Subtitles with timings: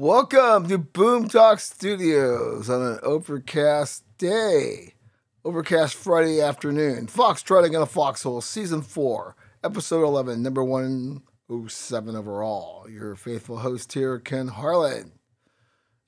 [0.00, 4.94] Welcome to Boom Talk Studios on an overcast day.
[5.44, 7.06] Overcast Friday afternoon.
[7.06, 12.88] Fox Trotting in a Foxhole, Season 4, Episode 11, number 107 overall.
[12.88, 15.12] Your faithful host here, Ken Harlan.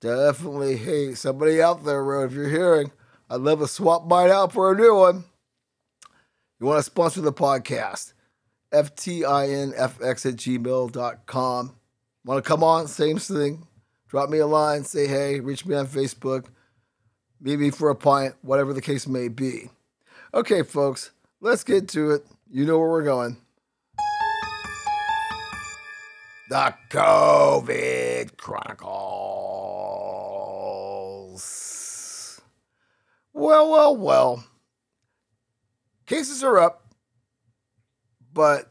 [0.00, 2.92] Definitely, hey, somebody out there, Rode, if you're hearing,
[3.28, 5.24] I'd love to swap mine out for a new one.
[6.58, 8.14] You want to sponsor the podcast?
[8.72, 11.76] FTINFX at gmail.com.
[12.26, 12.88] Want to come on?
[12.88, 13.68] Same thing.
[14.08, 16.46] Drop me a line, say hey, reach me on Facebook,
[17.40, 19.70] meet me for a pint, whatever the case may be.
[20.34, 22.26] Okay, folks, let's get to it.
[22.50, 23.36] You know where we're going.
[26.50, 28.80] The COVID Chronicles.
[33.32, 34.44] Well, well, well.
[36.06, 36.92] Cases are up,
[38.32, 38.68] but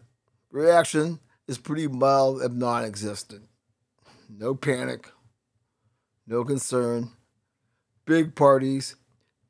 [0.52, 3.44] reaction is pretty mild and non existent.
[4.30, 5.10] No panic,
[6.28, 7.12] no concern,
[8.06, 8.96] big parties,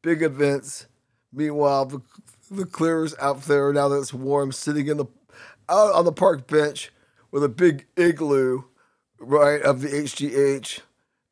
[0.01, 0.87] big events.
[1.31, 2.01] Meanwhile, the,
[2.51, 5.05] the clearers out there, now that it's warm, sitting in the
[5.67, 6.91] out on the park bench
[7.31, 8.63] with a big igloo,
[9.19, 10.79] right, of the HGH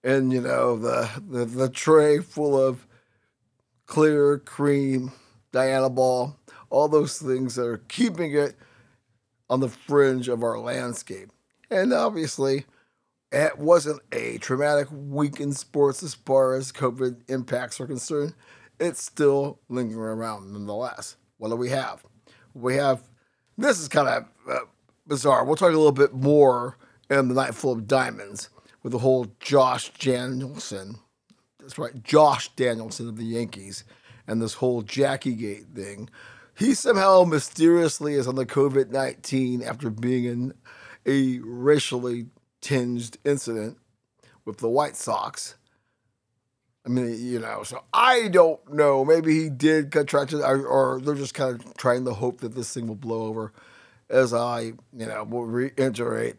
[0.04, 2.88] and, you know, the, the, the tray full of
[3.86, 5.12] clear cream,
[5.52, 6.36] Dianabol,
[6.70, 8.56] all those things that are keeping it
[9.50, 11.32] on the fringe of our landscape.
[11.70, 12.66] And obviously,
[13.32, 18.36] it wasn't a traumatic week in sports as far as COVID impacts are concerned.
[18.80, 21.18] It's still lingering around nonetheless.
[21.38, 22.04] What do we have?
[22.54, 23.02] We have
[23.58, 24.66] this is kind of uh,
[25.08, 25.46] bizarre.
[25.46, 26.78] We'll talk a little bit more
[27.10, 28.50] in the night full of diamonds
[28.82, 30.98] with the whole Josh Donaldson.
[31.60, 33.84] That's right, Josh Donaldson of the Yankees
[34.28, 36.10] and this whole Jackie Gate thing.
[36.56, 40.54] He somehow mysteriously is on the COVID 19 after being in
[41.06, 42.28] a racially
[42.62, 43.78] tinged incident
[44.46, 45.56] with the White Sox.
[46.86, 49.06] I mean, you know, so I don't know.
[49.06, 52.56] Maybe he did contract it, or, or they're just kind of trying to hope that
[52.56, 53.54] this thing will blow over.
[54.10, 56.36] As I, you know, will reiterate,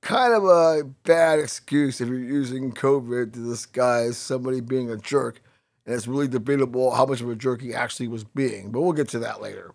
[0.00, 5.42] kind of a bad excuse if you're using COVID to disguise somebody being a jerk.
[5.86, 8.70] And it's really debatable how much of a jerk he actually was being.
[8.72, 9.72] But we'll get to that later.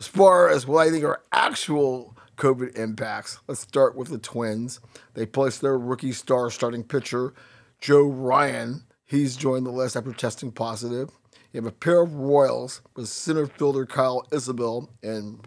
[0.00, 4.80] As far as what I think are actual COVID impacts, let's start with the Twins.
[5.14, 7.34] They placed their rookie star starting pitcher,
[7.80, 8.84] Joe Ryan.
[9.04, 11.10] He's joined the list after testing positive.
[11.52, 15.40] You have a pair of Royals with center fielder Kyle Isbel and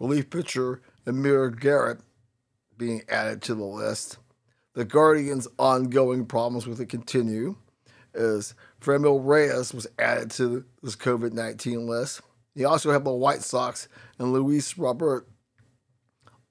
[0.00, 2.00] relief pitcher Amir Garrett
[2.76, 4.18] being added to the list.
[4.74, 7.56] The Guardians' ongoing problems with it continue
[8.14, 12.20] as Franmil Reyes was added to this COVID 19 list.
[12.54, 13.88] You also have the White Sox
[14.18, 15.28] and Luis Robert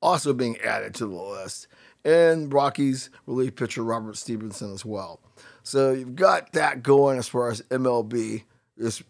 [0.02, 1.68] also being added to the list,
[2.04, 5.20] and Rockies relief pitcher Robert Stephenson as well.
[5.64, 8.44] So you've got that going as far as MLB,
[8.78, 9.04] is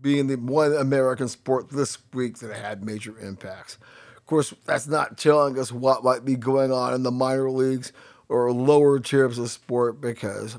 [0.00, 3.78] being the one American sport this week that had major impacts.
[4.16, 7.92] Of course, that's not telling us what might be going on in the minor leagues
[8.28, 10.58] or lower tiers of sport because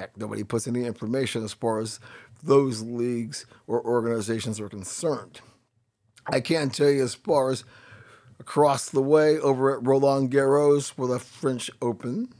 [0.00, 2.00] heck, nobody puts any information as far as
[2.42, 5.40] those leagues or organizations are concerned.
[6.26, 7.64] I can tell you as far as
[8.38, 12.32] across the way over at Roland Garros for the French Open,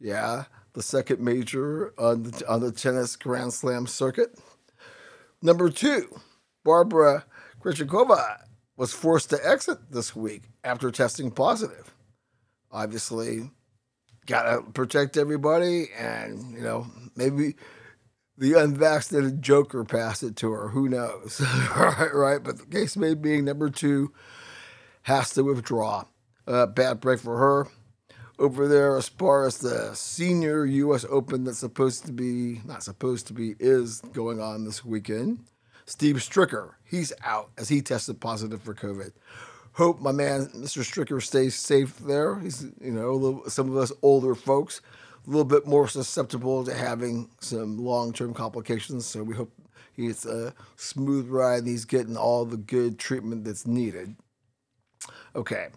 [0.00, 4.36] yeah, the second major on the, on the tennis Grand Slam circuit.
[5.40, 6.20] Number two,
[6.64, 7.24] Barbara
[7.62, 8.42] Krejcikova
[8.76, 11.94] was forced to exit this week after testing positive.
[12.70, 13.50] Obviously,
[14.28, 16.86] gotta protect everybody, and you know
[17.16, 17.56] maybe
[18.36, 20.68] the unvaccinated Joker passed it to her.
[20.68, 21.40] Who knows,
[21.76, 22.14] right?
[22.14, 22.42] Right.
[22.42, 24.12] But the case may being number two
[25.02, 26.04] has to withdraw.
[26.46, 27.66] Uh, bad break for her.
[28.38, 31.04] Over there, as far as the senior U.S.
[31.10, 35.40] Open that's supposed to be, not supposed to be, is going on this weekend.
[35.86, 39.10] Steve Stricker, he's out as he tested positive for COVID.
[39.78, 40.82] Hope my man, Mr.
[40.82, 42.40] Stricker, stays safe there.
[42.40, 44.80] He's, you know, little, some of us older folks,
[45.24, 49.06] a little bit more susceptible to having some long term complications.
[49.06, 49.52] So we hope
[49.92, 54.16] he's a smooth ride and he's getting all the good treatment that's needed.
[55.36, 55.68] Okay.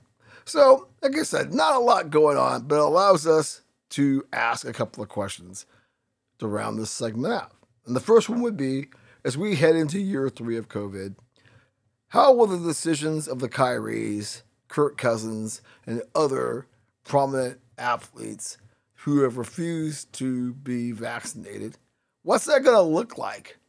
[0.46, 3.62] So, like I said, not a lot going on, but it allows us
[3.92, 5.68] to ask a couple of questions
[6.40, 7.52] to round this segment out.
[7.86, 8.88] And the first one would be
[9.24, 11.18] as we head into year three of COVID,
[12.12, 16.68] how will the decisions of the Kyries, Kirk Cousins, and other
[17.06, 18.58] prominent athletes
[19.06, 21.78] who have refused to be vaccinated,
[22.24, 23.60] what's that going to look like?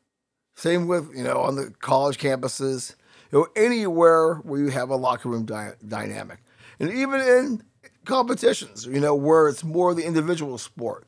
[0.57, 2.97] Same with, you know, on the college campuses,
[3.31, 6.41] you know, anywhere where you have a locker room dy- dynamic.
[6.81, 7.63] And even in
[8.07, 11.07] competitions, you know, where it's more the individual sport.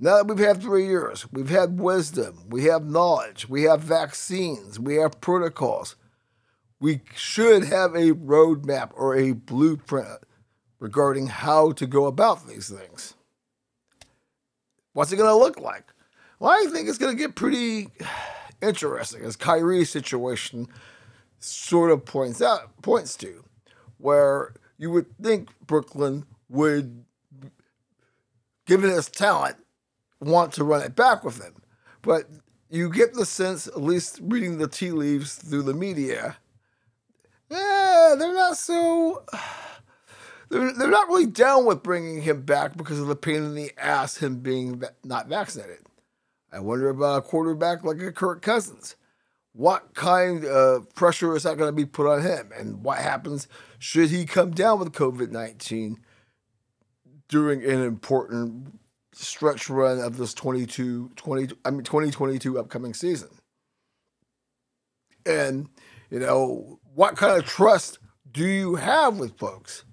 [0.00, 4.80] Now that we've had three years, we've had wisdom, we have knowledge, we have vaccines,
[4.80, 5.94] we have protocols.
[6.78, 10.20] We should have a roadmap or a blueprint
[10.78, 13.14] regarding how to go about these things.
[14.92, 15.84] What's it going to look like?
[16.38, 17.88] Well, I think it's going to get pretty
[18.60, 20.68] interesting, as Kyrie's situation
[21.38, 23.44] sort of points out points to,
[23.98, 27.04] where you would think Brooklyn would,
[28.66, 29.56] given his talent,
[30.20, 31.54] want to run it back with him.
[32.02, 32.28] But
[32.68, 36.36] you get the sense, at least reading the tea leaves through the media,
[38.20, 39.24] they're not so.
[40.48, 43.72] They're, they're not really down with bringing him back because of the pain in the
[43.78, 45.80] ass him being not vaccinated.
[46.52, 48.96] I wonder about a quarterback like a Kirk Cousins.
[49.52, 52.50] What kind of pressure is that going to be put on him?
[52.56, 53.48] And what happens
[53.78, 55.98] should he come down with COVID 19
[57.28, 58.78] during an important
[59.12, 63.30] stretch run of this 22, 20, I mean 2022 upcoming season?
[65.24, 65.68] And,
[66.10, 67.98] you know, what kind of trust
[68.36, 69.84] do you have with folks?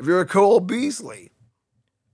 [0.00, 1.30] If you're a Cole Beasley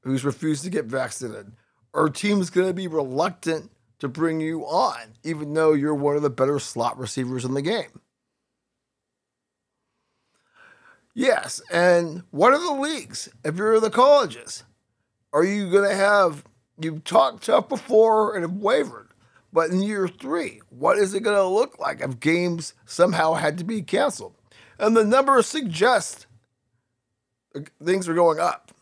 [0.02, 1.52] who's refused to get vaccinated,
[1.94, 3.70] our team's going to be reluctant
[4.00, 7.62] to bring you on, even though you're one of the better slot receivers in the
[7.62, 7.98] game.
[11.14, 13.30] Yes, and what are the leagues?
[13.42, 14.64] If you're the colleges,
[15.32, 16.44] are you going to have,
[16.78, 19.08] you've talked tough before and have wavered,
[19.50, 23.56] but in year three, what is it going to look like if games somehow had
[23.56, 24.34] to be canceled?
[24.78, 26.26] And the numbers suggest
[27.82, 28.72] things are going up,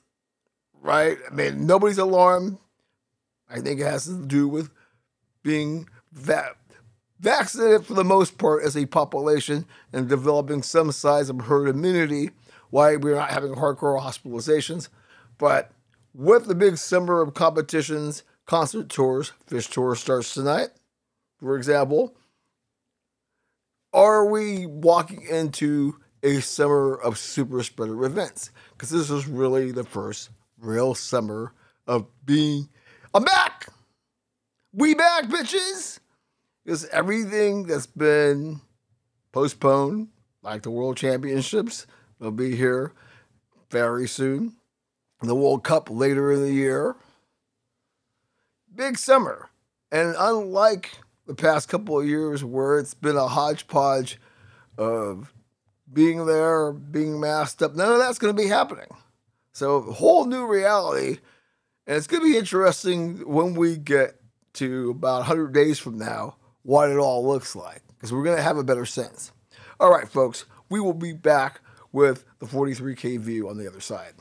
[0.80, 1.18] right?
[1.30, 2.58] I mean, nobody's alarmed.
[3.48, 4.70] I think it has to do with
[5.42, 6.56] being va-
[7.20, 12.30] vaccinated for the most part as a population and developing some size of herd immunity,
[12.70, 14.88] why we're not having hardcore hospitalizations.
[15.38, 15.72] But
[16.14, 20.70] with the big summer of competitions, concert tours, Phish tour starts tonight,
[21.38, 22.16] for example.
[23.94, 28.50] Are we walking into a summer of super spreader events?
[28.72, 31.52] Because this is really the first real summer
[31.86, 32.70] of being.
[33.12, 33.66] I'm back!
[34.72, 35.98] We back, bitches!
[36.64, 38.62] Because everything that's been
[39.30, 40.08] postponed,
[40.42, 41.86] like the World Championships,
[42.18, 42.94] will be here
[43.70, 44.54] very soon.
[45.20, 46.96] The World Cup later in the year.
[48.74, 49.50] Big summer.
[49.90, 50.92] And unlike
[51.36, 54.18] the past couple of years where it's been a hodgepodge
[54.76, 55.32] of
[55.90, 58.88] being there, being masked up, none of that's going to be happening.
[59.52, 61.18] So, a whole new reality.
[61.86, 64.20] And it's going to be interesting when we get
[64.54, 68.42] to about 100 days from now what it all looks like because we're going to
[68.42, 69.32] have a better sense.
[69.80, 71.60] All right, folks, we will be back
[71.90, 74.12] with the 43K view on the other side.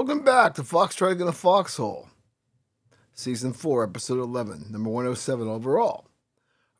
[0.00, 2.08] Welcome back to Foxtrotting in a Foxhole,
[3.12, 6.06] Season 4, Episode 11, number 107 overall.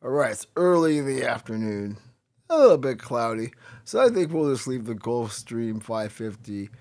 [0.03, 1.97] All right, it's early in the afternoon,
[2.49, 6.71] a little bit cloudy, so I think we'll just leave the Gulfstream 550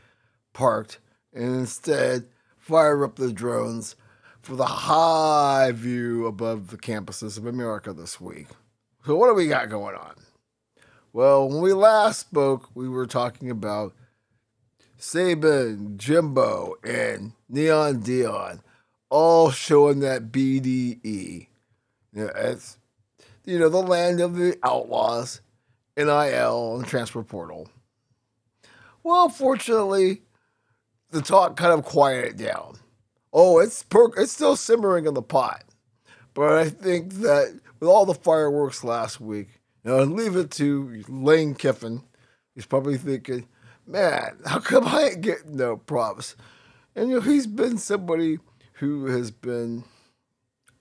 [0.54, 0.98] parked
[1.34, 2.24] and instead
[2.56, 3.94] fire up the drones
[4.40, 8.46] for the high view above the campuses of America this week.
[9.04, 10.14] So, what do we got going on?
[11.12, 13.92] Well, when we last spoke, we were talking about
[15.00, 18.60] Saban, Jimbo, and Neon Dion,
[19.08, 21.46] all showing that BDE.
[22.12, 22.76] You it's,
[23.46, 25.40] you know, the land of the outlaws,
[25.96, 27.70] NIL, and transfer portal.
[29.02, 30.20] Well, fortunately,
[31.10, 32.76] the talk kind of quieted down.
[33.32, 35.64] Oh, it's per- it's still simmering in the pot.
[36.34, 39.48] But I think that with all the fireworks last week,
[39.82, 42.02] you know, leave it to Lane Kiffin,
[42.54, 43.46] he's probably thinking,
[43.90, 46.36] man, how come I ain't getting no props?
[46.94, 48.38] And you know, he's been somebody
[48.74, 49.84] who has been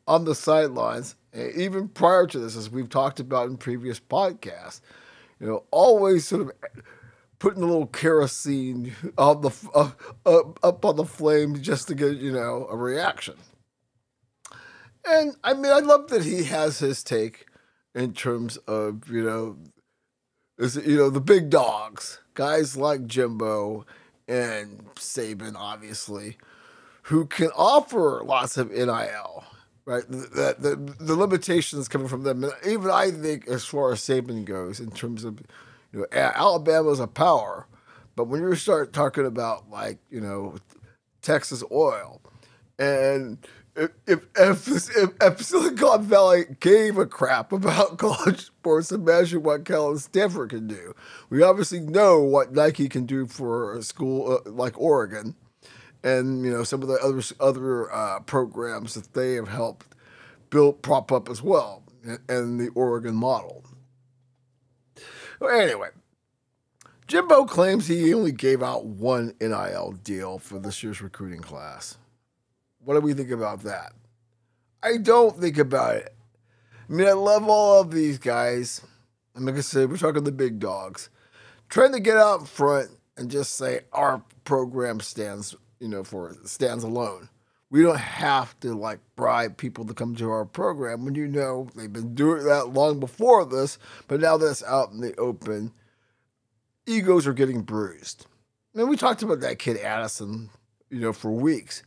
[0.08, 4.82] on the sidelines, even prior to this, as we've talked about in previous podcasts.
[5.40, 6.52] you know, always sort of
[7.40, 9.92] putting a little kerosene on the uh,
[10.26, 13.36] uh, up on the flame just to get you know a reaction.
[15.08, 17.46] And I mean, I love that he has his take
[17.96, 19.58] in terms of you know,
[20.60, 23.86] is you know the big dogs, guys like Jimbo
[24.28, 26.38] and Saban, obviously,
[27.04, 29.46] who can offer lots of NIL.
[29.86, 34.02] Right, the, the the limitations coming from them, and even I think, as far as
[34.02, 35.42] Saban goes, in terms of
[35.92, 37.66] you know, Alabama's a power,
[38.16, 40.58] but when you start talking about like you know
[41.24, 42.22] Texas oil,
[42.78, 43.40] and
[43.80, 49.92] if if, if, if Silicon Valley gave a crap about college sports, imagine what Cal
[49.92, 50.94] and Stanford can do.
[51.30, 55.36] We obviously know what Nike can do for a school uh, like Oregon,
[56.04, 59.96] and you know some of the other other uh, programs that they have helped
[60.50, 61.84] build prop up as well,
[62.28, 63.64] and the Oregon model.
[65.42, 65.90] Anyway,
[67.08, 71.98] Jimbo claims he only gave out one NIL deal for this year's recruiting class.
[72.84, 73.94] What do we think about that?
[74.82, 76.16] I don't think about it.
[76.90, 78.82] I mean, I love all of these guys.
[79.36, 81.10] And like I said, we're talking the big dogs.
[81.68, 86.84] Trying to get out front and just say our program stands, you know, for stands
[86.84, 87.30] alone.
[87.70, 91.68] We don't have to like bribe people to come to our program when you know
[91.76, 95.72] they've been doing that long before this, but now that's out in the open,
[96.88, 98.26] egos are getting bruised.
[98.74, 100.50] I mean, we talked about that kid Addison,
[100.90, 101.84] you know, for weeks.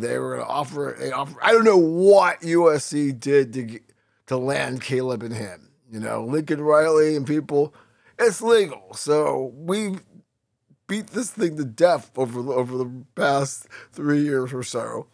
[0.00, 1.38] They were going to offer, they offer.
[1.40, 3.78] I don't know what USC did to
[4.26, 5.70] to land Caleb and him.
[5.90, 7.72] You know, Lincoln Riley and people.
[8.18, 9.96] It's legal, so we
[10.88, 15.06] beat this thing to death over over the past three years or so.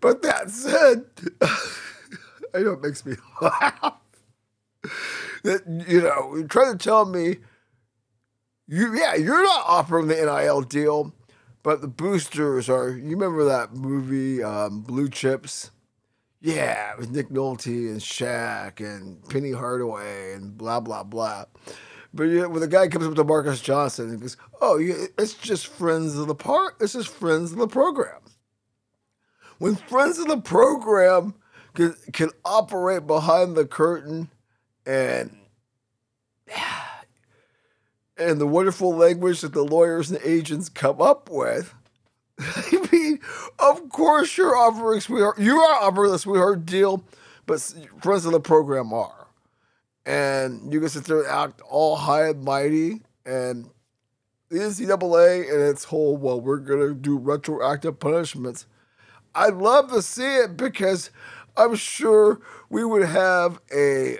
[0.00, 1.06] But that said,
[2.54, 3.94] I know it makes me laugh.
[5.42, 7.38] That you know, you're trying to tell me,
[8.68, 11.12] you yeah, you're not offering the NIL deal,
[11.62, 12.90] but the boosters are.
[12.90, 15.70] You remember that movie, um, Blue Chips?
[16.40, 21.46] Yeah, with Nick Nolte and Shaq and Penny Hardaway and blah blah blah.
[22.14, 25.34] But yeah, when the guy comes up to Marcus Johnson and goes, "Oh, yeah, it's
[25.34, 26.76] just friends of the part.
[26.80, 28.20] It's just friends of the program."
[29.58, 31.34] when friends of the program
[31.74, 34.30] can, can operate behind the curtain
[34.86, 35.36] and
[38.18, 41.74] and the wonderful language that the lawyers and agents come up with.
[42.38, 43.20] I mean,
[43.58, 45.38] of course you're offering sweetheart.
[45.38, 47.04] You are offering a sweetheart deal,
[47.46, 47.60] but
[48.02, 49.26] friends of the program are,
[50.06, 53.68] and you can sit there and act all high and mighty, and
[54.48, 58.66] the NCAA and its whole well, we're gonna do retroactive punishments
[59.38, 61.10] I'd love to see it because
[61.56, 64.18] I'm sure we would have a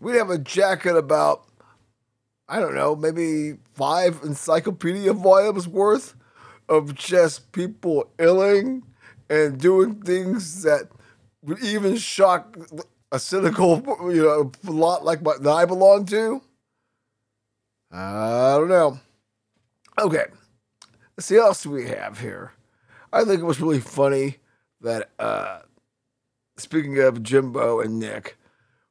[0.00, 1.44] we'd have a jacket about
[2.52, 6.14] I don't know, maybe five encyclopedia volumes worth
[6.68, 8.82] of just people illing
[9.30, 10.90] and doing things that
[11.40, 12.58] would even shock
[13.10, 13.82] a cynical,
[14.12, 16.42] you know, lot like my, that I belong to.
[17.90, 19.00] I don't know.
[19.98, 20.26] Okay,
[21.16, 22.52] let's see what else we have here.
[23.14, 24.36] I think it was really funny
[24.82, 25.60] that, uh,
[26.58, 28.36] speaking of Jimbo and Nick,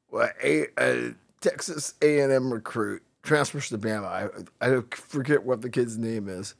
[0.09, 4.45] well, a, a Texas A&M recruit transfers to Bama.
[4.61, 6.55] I, I forget what the kid's name is,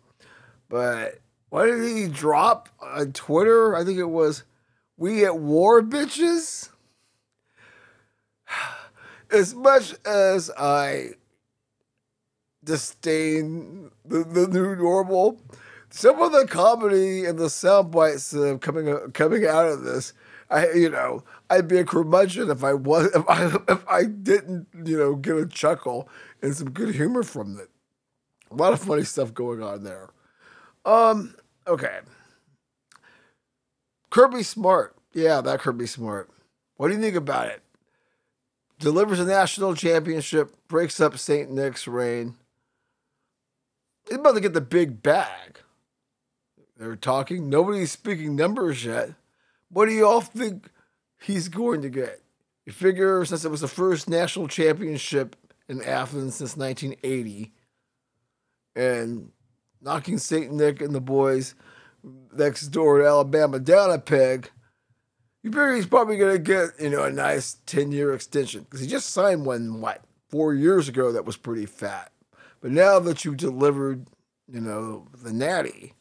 [0.70, 3.76] but why did he drop on Twitter?
[3.76, 4.44] I think it was,
[4.98, 6.70] "We at war, bitches."
[9.32, 11.12] As much as I
[12.64, 15.40] disdain the, the new normal,
[15.90, 20.14] some of the comedy and the sound bites uh, coming uh, coming out of this,
[20.50, 24.68] I you know, I'd be a curmudgeon if I was if I if I didn't
[24.86, 26.10] you know get a chuckle
[26.42, 27.70] and some good humor from it.
[28.50, 30.10] A lot of funny stuff going on there.
[30.86, 31.36] Um.
[31.68, 32.00] Okay.
[34.10, 36.30] Kirby Smart, yeah, that Kirby Smart.
[36.76, 37.62] What do you think about it?
[38.78, 41.50] Delivers a national championship, breaks up St.
[41.50, 42.36] Nick's reign.
[44.10, 45.60] He's about to get the big bag.
[46.78, 47.48] They're talking.
[47.48, 49.12] Nobody's speaking numbers yet.
[49.70, 50.70] What do you all think
[51.22, 52.22] he's going to get?
[52.66, 55.36] You figure since it was the first national championship
[55.72, 57.54] in Athens since 1980,
[58.76, 59.32] and
[59.82, 60.52] knocking St.
[60.52, 61.56] Nick and the boys
[62.34, 64.52] next door to Alabama down a peg,
[65.42, 68.88] you figure he's probably to get, you know, a nice 10 year extension because he
[68.88, 72.12] just signed one, what, four years ago that was pretty fat.
[72.60, 74.08] But now that you delivered,
[74.52, 75.94] you know, the natty,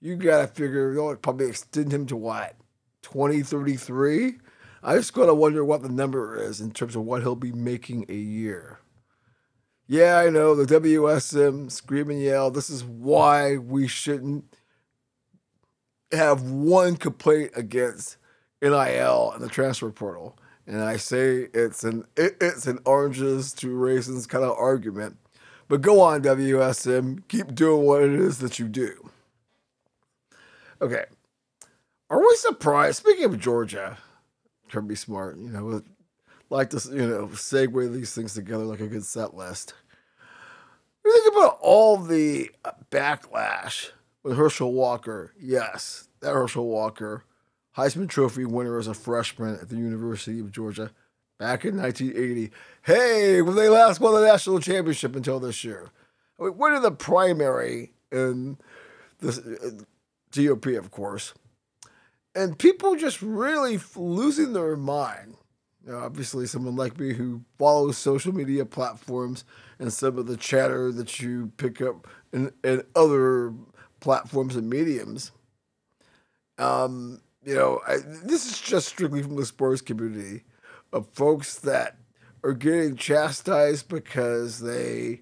[0.00, 2.54] you got to figure they'll probably extend him to what,
[3.02, 4.38] 2033?
[4.82, 8.06] I just gotta wonder what the number is in terms of what he'll be making
[8.08, 8.78] a year.
[9.86, 12.50] Yeah, I know the WSM scream and yell.
[12.50, 14.44] This is why we shouldn't
[16.12, 18.18] have one complaint against
[18.60, 20.38] NIL and the transfer portal.
[20.66, 25.16] And I say it's an it, it's an oranges to raisins kind of argument.
[25.68, 27.26] But go on, WSM.
[27.28, 29.10] Keep doing what it is that you do.
[30.80, 31.04] Okay.
[32.10, 32.98] Are we surprised?
[32.98, 33.98] Speaking of Georgia,
[34.70, 35.82] Kirby Smart, you know,
[36.50, 39.74] like to you know segue these things together like a good set list.
[41.04, 42.50] You think about all the
[42.90, 43.90] backlash
[44.22, 45.32] with Herschel Walker?
[45.40, 47.24] Yes, that Herschel Walker,
[47.76, 50.90] Heisman Trophy winner as a freshman at the University of Georgia
[51.38, 52.50] back in 1980.
[52.82, 55.90] Hey, when they last won the national championship until this year.
[56.38, 58.58] I mean, winning the primary in
[59.18, 59.84] the uh,
[60.32, 61.34] GOP, of course
[62.34, 65.36] and people just really losing their mind.
[65.84, 69.44] You know, obviously, someone like me who follows social media platforms
[69.78, 73.54] and some of the chatter that you pick up in, in other
[74.00, 75.32] platforms and mediums.
[76.58, 80.42] Um, you know, I, this is just strictly from the sports community
[80.92, 81.96] of folks that
[82.44, 85.20] are getting chastised because they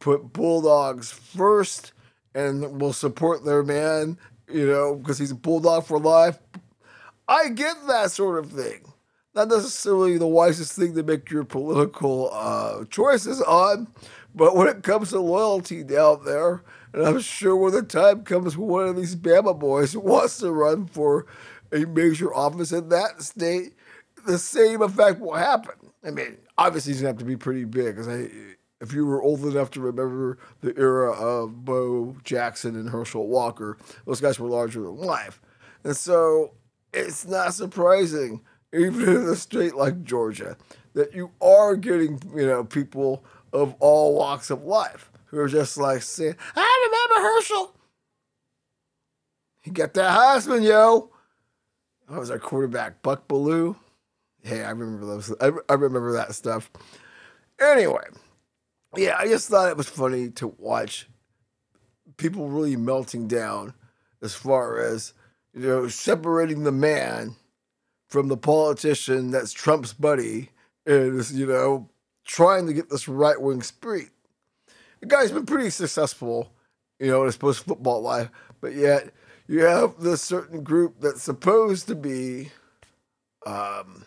[0.00, 1.92] put Bulldogs first
[2.34, 4.18] and will support their man
[4.50, 6.38] you know, because he's a bulldog for life.
[7.28, 8.92] I get that sort of thing.
[9.34, 13.88] Not necessarily the wisest thing to make your political uh, choices on,
[14.34, 16.62] but when it comes to loyalty down there,
[16.92, 20.50] and I'm sure when the time comes when one of these Bama boys wants to
[20.50, 21.26] run for
[21.70, 23.74] a major office in that state,
[24.26, 25.74] the same effect will happen.
[26.04, 28.28] I mean, obviously he's gonna have to be pretty big because I
[28.80, 33.76] if you were old enough to remember the era of Bo Jackson and Herschel Walker,
[34.06, 35.40] those guys were larger than life.
[35.84, 36.54] And so
[36.92, 40.56] it's not surprising, even in a state like Georgia,
[40.94, 45.76] that you are getting, you know, people of all walks of life who are just
[45.76, 47.74] like saying, I remember Herschel.
[49.62, 51.10] He got that Heisman, yo.
[52.08, 53.76] That was our quarterback, Buck Belue.
[54.42, 55.34] Hey, I remember those.
[55.40, 56.70] I, I remember that stuff.
[57.60, 58.04] Anyway,
[58.96, 61.08] yeah, I just thought it was funny to watch
[62.16, 63.74] people really melting down
[64.22, 65.12] as far as
[65.54, 67.36] you know separating the man
[68.08, 70.50] from the politician that's Trump's buddy
[70.86, 71.88] is you know
[72.24, 74.08] trying to get this right wing spree.
[75.00, 76.52] The guy's been pretty successful,
[76.98, 79.10] you know, in his post football life, but yet
[79.46, 82.50] you have this certain group that's supposed to be
[83.46, 84.04] um,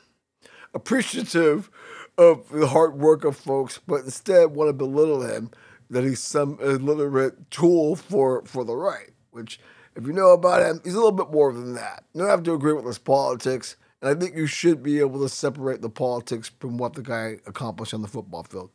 [0.73, 1.69] appreciative
[2.17, 5.51] of the hard work of folks, but instead want to belittle him
[5.89, 9.59] that he's some illiterate tool for, for the right, which,
[9.95, 12.05] if you know about him, he's a little bit more than that.
[12.13, 15.21] You don't have to agree with his politics, and I think you should be able
[15.21, 18.71] to separate the politics from what the guy accomplished on the football field.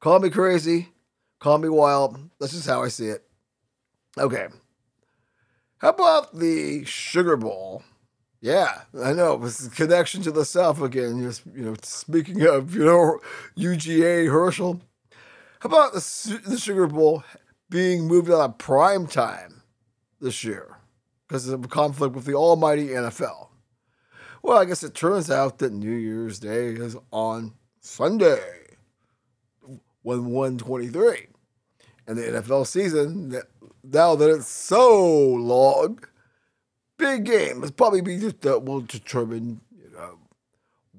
[0.00, 0.90] Call me crazy,
[1.40, 2.30] call me wild.
[2.38, 3.24] That's just how I see it.
[4.16, 4.46] Okay.
[5.78, 7.82] How about the Sugar Bowl?
[8.40, 9.44] Yeah, I know.
[9.44, 11.22] It's a connection to the South again.
[11.22, 13.18] Just you know, speaking of you know
[13.56, 14.80] UGA Herschel,
[15.60, 17.24] how about the the Sugar Bowl
[17.68, 19.62] being moved out of prime time
[20.20, 20.76] this year
[21.26, 23.48] because of a conflict with the almighty NFL?
[24.42, 28.76] Well, I guess it turns out that New Year's Day is on Sunday,
[30.02, 31.26] one one twenty three,
[32.06, 33.42] and the NFL season
[33.82, 35.98] now that it's so long
[36.98, 37.62] big game.
[37.62, 40.18] It's probably be just that will determine you know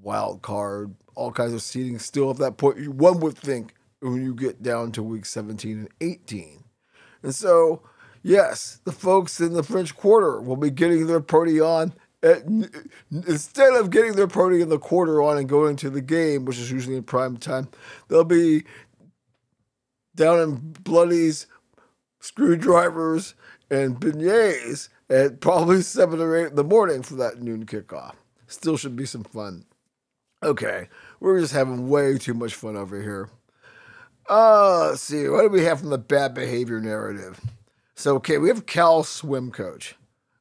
[0.02, 2.00] wild card, all kinds of seeding.
[2.00, 2.78] Still, at that point.
[2.78, 6.64] point, one would think when you get down to week 17 and 18,
[7.22, 7.84] and so
[8.24, 11.94] yes, the folks in the French Quarter will be getting their party on.
[12.22, 12.44] At,
[13.12, 16.58] instead of getting their party in the quarter on and going to the game, which
[16.58, 17.70] is usually in prime time,
[18.10, 18.66] they'll be
[20.16, 21.48] down in bloodies,
[22.20, 23.36] screwdrivers,
[23.72, 28.14] and beignets at probably seven or eight in the morning for that noon kickoff.
[28.48, 29.66] Still should be some fun.
[30.42, 30.88] Okay,
[31.20, 33.30] we're just having way too much fun over here.
[34.30, 37.42] Uh, let's see, what do we have from the bad behavior narrative?
[37.96, 39.96] So, okay, we have Cal swim coach,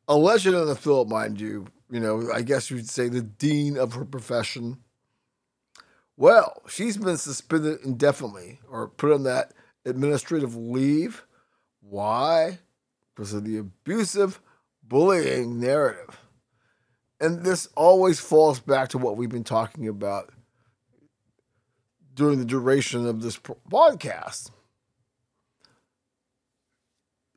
[0.07, 1.67] a legend in the field, mind you.
[1.91, 4.79] You know, I guess you'd say the dean of her profession.
[6.17, 9.53] Well, she's been suspended indefinitely or put on that
[9.85, 11.25] administrative leave.
[11.81, 12.59] Why?
[13.15, 14.41] Because of the abusive
[14.89, 16.21] bullying narrative.
[17.21, 20.33] And this always falls back to what we've been talking about
[22.15, 24.51] during the duration of this podcast.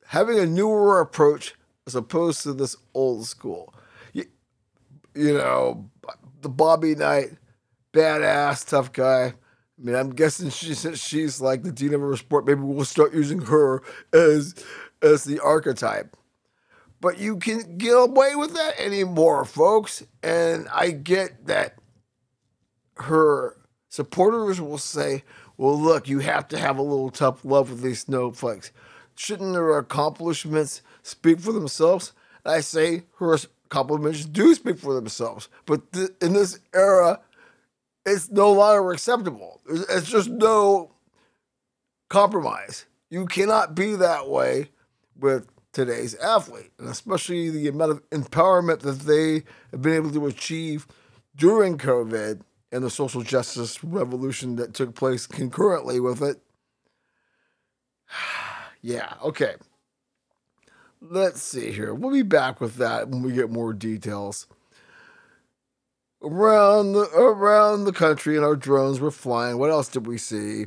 [0.07, 1.55] Having a newer approach
[1.87, 3.73] as opposed to this old school.
[4.13, 4.25] You,
[5.15, 5.89] you know,
[6.41, 7.29] the Bobby Knight,
[7.93, 9.33] badass, tough guy.
[9.81, 12.85] I mean, I'm guessing she since she's like the dean of her sport, maybe we'll
[12.85, 13.81] start using her
[14.13, 14.53] as
[15.01, 16.15] as the archetype.
[17.01, 20.03] But you can get away with that anymore, folks.
[20.21, 21.75] And I get that
[22.97, 23.57] her
[23.89, 25.23] supporters will say,
[25.57, 28.71] well, look, you have to have a little tough love with these snowflakes.
[29.15, 32.13] Shouldn't her accomplishments speak for themselves?
[32.45, 33.35] I say her
[33.65, 35.49] accomplishments do speak for themselves.
[35.65, 37.19] But th- in this era,
[38.05, 39.61] it's no longer acceptable.
[39.67, 40.91] It's just no
[42.09, 42.85] compromise.
[43.09, 44.69] You cannot be that way
[45.19, 50.27] with today's athlete, and especially the amount of empowerment that they have been able to
[50.27, 50.87] achieve
[51.35, 56.41] during COVID and the social justice revolution that took place concurrently with it.
[58.81, 59.55] yeah, okay.
[61.01, 61.93] Let's see here.
[61.93, 64.47] We'll be back with that when we get more details.
[66.23, 69.57] Around the around the country and our drones were flying.
[69.57, 70.65] What else did we see?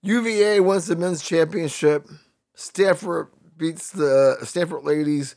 [0.00, 2.08] UVA wins the men's championship.
[2.54, 3.28] Stanford
[3.62, 5.36] beats the Stanford ladies.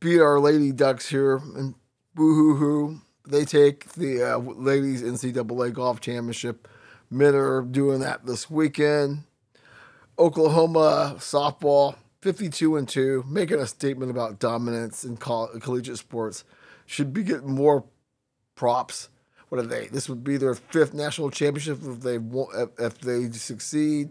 [0.00, 1.74] Beat our Lady Ducks here and
[2.14, 3.00] boo hoo hoo.
[3.26, 6.68] They take the uh, ladies NCAA golf championship.
[7.10, 9.22] Men are doing that this weekend.
[10.18, 16.44] Oklahoma softball 52 and 2, making a statement about dominance in coll- collegiate sports.
[16.84, 17.84] Should be getting more
[18.56, 19.08] props.
[19.48, 19.86] What are they?
[19.86, 22.18] This would be their fifth national championship if they
[22.78, 24.10] if they succeed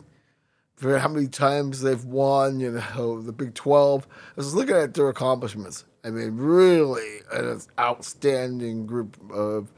[0.76, 4.06] for how many times they've won, you know, the Big 12.
[4.06, 5.86] I was looking at their accomplishments.
[6.04, 9.72] I mean, really an outstanding group of,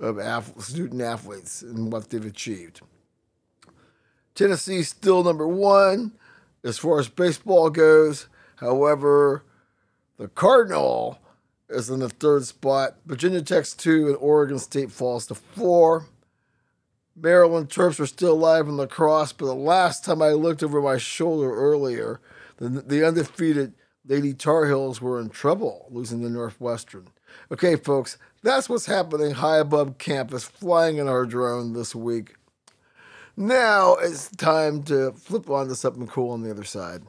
[0.00, 2.80] of student athletes and what they've achieved.
[4.34, 6.12] Tennessee still number one
[6.64, 8.26] as far as baseball goes.
[8.56, 9.44] However,
[10.18, 11.18] the Cardinal
[11.68, 12.96] is in the third spot.
[13.06, 16.06] Virginia Tech's two, and Oregon State falls to four.
[17.22, 20.96] Maryland Terps are still alive in lacrosse, but the last time I looked over my
[20.96, 22.20] shoulder earlier,
[22.56, 23.74] the, the undefeated
[24.06, 27.08] Lady Tar Heels were in trouble, losing to Northwestern.
[27.52, 32.34] Okay, folks, that's what's happening high above campus, flying in our drone this week.
[33.36, 37.02] Now it's time to flip on to something cool on the other side.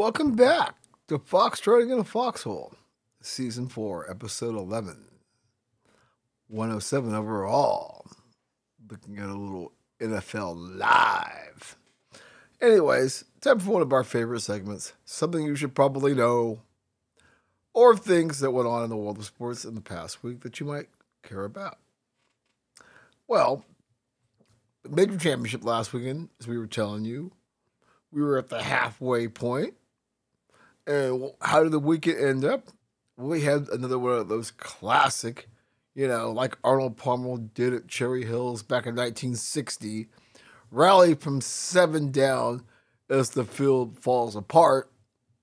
[0.00, 0.76] Welcome back
[1.08, 2.72] to Fox Trotting in a Foxhole,
[3.20, 4.96] Season 4, Episode 11.
[6.48, 8.06] 107 overall.
[8.90, 11.76] Looking at a little NFL live.
[12.62, 16.62] Anyways, time for one of our favorite segments something you should probably know,
[17.74, 20.58] or things that went on in the world of sports in the past week that
[20.60, 20.88] you might
[21.22, 21.76] care about.
[23.28, 23.66] Well,
[24.88, 27.32] major championship last weekend, as we were telling you,
[28.10, 29.74] we were at the halfway point
[30.86, 32.68] and how did the weekend end up?
[33.16, 35.48] We had another one of those classic,
[35.94, 40.08] you know, like Arnold Palmer did at Cherry Hills back in 1960,
[40.70, 42.64] rally from seven down
[43.08, 44.90] as the field falls apart.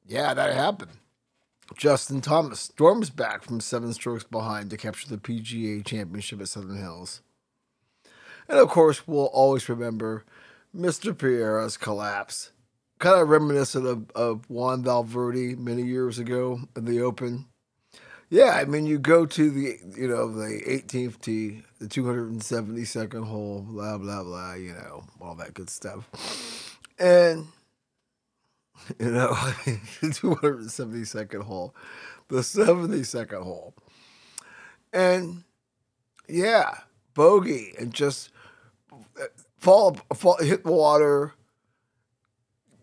[0.07, 0.91] Yeah, that happened.
[1.75, 6.77] Justin Thomas storms back from seven strokes behind to capture the PGA Championship at Southern
[6.77, 7.21] Hills.
[8.47, 10.23] And of course, we'll always remember
[10.75, 11.13] Mr.
[11.15, 12.51] Pereira's collapse
[12.99, 17.45] kind of reminiscent of, of Jean Van de Velde many years ago in the Open.
[18.29, 23.65] Yeah, I mean, you go to the, you know, the 18th tee, the 272nd hole,
[23.69, 26.09] blah, blah, blah, you know, all that good stuff.
[26.99, 27.47] And,
[28.99, 29.29] you know,
[29.65, 31.73] the 272nd hole,
[32.27, 33.73] the 72nd hole.
[34.91, 35.43] And,
[36.27, 36.79] yeah,
[37.13, 38.29] bogey and just
[38.91, 39.25] uh,
[39.57, 41.33] fall, fall hit the water,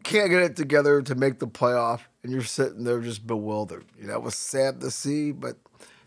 [0.05, 3.87] can't get it together to make the playoff, and you're sitting there just bewildered.
[3.99, 5.57] You know, it was sad to see, but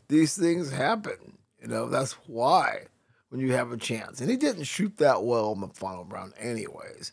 [0.08, 1.38] these things happen.
[1.62, 2.86] You know, that's why
[3.30, 4.22] when you have a chance.
[4.22, 7.12] And he didn't shoot that well in the final round, anyways.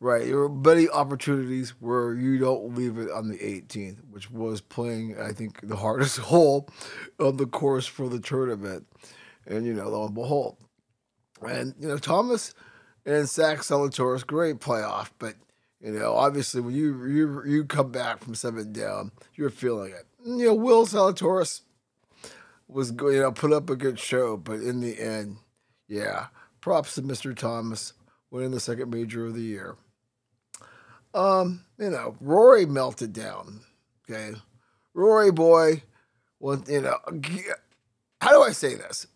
[0.00, 4.60] Right, there were many opportunities where you don't leave it on the 18th, which was
[4.60, 6.68] playing, I think, the hardest hole
[7.18, 8.86] on the course for the tournament.
[9.46, 10.56] And, you know, lo and behold.
[11.46, 12.54] And, you know, Thomas
[13.06, 15.34] and Zach Zalatoris, great playoff, but
[15.84, 20.06] you know, obviously when you you you come back from seven down, you're feeling it.
[20.24, 21.60] You know, Will Zalatoris,
[22.68, 25.36] was you know, put up a good show, but in the end,
[25.86, 26.28] yeah,
[26.62, 27.36] props to Mr.
[27.36, 27.92] Thomas
[28.30, 29.76] winning the second major of the year.
[31.12, 33.60] Um, you know, Rory melted down.
[34.10, 34.38] Okay,
[34.94, 35.82] Rory boy,
[36.40, 36.96] well, you know,
[38.22, 39.06] how do I say this?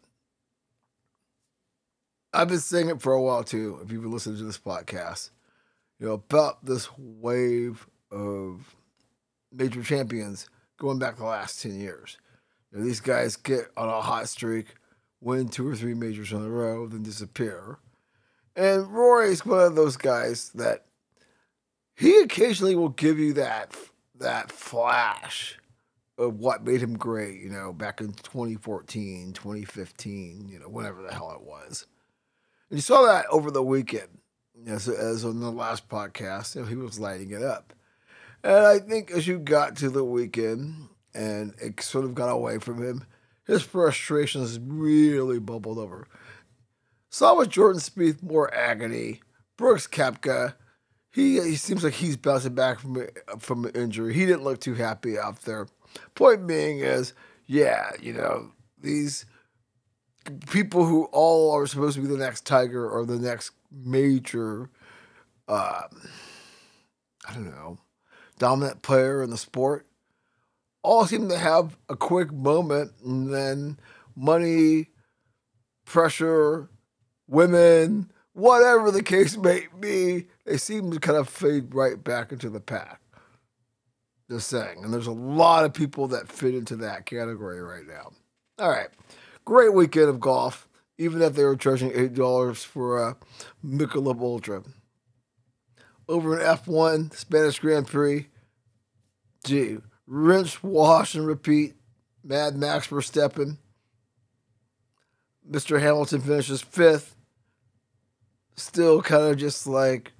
[2.35, 3.81] I've been saying it for a while too.
[3.83, 5.31] If you've been listening to this podcast,
[5.99, 8.77] you know about this wave of
[9.53, 12.19] major champions going back the last ten years.
[12.71, 14.75] You know, these guys get on a hot streak,
[15.21, 17.79] win two or three majors in a row, then disappear.
[18.55, 20.87] And Rory's one of those guys that
[21.95, 23.75] he occasionally will give you that
[24.17, 25.59] that flash
[26.19, 31.15] of what made him great, you know, back in 2014, 2015, you know, whatever the
[31.15, 31.87] hell it was.
[32.71, 34.18] And you saw that over the weekend,
[34.67, 34.89] as,
[35.25, 37.73] on the last podcast, he was lighting it up.
[38.43, 42.59] And I think as you got to the weekend and it sort of got away
[42.59, 43.05] from him,
[43.47, 46.07] his frustrations really bubbled over.
[47.11, 49.23] Saw with Jordan Spieth more agony.
[49.57, 50.55] Brooks Koepka,
[51.11, 53.07] he he seems like he's bouncing back from
[53.39, 54.15] from an injury.
[54.15, 55.67] He didn't look too happy out there.
[56.15, 57.15] Point being is,
[57.47, 59.25] yeah, you know these
[60.51, 64.71] people who all are supposed to be the next Tiger or the next major,
[65.49, 65.83] uh,
[67.29, 67.79] I don't know,
[68.39, 69.87] dominant player in the sport,
[70.83, 73.79] all seem to have a quick moment and then
[74.17, 74.89] money,
[75.85, 76.69] pressure,
[77.27, 82.49] women, whatever the case may be, they seem to kind of fade right back into
[82.49, 83.01] the pack.
[84.31, 84.85] Just saying.
[84.85, 88.13] And there's a lot of people that fit into that category right now.
[88.59, 88.89] All right.
[89.45, 90.68] Great weekend of golf,
[90.99, 93.17] even if they were charging $8 for a
[93.65, 94.65] Michelob Ultra.
[96.09, 98.27] Over in F1, Spanish Grand Prix,
[99.45, 101.75] gee, rinse, wash, and repeat.
[102.25, 103.59] Mad Max for Verstappen.
[105.49, 105.81] Mr.
[105.81, 107.15] Hamilton finishes fifth.
[108.57, 110.13] Still kind of just like,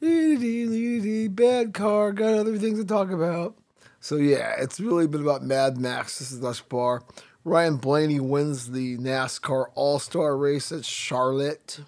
[0.00, 3.56] bad car, got other things to talk about.
[4.00, 6.18] So yeah, it's really been about Mad Max.
[6.18, 7.02] This is thus far.
[7.44, 11.80] Ryan Blaney wins the NASCAR All Star race at Charlotte.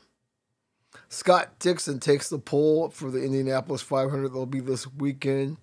[1.08, 5.58] Scott Dixon takes the pole for the Indianapolis 500 that'll be this weekend,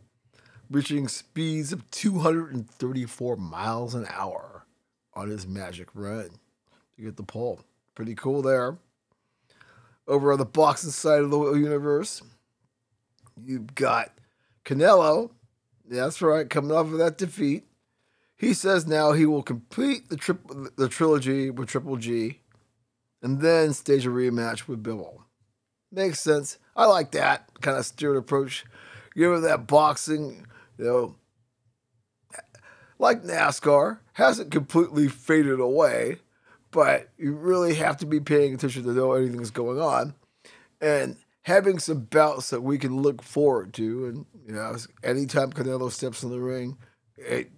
[0.69, 4.63] reaching speeds of 234 miles an hour
[5.13, 6.29] on his magic run
[6.95, 7.59] to get the pole.
[7.93, 8.77] Pretty cool there.
[10.07, 12.21] Over on the boxing side of the universe,
[13.43, 14.13] you've got
[14.63, 15.31] Canelo.
[15.85, 17.65] That's right, coming off of that defeat
[18.41, 20.39] he says now he will complete the trip
[20.75, 22.39] the trilogy with Triple G,
[23.21, 25.19] and then stage a rematch with Bivol.
[25.91, 26.57] Makes sense.
[26.75, 28.65] I like that kind of steered approach.
[29.15, 30.47] Give it that boxing,
[30.79, 31.15] you know,
[32.97, 36.17] like NASCAR, hasn't completely faded away,
[36.71, 40.15] but you really have to be paying attention to know anything's going on.
[40.79, 44.05] And having some bouts that we can look forward to.
[44.07, 46.77] And, you know, anytime Canelo steps in the ring,
[47.17, 47.51] it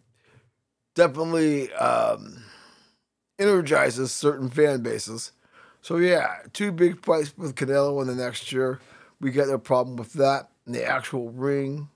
[0.96, 2.44] definitely um,
[3.40, 5.32] energizes certain fan bases.
[5.82, 8.80] So yeah, two big fights with Canelo in the next year.
[9.20, 10.50] We got no problem with that.
[10.66, 11.90] In the actual ring,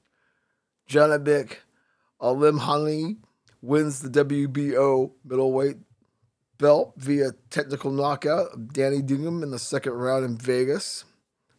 [0.90, 1.58] Janibek
[2.22, 3.18] Alimkhanuly
[3.62, 5.78] wins the WBO middleweight
[6.58, 11.06] belt via technical knockout of Danny Dignum in the second round in Vegas.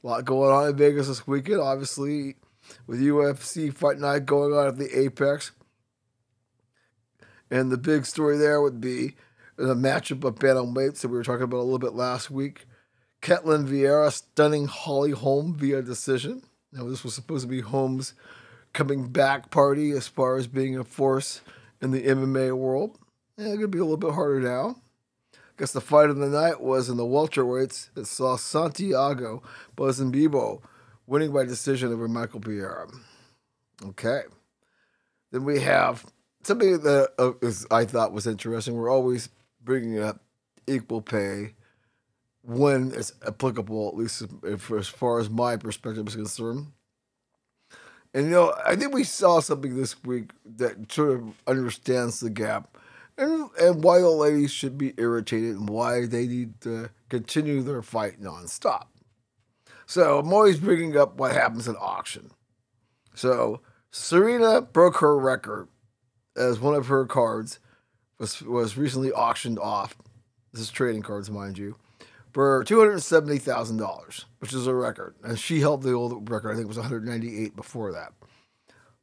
[0.03, 2.37] A lot going on in Vegas this weekend, obviously,
[2.87, 5.53] with UFC Fight Night going on at the Apex.
[7.51, 9.15] And the big story there would be
[9.57, 12.67] the matchup of bantamweights that we were talking about a little bit last week.
[13.23, 16.43] Ketlen Vieira stunning Holly Holm via decision.
[16.73, 18.15] Now, this was supposed to be Holm's
[18.73, 21.41] coming back party as far as being a force
[21.81, 22.99] in the MMA world.
[23.37, 24.77] Yeah, it's going to be a little bit harder now.
[25.35, 27.91] I guess the fight of the night was in the welterweights.
[27.97, 29.43] It saw Santiago
[29.77, 30.61] Ponzinibbio
[31.07, 32.93] winning by decision over Michael Vieira.
[33.85, 34.23] Okay.
[35.33, 36.05] Then we have
[36.49, 38.75] something that uh, is, I thought was interesting.
[38.75, 39.29] We're always
[39.63, 40.21] bringing up
[40.67, 41.55] equal pay
[42.43, 46.69] when it's applicable, at least if, as far as my perspective is concerned.
[48.15, 52.31] And you know, I think we saw something this week that sort of understands the
[52.31, 52.77] gap
[53.19, 57.83] and and why the ladies should be irritated and why they need to continue their
[57.83, 58.87] fight nonstop.
[59.85, 62.31] So I'm always bringing up what happens at auction.
[63.15, 65.69] So Serena broke her record
[66.39, 67.59] as one of her cards
[68.19, 69.97] was was recently auctioned off.
[70.53, 71.77] This is trading cards, mind you,
[72.33, 75.15] for two hundred seventy thousand dollars, which is a record.
[75.25, 76.51] And she held the old record.
[76.51, 78.13] I think it was one hundred ninety eight before that.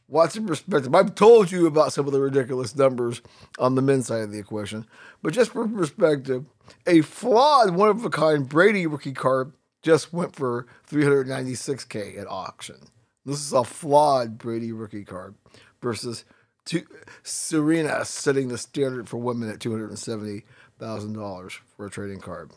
[0.08, 0.94] watch some perspective.
[0.96, 3.22] I've told you about some of the ridiculous numbers
[3.60, 4.86] on the men's side of the equation,
[5.22, 6.46] but just for perspective,
[6.88, 12.78] a flawed, one of a kind Brady rookie card just went for 396k at auction.
[13.26, 15.36] This is a flawed Brady rookie card
[15.82, 16.26] versus
[16.66, 16.86] two,
[17.24, 22.52] Serena setting the standard for women at $270,000 for a trading card.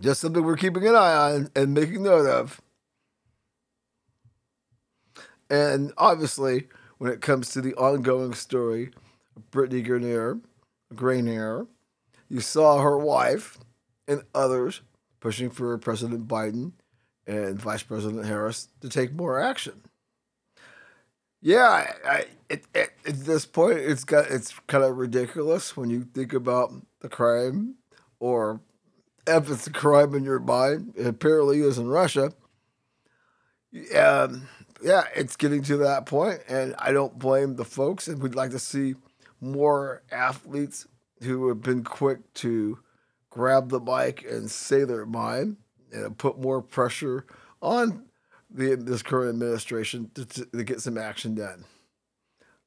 [0.00, 2.60] Just something we're keeping an eye on and making note of.
[5.48, 6.66] And obviously,
[6.98, 8.90] when it comes to the ongoing story
[9.36, 10.40] of Brittney Griner,
[10.94, 11.66] Griner,
[12.28, 13.58] you saw her wife
[14.08, 14.82] and others
[15.20, 16.72] pushing for President Biden
[17.26, 19.82] and Vice President Harris to take more action.
[21.46, 25.90] Yeah, I, I, it, it, at this point, it's got it's kind of ridiculous when
[25.90, 27.76] you think about the crime,
[28.18, 28.60] or
[29.28, 30.94] if it's a crime in your mind.
[30.96, 32.32] It apparently is in Russia.
[33.96, 34.48] Um,
[34.82, 38.08] yeah, it's getting to that point, and I don't blame the folks.
[38.08, 38.96] And we'd like to see
[39.40, 40.88] more athletes
[41.22, 42.80] who have been quick to
[43.30, 45.58] grab the mic and say their mind
[45.92, 47.24] and put more pressure
[47.62, 48.06] on
[48.56, 51.64] the this current administration to, to, get some action done.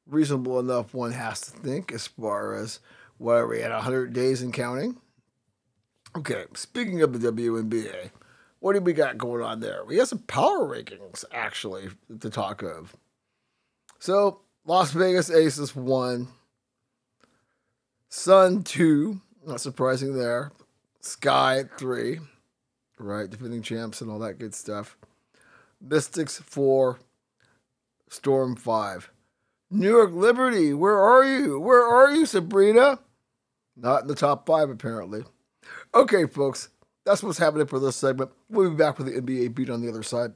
[0.06, 2.80] Reasonable enough, one has to think as far as
[3.18, 4.98] what are we at 100 days and counting?
[6.18, 8.12] Okay, speaking of the WNBA,
[8.60, 9.84] what do we got going on there?
[9.86, 12.96] We got some power rankings actually to talk of.
[14.00, 16.28] So Las Vegas Aces one,
[18.10, 20.52] Sun two, not surprising there.
[21.02, 22.20] Sky three,
[22.98, 23.30] right?
[23.30, 24.98] Defending champs and all that good stuff.
[25.82, 27.00] Mystics four,
[28.10, 29.12] Storm five.
[29.72, 31.60] New York Liberty, where are you?
[31.60, 33.00] Where are you, Sabrina?
[33.76, 35.24] Not in the top five, apparently.
[35.94, 36.70] Okay, folks,
[37.06, 38.32] that's what's happening for this segment.
[38.50, 40.34] We'll be back with the NBA beat on the other side.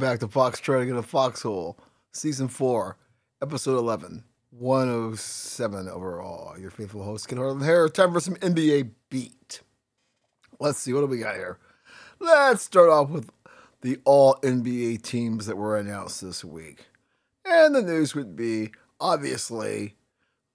[0.00, 1.78] Back to Fox Trotting in a Foxhole,
[2.10, 2.96] Season 4,
[3.42, 6.58] Episode 11, 107 overall.
[6.58, 7.86] Your faithful host, Ken Harlan here.
[7.90, 9.60] Time for some NBA beat.
[10.58, 11.58] Let's see, what do we got here?
[12.18, 13.28] Let's start off with
[13.82, 16.86] the all NBA teams that were announced this week.
[17.44, 19.96] And the news would be obviously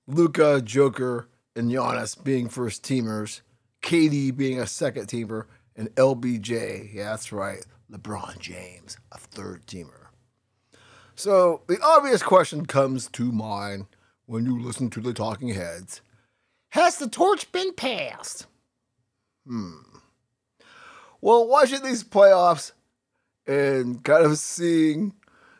[0.07, 3.41] Luka, Joker, and Giannis being first teamers,
[3.83, 10.07] KD being a second teamer, and LBJ, yeah, that's right, LeBron James, a third teamer.
[11.15, 13.85] So the obvious question comes to mind
[14.25, 16.01] when you listen to the talking heads.
[16.69, 18.47] Has the torch been passed?
[19.47, 19.75] Hmm.
[21.21, 22.73] Well, watching these playoffs
[23.47, 25.13] and kind of seeing,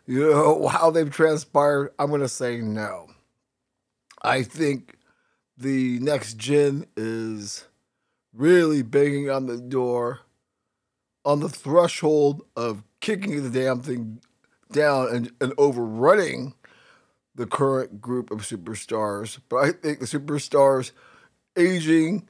[0.05, 3.07] you know, how they've transpired, I'm going to say no.
[4.21, 4.97] I think
[5.57, 7.65] the next gen is
[8.33, 10.21] really banging on the door
[11.25, 14.21] on the threshold of kicking the damn thing
[14.71, 16.53] down and, and overrunning
[17.33, 19.39] the current group of superstars.
[19.49, 20.91] But I think the superstars
[21.57, 22.29] aging,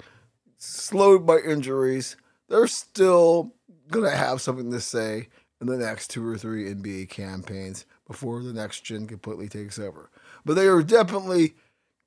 [0.58, 2.16] slowed by injuries,
[2.50, 3.54] they're still
[3.90, 5.28] going to have something to say
[5.62, 10.10] in the next two or three NBA campaigns before the next gen completely takes over.
[10.44, 11.56] But they are definitely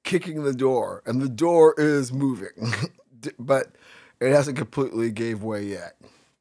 [0.04, 2.72] kicking the door, and the door is moving,
[3.38, 3.72] but
[4.20, 5.96] it hasn't completely gave way yet.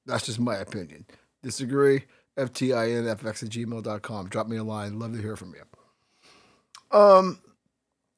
[0.07, 1.05] That's just my opinion.
[1.43, 2.03] Disagree?
[2.37, 4.29] FTINFX at gmail.com.
[4.29, 4.99] Drop me a line.
[4.99, 6.97] Love to hear from you.
[6.97, 7.39] Um,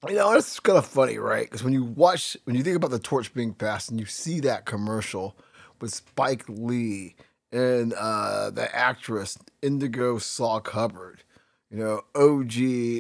[0.08, 1.46] you know, it's kind of funny, right?
[1.46, 4.40] Because when you watch, when you think about the torch being passed and you see
[4.42, 5.38] that commercial
[5.82, 7.16] with Spike Lee
[7.52, 11.24] and uh, the actress Indigo Saw Hubbard,
[11.72, 12.56] you know, OG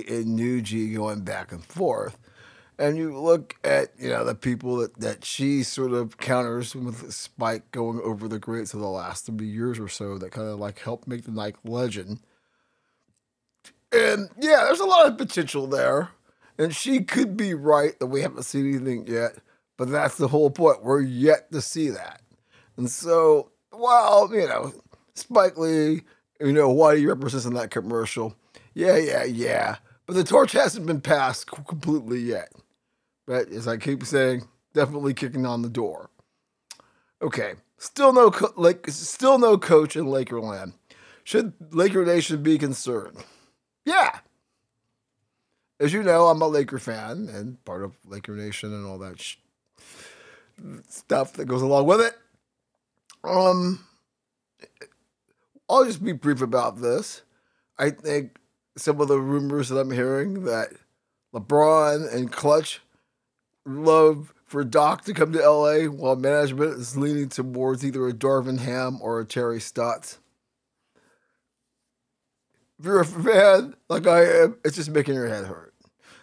[0.09, 2.17] and New G going back and forth
[2.80, 7.11] and you look at you know the people that, that she sort of counters with
[7.13, 10.57] Spike going over the greats of the last 30 years or so that kind of
[10.57, 12.19] like helped make the Nike legend.
[13.91, 16.09] And yeah, there's a lot of potential there.
[16.57, 19.38] And she could be right that we haven't seen anything yet,
[19.77, 20.84] but that's the whole point.
[20.84, 22.21] We're yet to see that.
[22.75, 24.73] And so, well, you know,
[25.15, 26.01] Spike Lee,
[26.39, 28.36] you know, what he represents in that commercial.
[28.73, 29.77] Yeah, yeah, yeah.
[30.05, 32.51] But the torch hasn't been passed completely yet.
[33.30, 36.09] But as I keep saying, definitely kicking on the door.
[37.21, 40.73] Okay, still no co- like still no coach in Lakerland.
[41.23, 43.17] Should Laker Nation be concerned?
[43.86, 44.21] Yeah.
[45.80, 49.21] As you know, I'm a Laker fan and part of Laker Nation and all that
[49.21, 49.36] sh-
[50.88, 52.15] stuff that goes along with it.
[53.23, 53.86] Um,
[55.69, 57.21] I'll just be brief about this.
[57.77, 58.38] I think
[58.75, 60.69] some of the rumors that I'm hearing that
[61.32, 62.82] LeBron and Klutch
[63.70, 68.59] love for Doc to come to LA while management is leaning towards either a Darvin
[68.59, 70.20] Ham or a Terry Stotts.
[72.80, 75.74] If you're a fan like I am, it's just making your head hurt.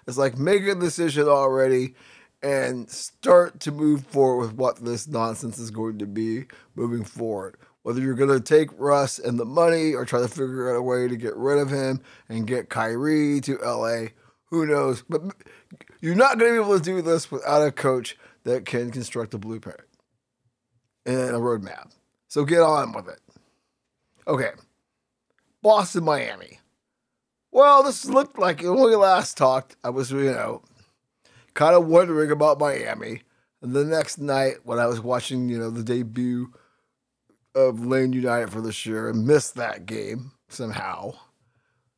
[0.07, 1.95] It's like make a decision already
[2.43, 6.45] and start to move forward with what this nonsense is going to be
[6.75, 7.57] moving forward.
[7.83, 10.83] Whether you're going to take Russ and the money or try to figure out a
[10.83, 14.09] way to get rid of him and get Kyrie to LA,
[14.47, 15.05] who knows?
[15.09, 15.23] But
[16.07, 19.35] you're not going to be able to do this without a coach that can construct
[19.35, 19.81] a blueprint
[21.05, 21.91] and a roadmap.
[22.29, 23.19] So get on with it.
[24.29, 24.51] Okay.
[25.63, 26.61] Boston, Miami.
[27.51, 30.63] Well, this looked like when we last talked, I was, you know,
[31.55, 33.23] kind of wondering about Miami.
[33.61, 36.53] And the next night, when I was watching, you know, the debut
[37.57, 41.15] of Lane United for this year and missed that game somehow.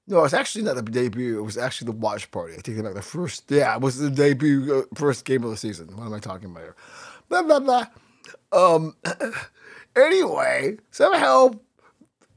[0.09, 1.39] No, it's actually not the debut.
[1.39, 2.55] It was actually the watch party.
[2.55, 2.95] I it back.
[2.95, 5.95] The first, yeah, it was the debut, uh, first game of the season.
[5.97, 6.77] What am I talking about here?
[7.29, 7.87] Blah, blah, blah.
[8.51, 8.97] Um,
[9.97, 11.51] anyway, somehow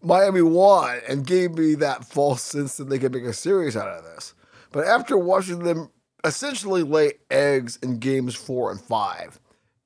[0.04, 3.88] Miami won and gave me that false sense that they could make a series out
[3.88, 4.34] of this.
[4.72, 5.90] But after watching them
[6.24, 9.40] essentially lay eggs in games four and five.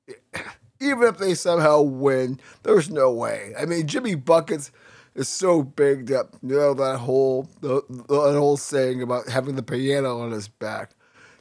[0.80, 3.54] Even if they somehow win, there's no way.
[3.58, 4.70] I mean, Jimmy Buckets
[5.16, 9.62] is so big that you know that whole the, that whole saying about having the
[9.62, 10.92] piano on his back.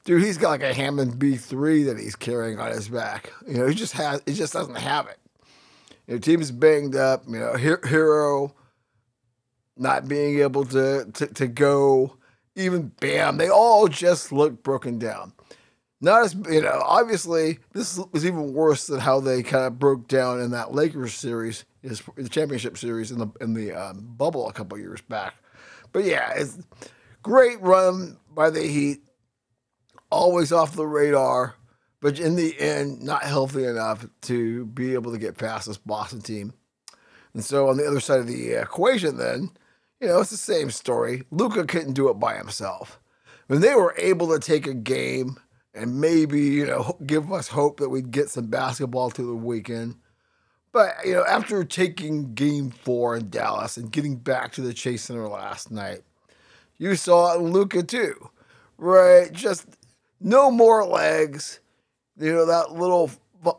[0.05, 3.33] Dude, he's got like a Hammond B3 that he's carrying on his back.
[3.47, 5.17] You know, he just has he just doesn't have it.
[6.07, 7.23] You know, team's banged up.
[7.27, 8.53] You know, Herro
[9.77, 12.17] not being able to to, to go
[12.55, 15.33] even Bam, they all just look broken down.
[16.01, 20.07] Not as you know, obviously this was even worse than how they kind of broke
[20.07, 24.53] down in that Lakers series, the championship series in the in the um, bubble a
[24.53, 25.35] couple years back.
[25.91, 26.57] But yeah, it's
[27.21, 28.99] great run by the Heat,
[30.11, 31.55] always off the radar,
[32.01, 36.21] but in the end, not healthy enough to be able to get past this Boston
[36.21, 36.53] team.
[37.33, 39.51] And so on the other side of the equation, then
[39.99, 41.23] you know, it's the same story.
[41.31, 42.99] Luka couldn't do it by himself.
[43.47, 45.37] When they were able to take a game
[45.73, 49.95] and maybe, you know, give us hope that we'd get some basketball to the weekend.
[50.75, 55.03] But, you know, after taking game four in Dallas and getting back to the Chase
[55.03, 56.01] Center last night,
[56.77, 58.29] you saw Luka too,
[58.77, 59.31] right?
[59.31, 59.67] Just
[60.19, 61.61] no more legs.
[62.19, 63.09] You know, that little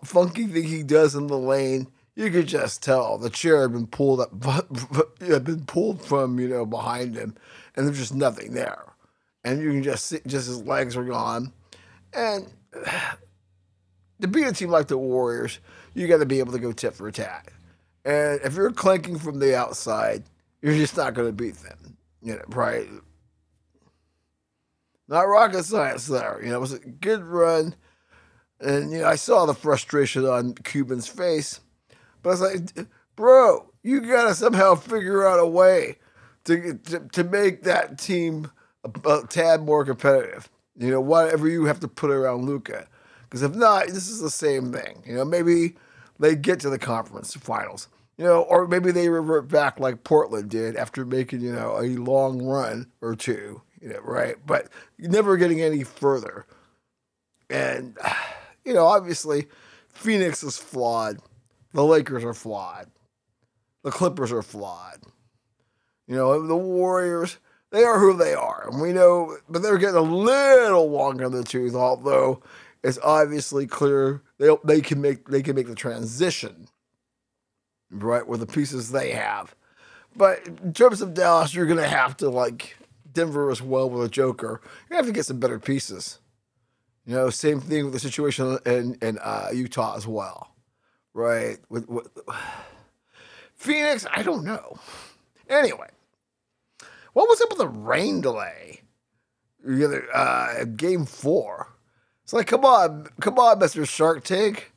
[0.05, 1.87] funky thing he does in the lane
[2.17, 4.45] you could just tell the chair had been pulled up,
[5.21, 7.35] had been pulled from you know behind him,
[7.77, 8.85] and there's just nothing there,
[9.43, 11.51] and you can just see just his legs are gone,
[12.12, 12.53] and
[14.21, 15.61] to beat a team like the Warriors,
[15.97, 17.49] you got to be able to go tit for tat,
[18.05, 20.24] and if you're clanking from the outside,
[20.62, 22.88] you're just not going to beat them, you know, right?
[25.09, 26.57] Not rocket science there, you know.
[26.57, 27.74] It was a good run,
[28.61, 31.61] and you know I saw the frustration on Cuban's face
[32.26, 35.99] but I was like, bro, you gotta somehow figure out a way
[36.44, 38.51] to to, to make that team
[38.82, 40.51] a, a, tad more competitive.
[40.76, 42.88] You know, whatever you have to put around Luka.
[43.22, 45.05] because if not, this is the same thing.
[45.07, 45.76] You know, maybe
[46.19, 47.89] they get to the conference finals.
[48.17, 51.87] You know, or maybe they revert back like Portland did after making you know a
[51.99, 53.62] long run or two.
[53.81, 54.37] You know, right?
[54.45, 56.47] But never getting any further.
[57.51, 57.99] And
[58.64, 59.49] you know, obviously,
[59.89, 61.19] Phoenix is flawed.
[61.73, 62.91] The Lakers are flawed.
[63.83, 65.03] The Clippers are flawed.
[66.09, 67.39] You know, the Warriors,
[67.71, 68.69] they are who they are.
[68.71, 72.43] And we know, but they're getting a little longer in the tooth, although
[72.83, 76.68] it's obviously clear they, they can make they can make the transition,
[77.91, 79.55] right, with the pieces they have.
[80.14, 82.76] But in terms of Dallas, you're gonna have to like
[83.12, 84.61] Denver as well with a Joker.
[84.91, 86.18] You have to get some better pieces.
[87.07, 90.53] You know, same thing with the situation in in uh, Utah as well.
[91.14, 91.59] Right.
[91.70, 92.09] With, with,
[93.55, 94.78] Phoenix, I don't know.
[95.49, 95.89] Anyway,
[97.14, 98.82] what was up with the rain delay?
[100.12, 101.76] Uh, game four.
[102.27, 103.89] It's like, come on, come on, Mr.
[103.89, 104.72] Shark Tank.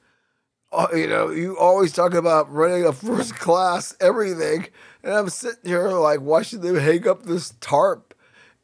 [0.71, 4.67] Oh, you know, you always talk about running a first class everything,
[5.01, 8.13] and I'm sitting here like watching them hang up this tarp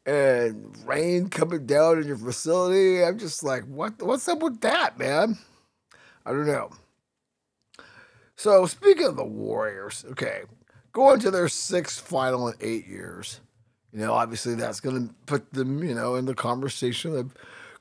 [0.06, 3.02] and rain coming down in your facility.
[3.02, 4.00] I'm just like, what?
[4.00, 5.36] What's up with that, man?
[6.24, 6.70] I don't know.
[8.36, 10.42] So speaking of the Warriors, okay,
[10.92, 13.40] going to their sixth final in eight years.
[13.92, 17.34] You know, obviously that's going to put them, you know, in the conversation of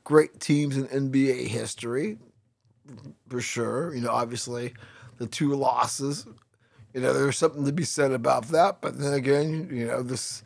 [0.05, 2.17] great teams in NBA history.
[3.27, 3.93] for sure.
[3.93, 4.73] You know, obviously,
[5.17, 6.25] the two losses.
[6.93, 8.79] You know, there's something to be said about that.
[8.79, 10.43] But then again, you know, this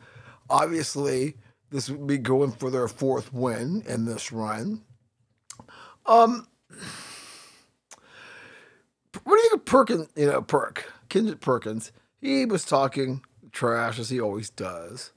[0.48, 1.36] obviously
[1.70, 4.82] this would be going for their fourth win in this run.
[6.06, 6.48] Um,
[9.22, 10.08] what do you think of Perkins?
[10.16, 11.92] You know, Perk Kendrick Perkins.
[12.20, 15.12] He was talking trash as he always does.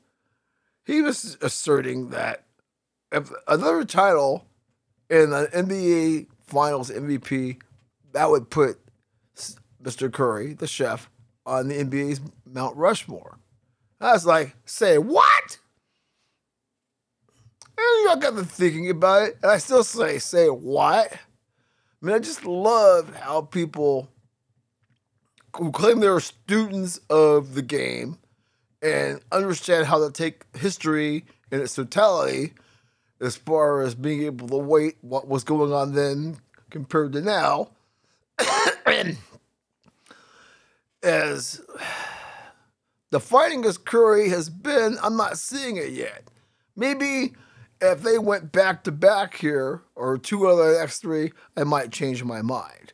[0.86, 2.44] He was asserting that
[3.14, 4.46] if another title
[5.10, 7.62] in the NBA Finals MVP,
[8.12, 8.80] that would put
[9.82, 10.12] Mr.
[10.12, 11.10] Curry, the chef,
[11.46, 13.38] on the NBA's Mount Rushmore.
[14.02, 15.60] I was like, say what?
[17.78, 21.14] And I got to thinking about it, and I still say, say what?
[21.14, 24.10] I mean, I just love how people
[25.56, 28.18] who claim they're students of the game
[28.82, 32.54] and understand how to take history in its totality
[33.24, 36.38] as far as being able to wait what was going on then
[36.70, 37.70] compared to now.
[41.04, 41.62] as
[43.12, 46.24] the fighting as Curry has been, I'm not seeing it yet.
[46.76, 47.34] Maybe
[47.80, 52.24] if they went back to back here or two other X three, I might change
[52.24, 52.94] my mind.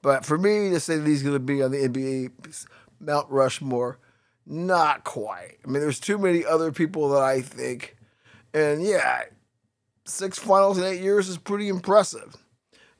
[0.00, 2.66] But for me to say that he's going to be on the NBA
[3.00, 3.98] Mount Rushmore,
[4.46, 5.58] not quite.
[5.64, 7.96] I mean, there's too many other people that I think,
[8.54, 9.24] and yeah,
[10.08, 12.36] six finals in eight years is pretty impressive.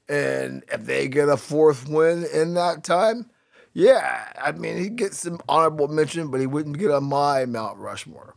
[0.09, 3.31] And if they get a fourth win in that time,
[3.75, 7.79] yeah, I mean, he gets some honorable mention, but he wouldn't get on my Mount
[7.79, 8.35] Rushmore.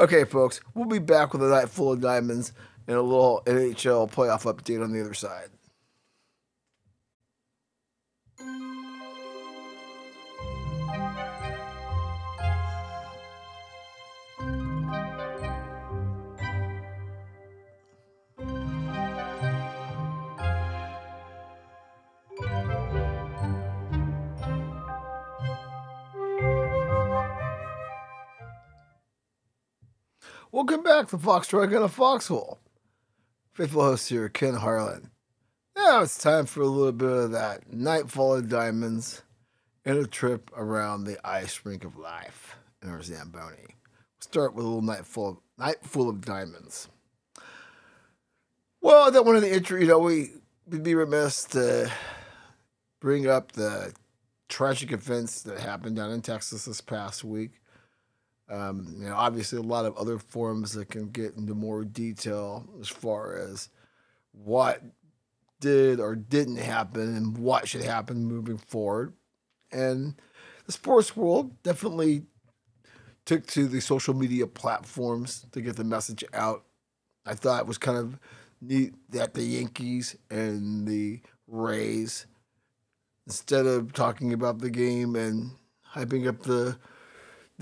[0.00, 2.52] Okay, folks, we'll be back with a night full of diamonds
[2.86, 5.50] and a little NHL playoff update on the other side.
[30.54, 32.58] Welcome back to Fox Trotting in a Foxhole.
[33.54, 35.10] Faithful host here, Ken Harlan.
[35.74, 39.22] Now it's time for a little bit of that Nightfall of Diamonds
[39.86, 43.56] and a trip around the ice rink of life in our Zamboni.
[43.64, 46.90] We'll start with a little Nightfall of, night full of diamonds.
[48.82, 50.32] Well, that one of the intro, you know, we,
[50.66, 51.90] would be remiss to
[53.00, 53.94] bring up the
[54.50, 57.61] tragic events that happened down in Texas this past week
[58.50, 62.68] um, you know, obviously, a lot of other forums that can get into more detail
[62.80, 63.68] as far as
[64.32, 64.82] what
[65.60, 69.14] did or didn't happen and what should happen moving forward.
[69.70, 70.16] And
[70.66, 72.24] the sports world definitely
[73.24, 76.64] took to the social media platforms to get the message out.
[77.24, 78.18] I thought it was kind of
[78.60, 82.26] neat that the Yankees and the Rays,
[83.26, 85.52] instead of talking about the game and
[85.94, 86.78] hyping up the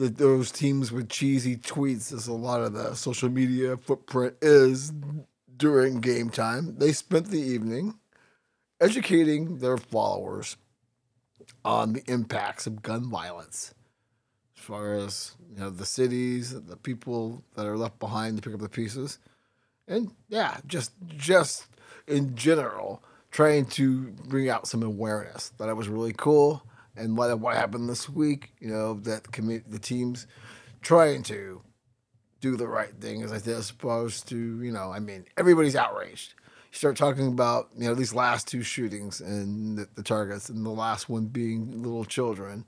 [0.09, 4.93] those teams with cheesy tweets, as a lot of the social media footprint is
[5.57, 6.77] during game time.
[6.79, 7.99] They spent the evening
[8.81, 10.57] educating their followers
[11.65, 13.75] on the impacts of gun violence,
[14.57, 18.55] as far as you know the cities, the people that are left behind to pick
[18.55, 19.19] up the pieces,
[19.87, 21.67] and yeah, just just
[22.07, 25.51] in general, trying to bring out some awareness.
[25.59, 26.63] That it was really cool
[26.97, 30.27] and what what happened this week, you know, that the, the teams
[30.83, 31.63] trying to
[32.41, 36.35] do the right thing as opposed to, you know, I mean, everybody's outraged.
[36.73, 40.65] You start talking about, you know, these last two shootings and the, the targets, and
[40.65, 42.65] the last one being little children,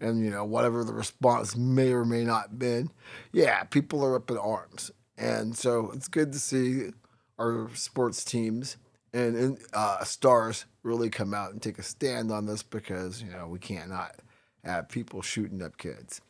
[0.00, 2.90] and you know, whatever the response may or may not been,
[3.32, 6.90] yeah, people are up in arms, and so it's good to see
[7.38, 8.76] our sports teams
[9.12, 13.46] and uh, stars really come out and take a stand on this because you know
[13.46, 14.16] we can't not
[14.64, 16.20] have people shooting up kids.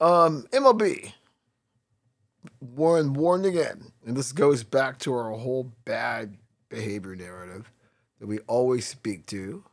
[0.00, 1.12] Um, MLB
[2.60, 6.36] Warren warned again, and this goes back to our whole bad
[6.68, 7.70] behavior narrative
[8.18, 9.64] that we always speak to.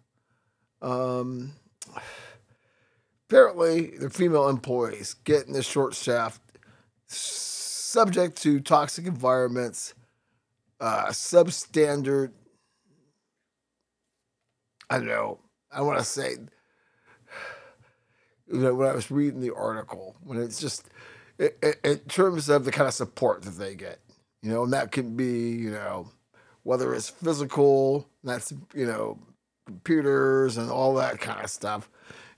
[0.82, 1.54] Um,
[3.30, 6.42] apparently, the female employees getting the short shaft,
[7.08, 9.94] subject to toxic environments
[10.80, 12.32] uh, substandard.
[14.90, 15.40] I don't know.
[15.72, 16.38] I want to say,
[18.48, 20.88] you know, when I was reading the article, when it's just
[21.40, 24.00] in terms of the kind of support that they get,
[24.42, 26.10] you know, and that can be, you know,
[26.64, 29.20] whether it's physical, that's, you know,
[29.66, 31.90] computers and all that kind of stuff,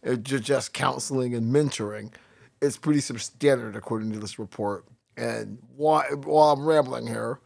[0.02, 2.12] it just, just counseling and mentoring.
[2.62, 4.86] It's pretty substandard according to this report.
[5.16, 7.40] And while, while I'm rambling here,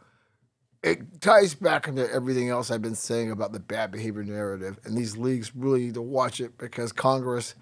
[0.83, 4.97] it ties back into everything else I've been saying about the bad behavior narrative, and
[4.97, 7.55] these leagues really need to watch it because Congress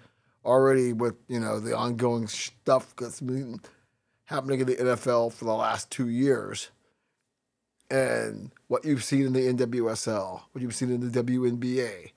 [0.44, 3.60] already with you know the ongoing stuff that's been
[4.24, 6.70] happening in the NFL for the last two years,
[7.90, 12.10] and what you've seen in the NWSL, what you've seen in the WNBA,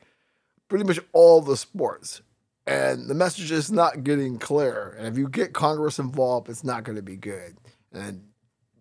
[0.68, 2.22] pretty much all the sports,
[2.66, 4.95] and the message is not getting clear.
[4.97, 7.58] And if you get Congress involved, it's not going to be good.
[7.93, 8.24] And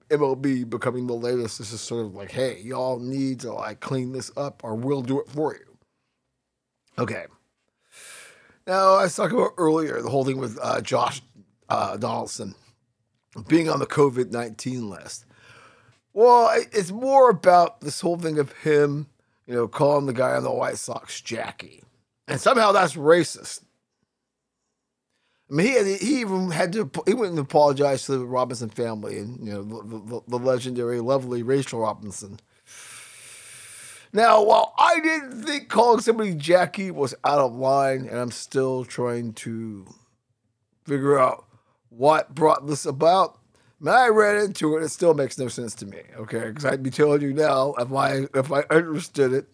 [0.09, 1.59] MLB becoming the latest.
[1.59, 5.03] This is sort of like, hey, y'all need to like clean this up, or we'll
[5.03, 5.79] do it for you.
[6.99, 7.27] Okay.
[8.67, 11.21] Now I was talking about earlier the whole thing with uh, Josh
[11.69, 12.55] uh, Donaldson
[13.49, 15.27] being on the COVID nineteen list.
[16.13, 19.09] Well, it's more about this whole thing of him,
[19.47, 21.83] you know, calling the guy on the White Sox Jackie,
[22.29, 23.63] and somehow that's racist.
[25.51, 28.71] I mean, he had, he even had to he went and apologized to the Robinson
[28.71, 32.41] family and you know the, the, the legendary, lovely Rachel Robinson.
[34.13, 38.85] Now, while I didn't think calling somebody Jackie was out of line, and I'm still
[38.85, 39.93] trying to
[40.85, 41.45] figure out
[41.89, 43.39] what brought this about,
[43.81, 45.99] when I read into it, it still makes no sense to me.
[46.17, 49.47] Okay, because I'd be telling you now if I if I understood it,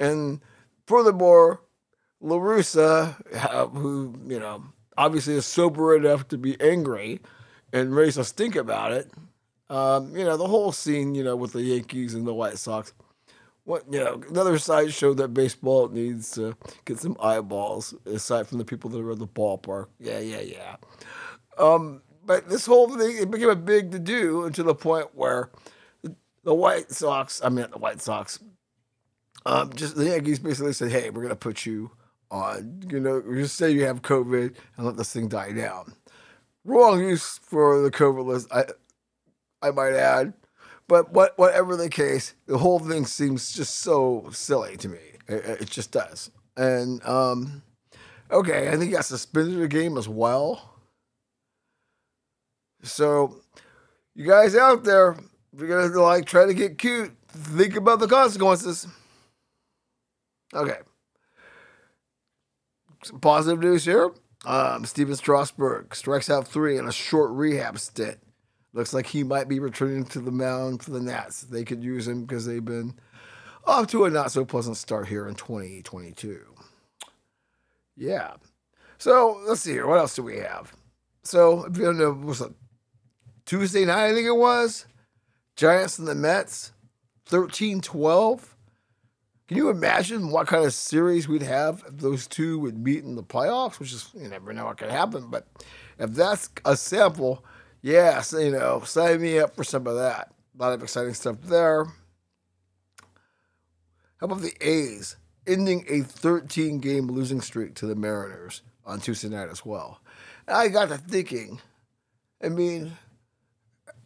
[0.00, 0.40] and
[0.86, 1.60] furthermore,
[2.20, 4.64] La Russa, uh, who you know
[4.96, 7.20] obviously is sober enough to be angry
[7.72, 9.10] and raise a stink about it.
[9.70, 12.92] Um, you know, the whole scene, you know, with the Yankees and the White Sox.
[13.64, 18.58] What you know, another side show that baseball needs to get some eyeballs aside from
[18.58, 19.86] the people that are at the ballpark.
[20.00, 20.76] Yeah, yeah, yeah.
[21.58, 25.50] Um, but this whole thing it became a big to do to the point where
[26.42, 28.40] the White Sox, I mean the White Sox,
[29.46, 31.92] um, just the Yankees basically said, "Hey, we're gonna put you
[32.32, 35.94] on, you know, you say you have COVID and let this thing die down.
[36.64, 38.64] Wrong use for the COVID list, I,
[39.60, 40.32] I might add.
[40.88, 44.98] But what, whatever the case, the whole thing seems just so silly to me.
[45.28, 46.30] It, it just does.
[46.56, 47.62] And um,
[48.30, 50.70] okay, I think he got suspended the game as well.
[52.82, 53.42] So,
[54.14, 55.12] you guys out there,
[55.52, 58.86] if you're gonna like try to get cute, think about the consequences.
[60.54, 60.78] Okay
[63.20, 64.10] positive news here.
[64.44, 68.18] Um, Stephen Strasburg strikes out three in a short rehab stint.
[68.72, 71.42] Looks like he might be returning to the mound for the Nats.
[71.42, 72.94] They could use him because they've been
[73.64, 76.40] off to a not so pleasant start here in 2022.
[77.96, 78.34] Yeah.
[78.98, 79.86] So let's see here.
[79.86, 80.72] What else do we have?
[81.22, 82.52] So if you don't know, was it
[83.44, 84.06] Tuesday night?
[84.06, 84.86] I think it was
[85.54, 86.72] Giants and the Mets,
[87.26, 88.56] 13 12.
[89.52, 93.16] Can you imagine what kind of series we'd have if those two would meet in
[93.16, 93.78] the playoffs?
[93.78, 95.46] Which is you never know what could happen, but
[95.98, 97.44] if that's a sample,
[97.82, 100.32] yes, you know, sign me up for some of that.
[100.58, 101.84] A lot of exciting stuff there.
[104.16, 109.28] How about the A's ending a 13 game losing streak to the Mariners on Tuesday
[109.28, 110.00] night as well?
[110.48, 111.60] I got to thinking,
[112.42, 112.92] I mean,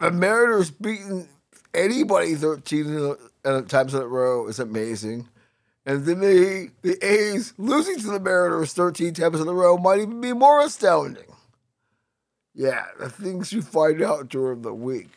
[0.00, 1.28] the Mariners beating
[1.72, 3.16] anybody 13
[3.68, 5.28] times in a row is amazing.
[5.86, 10.00] And then the, the A's losing to the Mariners 13 times in a row might
[10.00, 11.22] even be more astounding.
[12.54, 15.10] Yeah, the things you find out during the week.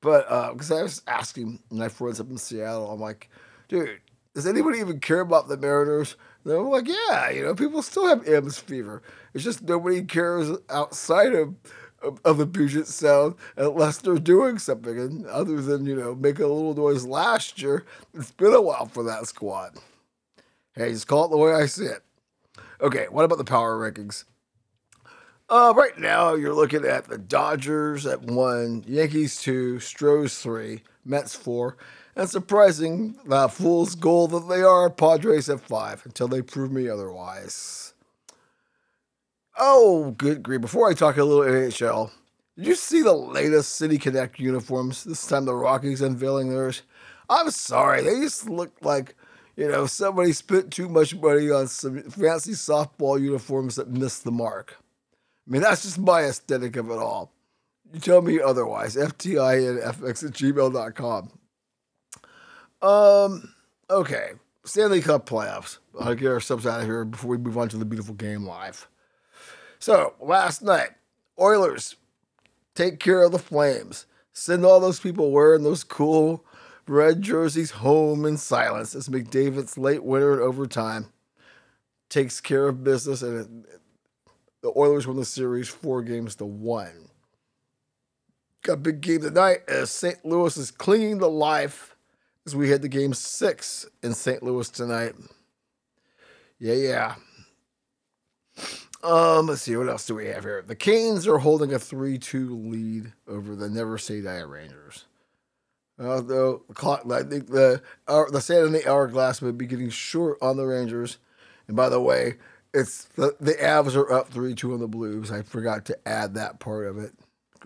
[0.00, 3.28] But because uh, I was asking my friends up in Seattle, I'm like,
[3.68, 4.00] dude,
[4.34, 6.16] does anybody even care about the Mariners?
[6.44, 9.02] And they're like, yeah, you know, people still have M's fever.
[9.34, 11.54] It's just nobody cares outside of
[12.00, 14.98] of, of the Puget Sound unless they're doing something.
[14.98, 17.84] And other than, you know, making a little noise last year,
[18.14, 19.76] it's been a while for that squad.
[20.78, 22.04] Hey, just call it the way I see it.
[22.80, 24.22] Okay, what about the power rankings?
[25.48, 31.34] Uh, right now, you're looking at the Dodgers at one, Yankees two, Stros three, Mets
[31.34, 31.76] four,
[32.14, 36.88] and surprising, the fool's goal that they are, Padres at five, until they prove me
[36.88, 37.92] otherwise.
[39.58, 40.60] Oh, good grief.
[40.60, 42.12] Before I talk a little NHL,
[42.56, 45.02] did you see the latest City Connect uniforms?
[45.02, 46.82] This time the Rockies unveiling theirs.
[47.28, 49.16] I'm sorry, they just look like
[49.58, 54.30] you know, somebody spent too much money on some fancy softball uniforms that missed the
[54.30, 54.76] mark.
[54.78, 57.32] I mean, that's just my aesthetic of it all.
[57.92, 58.94] You tell me otherwise.
[58.94, 61.30] FTINFX at gmail.com.
[62.80, 63.54] Um,
[63.90, 64.30] okay.
[64.64, 65.78] Stanley Cup playoffs.
[65.98, 68.86] I'll get ourselves out of here before we move on to the beautiful game live.
[69.80, 70.90] So, last night,
[71.36, 71.96] Oilers
[72.76, 74.06] take care of the Flames.
[74.32, 76.44] Send all those people wearing those cool
[76.88, 81.12] red jerseys home in silence as McDavid's late winner in overtime
[82.08, 83.80] takes care of business, and it,
[84.62, 87.10] the Oilers win the series four games to one.
[88.62, 90.24] Got a big game tonight as St.
[90.24, 91.96] Louis is clinging to life
[92.44, 94.42] as we head to game six in St.
[94.42, 95.14] Louis tonight.
[96.58, 97.14] Yeah, yeah.
[99.02, 100.64] Um, let's see, what else do we have here?
[100.66, 105.04] The Canes are holding a 3 2 lead over the Never Say Die Rangers.
[106.00, 110.56] Although the clock, I think the hour, the the hourglass may be getting short on
[110.56, 111.18] the Rangers.
[111.66, 112.36] And by the way,
[112.72, 115.30] it's the, the Avs are up 3 2 on the Blues.
[115.30, 117.12] I forgot to add that part of it.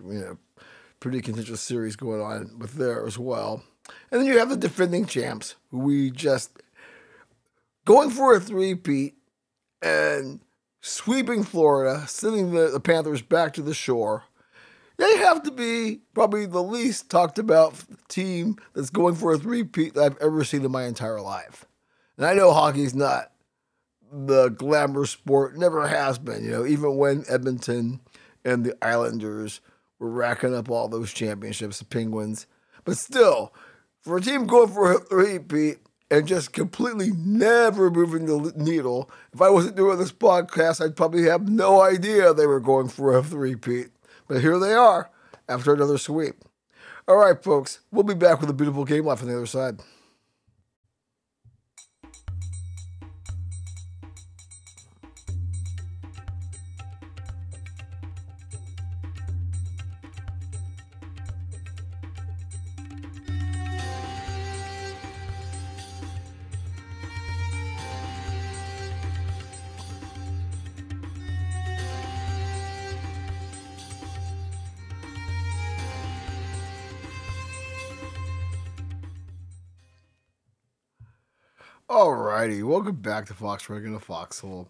[0.03, 0.37] You know,
[0.99, 3.63] pretty contentious series going on with there as well.
[4.11, 6.51] And then you have the defending champs, who we just
[7.85, 9.15] going for a three-peat
[9.81, 10.39] and
[10.81, 14.23] sweeping Florida, sending the, the Panthers back to the shore.
[14.97, 17.75] They have to be probably the least talked about
[18.07, 21.65] team that's going for a three-peat that I've ever seen in my entire life.
[22.17, 23.31] And I know hockey's not
[24.11, 27.99] the glamour sport, never has been, you know, even when Edmonton
[28.45, 29.61] and the Islanders
[29.97, 32.45] were racking up all those championships, the Penguins.
[32.85, 33.53] But still,
[34.01, 35.79] for a team going for a three-peat,
[36.11, 39.09] and just completely never moving the needle.
[39.33, 43.17] If I wasn't doing this podcast, I'd probably have no idea they were going for
[43.17, 43.87] a three-peat.
[44.33, 45.11] But here they are
[45.47, 46.43] after another sweep.
[47.07, 49.79] All right, folks, we'll be back with a beautiful game life on the other side.
[82.43, 84.67] Alrighty, welcome back to Fox Regular Foxhole.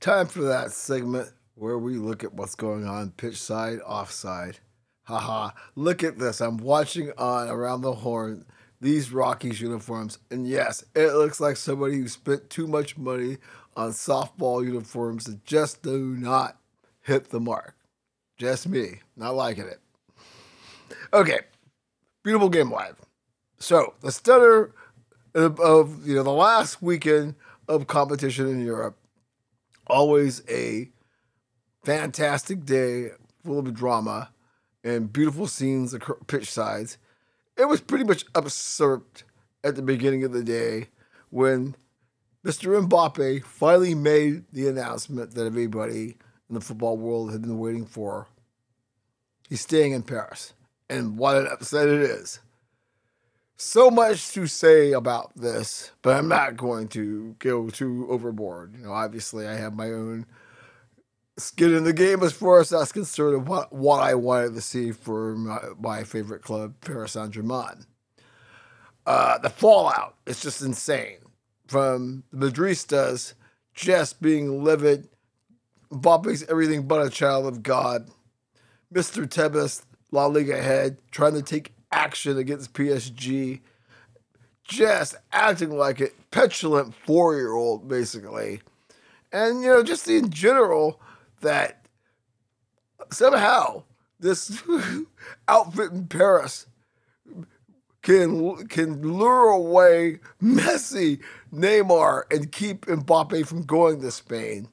[0.00, 4.60] Time for that segment where we look at what's going on pitch side, offside.
[5.02, 6.40] Haha, look at this.
[6.40, 8.46] I'm watching on Around the Horn
[8.80, 13.36] these Rockies uniforms, and yes, it looks like somebody who spent too much money
[13.76, 16.56] on softball uniforms that just do not
[17.02, 17.76] hit the mark.
[18.38, 19.80] Just me, not liking it.
[21.12, 21.40] Okay,
[22.24, 22.96] beautiful game live.
[23.58, 24.72] So the stunner
[25.34, 27.34] of, of you know the last weekend
[27.68, 28.96] of competition in Europe.
[29.86, 30.90] Always a
[31.84, 33.10] fantastic day,
[33.44, 34.30] full of drama
[34.84, 35.94] and beautiful scenes,
[36.26, 36.98] pitch sides.
[37.56, 39.02] It was pretty much absurd
[39.62, 40.88] at the beginning of the day
[41.30, 41.74] when
[42.44, 42.80] Mr.
[42.88, 46.16] Mbappe finally made the announcement that everybody
[46.48, 48.28] in the football world had been waiting for.
[49.48, 50.54] He's staying in Paris.
[50.88, 52.40] And what an upset it is
[53.60, 58.74] so much to say about this, but I'm not going to go too overboard.
[58.74, 60.24] You know, obviously, I have my own
[61.36, 64.92] skin in the game as far as that's concerned what, what I wanted to see
[64.92, 67.84] for my, my favorite club, Paris Saint Germain.
[69.06, 71.18] Uh, the fallout is just insane
[71.66, 73.34] from the Madridistas
[73.74, 75.08] just being livid.
[75.92, 78.08] Mbappe's everything but a child of God.
[78.92, 79.26] Mr.
[79.26, 83.60] Tebas, La Liga head, trying to take action against PSG,
[84.64, 88.60] just acting like a petulant four year old, basically.
[89.32, 91.00] And, you know, just in general,
[91.40, 91.84] that
[93.10, 93.84] somehow
[94.18, 94.62] this
[95.48, 96.66] outfit in Paris
[98.02, 101.20] can can lure away Messi,
[101.52, 104.68] Neymar, and keep Mbappe from going to Spain.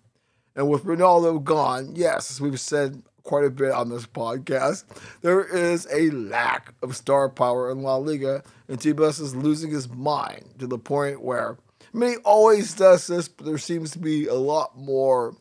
[0.56, 4.86] And with Ronaldo gone, yes, as we've said quite a bit on this podcast.
[5.22, 9.90] There is a lack of star power in La Liga, and Tebas is losing his
[9.90, 11.58] mind to the point where,
[11.94, 15.36] I mean, he always does this, but there seems to be a lot more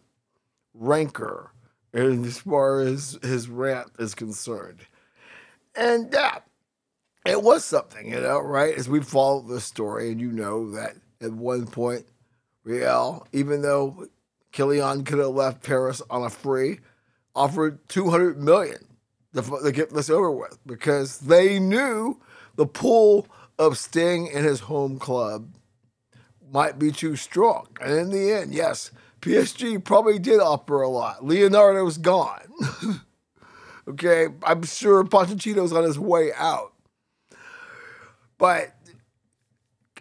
[0.74, 1.53] rancor
[1.95, 4.80] as far as his rant is concerned.
[5.76, 6.41] And yeah,
[7.24, 8.74] it was something, you know, right?
[8.74, 12.05] As we follow the story, and you know that at one point,
[12.64, 14.09] Real, even though
[14.53, 16.80] Kylian could have left Paris on a free,
[17.37, 18.87] offered 200 million
[19.34, 22.20] to, to get this over with because they knew
[22.57, 23.28] the pull
[23.59, 25.55] of staying in his home club
[26.51, 27.66] might be too strong.
[27.80, 31.24] And in the end, yes, PSG probably did offer a lot.
[31.24, 32.49] Leonardo's gone.
[33.89, 36.72] okay, I'm sure Pochettino's on his way out.
[38.39, 38.74] But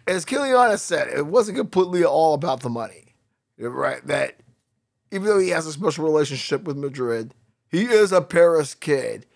[0.06, 3.14] as Kylian said, it wasn't completely all about the money.
[3.58, 4.06] Right?
[4.06, 4.36] That
[5.10, 7.34] even though he has a special relationship with Madrid,
[7.68, 9.26] he is a Paris kid.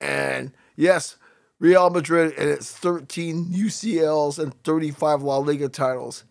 [0.00, 1.16] And yes,
[1.58, 6.24] Real Madrid and its 13 UCLs and 35 La Liga titles.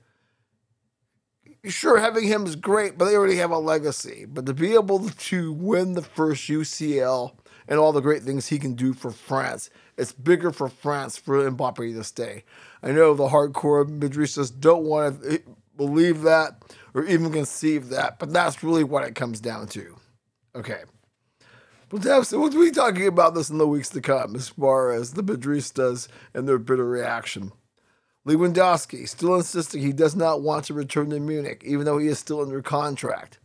[1.66, 4.26] Sure, having him is great, but they already have a legacy.
[4.26, 7.34] But to be able to win the first UCL
[7.70, 9.70] and all the great things he can do for France.
[9.96, 12.44] It's bigger for France for Mbappe to stay.
[12.82, 15.42] I know the hardcore Madridistas don't want to
[15.80, 16.62] believe that
[16.94, 19.96] or even conceive that, but that's really what it comes down to.
[20.54, 20.82] Okay.
[21.90, 25.24] We'll, we'll be talking about this in the weeks to come as far as the
[25.24, 27.54] Madridistas and their bitter reaction.
[28.28, 32.20] Lewandowski still insisting he does not want to return to Munich, even though he is
[32.20, 33.40] still under contract.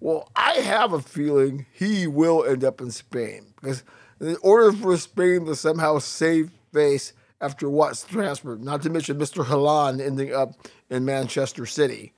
[0.00, 3.84] Well, I have a feeling he will end up in Spain because
[4.20, 9.44] in order for Spain to somehow save face after Watt's transfer, not to mention Mr.
[9.44, 10.54] Haaland ending up
[10.90, 12.12] in Manchester City,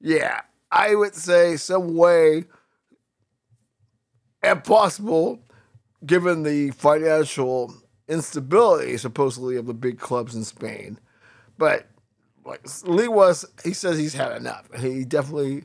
[0.00, 2.44] yeah, I would say some way,
[4.42, 5.40] if possible,
[6.06, 7.74] given the financial
[8.08, 10.98] instability supposedly of the big clubs in Spain.
[11.58, 11.86] But
[12.44, 14.68] like Lee was, he says he's had enough.
[14.78, 15.64] He definitely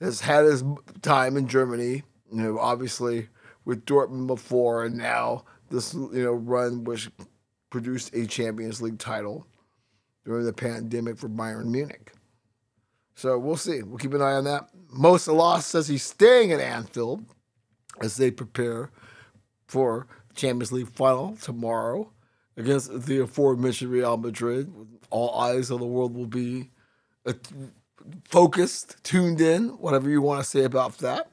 [0.00, 0.62] has had his
[1.02, 2.02] time in Germany.
[2.32, 3.28] You know, obviously
[3.64, 7.10] with Dortmund before, and now this you know run which
[7.74, 9.48] produced a Champions League title
[10.24, 12.12] during the pandemic for Bayern Munich.
[13.16, 13.82] So we'll see.
[13.82, 14.68] We'll keep an eye on that.
[14.92, 17.24] Mo Salah says he's staying at Anfield
[18.00, 18.90] as they prepare
[19.66, 20.06] for
[20.36, 22.12] Champions League final tomorrow
[22.56, 24.72] against the aforementioned Real Madrid.
[25.10, 26.70] All eyes of the world will be
[27.26, 27.32] uh,
[28.28, 31.28] focused, tuned in, whatever you want to say about that.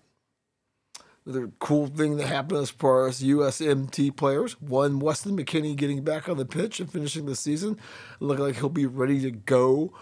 [1.32, 4.60] The cool thing that happened as far as USMT players.
[4.62, 7.80] One, Weston McKennie getting back on the pitch and finishing the season.
[8.20, 9.94] Looking like he'll be ready to go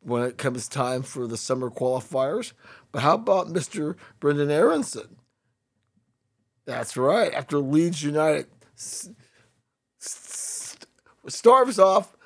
[0.00, 2.52] when it comes time for the summer qualifiers.
[2.92, 3.96] But how about Mr.
[4.20, 5.16] Brendan Aaronson?
[6.64, 7.32] That's right.
[7.32, 8.46] After Leeds United
[11.26, 12.16] starves off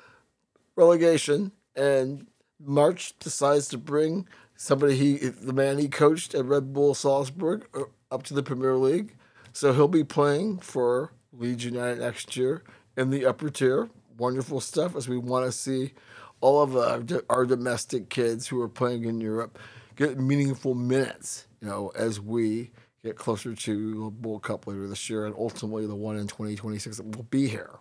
[0.75, 2.27] relegation and
[2.65, 7.83] Marsch decides to bring somebody he, the man he coached at Red Bull Salzburg, uh,
[8.13, 9.15] up to the Premier League.
[9.51, 12.63] So he'll be playing for Leeds United next year
[12.95, 13.89] in the upper tier.
[14.17, 15.93] Wonderful stuff as we want to see
[16.41, 19.57] all of our, our domestic kids who are playing in Europe
[19.95, 22.71] get meaningful minutes, you know, as we
[23.03, 26.97] get closer to the World Cup later this year and ultimately the one in 2026
[26.97, 27.71] that will be here.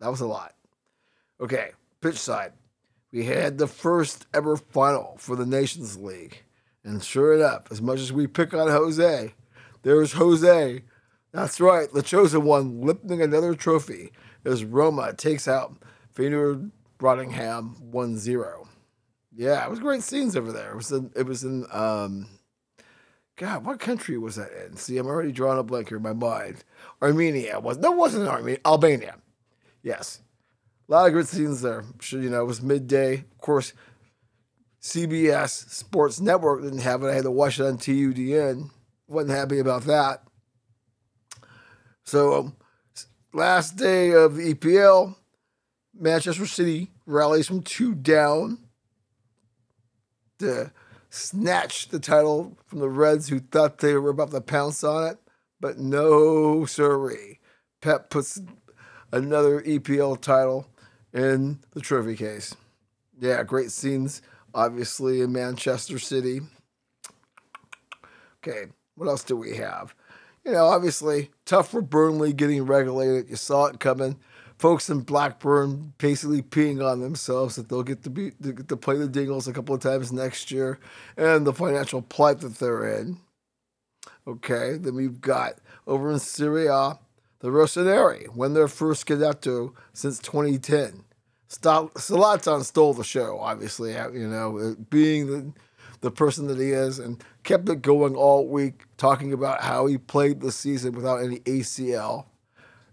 [0.00, 0.54] That was a lot.
[1.40, 1.70] Okay,
[2.00, 2.52] pitch side
[3.12, 6.42] we had the first ever final for the Nations League.
[6.88, 9.34] And sure enough, as much as we pick on Jose,
[9.82, 10.82] there's Jose.
[11.32, 14.10] That's right, the chosen one lifting another trophy
[14.42, 15.76] as Roma takes out
[16.16, 18.68] Feyenoord Rotterdam 1 0.
[19.36, 20.70] Yeah, it was great scenes over there.
[20.70, 22.26] It was in, it was in um,
[23.36, 24.78] God, what country was that in?
[24.78, 26.64] See, I'm already drawing a blank here in my mind.
[27.02, 28.60] Armenia was no, wasn't Armenia.
[28.64, 29.16] Albania.
[29.82, 30.22] Yes,
[30.88, 31.84] a lot of good scenes there.
[32.00, 33.16] Sure, you know, it was midday.
[33.16, 33.74] Of course,
[34.80, 37.08] CBS Sports Network didn't have it.
[37.08, 38.70] I had to watch it on TUDN.
[39.06, 40.22] Wasn't happy about that.
[42.04, 42.56] So, um,
[43.32, 45.16] last day of the EPL,
[45.94, 48.58] Manchester City rallies from two down
[50.38, 50.72] to
[51.10, 55.18] snatch the title from the Reds, who thought they were about to pounce on it.
[55.60, 57.40] But no, sirree.
[57.80, 58.40] Pep puts
[59.12, 60.68] another EPL title
[61.12, 62.54] in the trophy case.
[63.20, 64.22] Yeah, great scenes,
[64.58, 66.40] obviously, in Manchester City.
[68.42, 69.94] Okay, what else do we have?
[70.44, 73.30] You know, obviously, tough for Burnley getting regulated.
[73.30, 74.18] You saw it coming.
[74.58, 78.76] Folks in Blackburn basically peeing on themselves that they'll get to be to, get to
[78.76, 80.80] play the Dingles a couple of times next year,
[81.16, 83.18] and the financial plight that they're in.
[84.26, 86.98] Okay, then we've got over in Serie A
[87.40, 91.04] the Rossoneri won their first Scudetto since 2010.
[91.48, 95.52] Zlatan stole the show, obviously, you know, being the,
[96.00, 99.98] the person that he is, and kept it going all week, talking about how he
[99.98, 102.26] played the season without any ACL.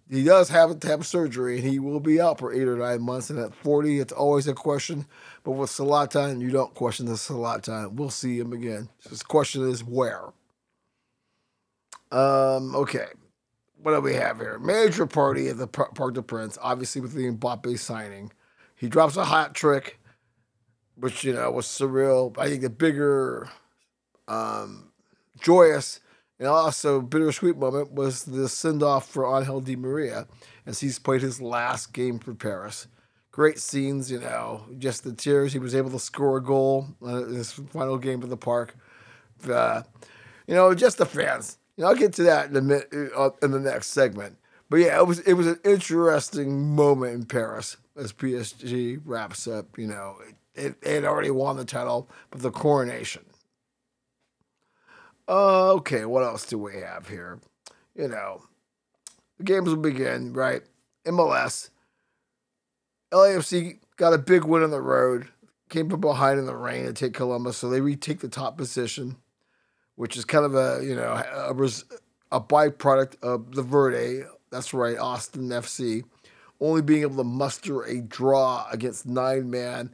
[0.10, 3.02] He does have to have surgery, and he will be out for eight or nine
[3.02, 3.30] months.
[3.30, 5.08] And at 40, it's always a question.
[5.44, 7.94] But with Zlatan, you don't question the Zlatan.
[7.94, 8.90] We'll see him again.
[9.10, 10.26] His question is where.
[12.12, 13.08] Um, okay
[13.86, 14.58] what do we have here?
[14.58, 18.32] Major party at the Parc des Princes, obviously with the Mbappe signing.
[18.76, 20.00] He drops a hot trick,
[20.96, 22.38] which, you know, was surreal.
[22.38, 23.50] I think the bigger,
[24.28, 24.92] um,
[25.40, 26.00] joyous,
[26.40, 30.28] and also bittersweet moment was the send off for Angel Di Maria
[30.66, 32.88] as he's played his last game for Paris.
[33.32, 35.54] Great scenes, you know, just the tears.
[35.54, 38.76] He was able to score a goal in his final game for the park.
[39.50, 39.84] Uh,
[40.48, 43.52] you know, just the fans you know, I'll get to that in the uh, in
[43.52, 44.38] the next segment.
[44.70, 49.78] But yeah, it was it was an interesting moment in Paris as PSG wraps up.
[49.78, 50.18] You know,
[50.56, 53.26] it, it, had already won the title, but the coronation.
[55.28, 57.40] Uh, okay, what else do we have here?
[57.96, 58.44] you know,
[59.38, 60.62] the games will begin, right?
[61.06, 61.70] MLS.
[63.12, 65.30] LAFC got a big win on the road,
[65.70, 69.16] came from behind in the rain to take Columbus, so they retake the top position,
[69.96, 71.52] which is kind of a, you know, a,
[72.32, 74.24] a byproduct of the Verde.
[74.52, 76.04] That's right, Austin FC.
[76.60, 79.94] Only being able to muster a draw against nine man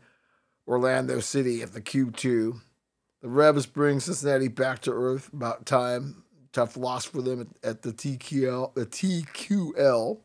[0.67, 2.61] Orlando City at the Q2.
[3.21, 6.23] The Rebs bring Cincinnati back to earth about time.
[6.53, 10.19] Tough loss for them at, at the TQL, the TQL.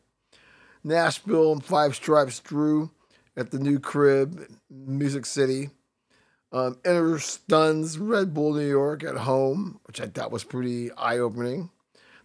[0.83, 2.91] Nashville and Five Stripes drew
[3.35, 5.69] at the new crib, Music City.
[6.51, 6.77] Um,
[7.19, 11.69] stuns Red Bull New York at home, which I thought was pretty eye opening.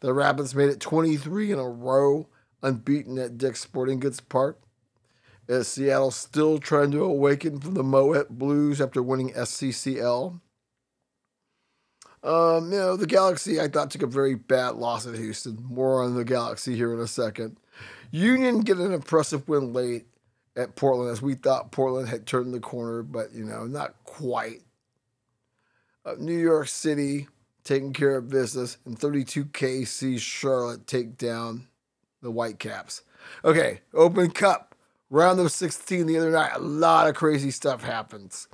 [0.00, 2.28] The Rapids made it 23 in a row,
[2.62, 4.60] unbeaten at Dick's Sporting Goods Park.
[5.48, 10.40] As Seattle still trying to awaken from the Moet Blues after winning SCCL.
[12.22, 15.58] Um, you know, the Galaxy, I thought, took a very bad loss at Houston.
[15.68, 17.58] More on the Galaxy here in a second.
[18.12, 20.06] Union get an impressive win late
[20.56, 24.60] at Portland as we thought Portland had turned the corner, but, you know, not quite.
[26.04, 27.26] Uh, New York City
[27.64, 31.68] taking care of business, and 32K sees Charlotte take down
[32.22, 33.02] the Whitecaps.
[33.44, 34.74] Okay, Open Cup,
[35.10, 36.52] round of 16 the other night.
[36.54, 38.48] A lot of crazy stuff happens.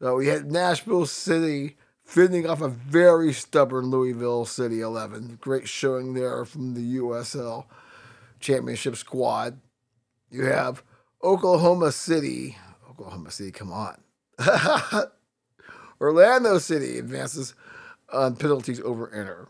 [0.00, 5.38] So we had Nashville City fending off a very stubborn Louisville City 11.
[5.40, 7.66] Great showing there from the USL
[8.40, 9.60] Championship squad.
[10.30, 10.82] You have
[11.22, 12.56] Oklahoma City.
[12.88, 14.00] Oklahoma City, come on.
[16.00, 17.54] Orlando City advances
[18.12, 19.48] on penalties over Inter.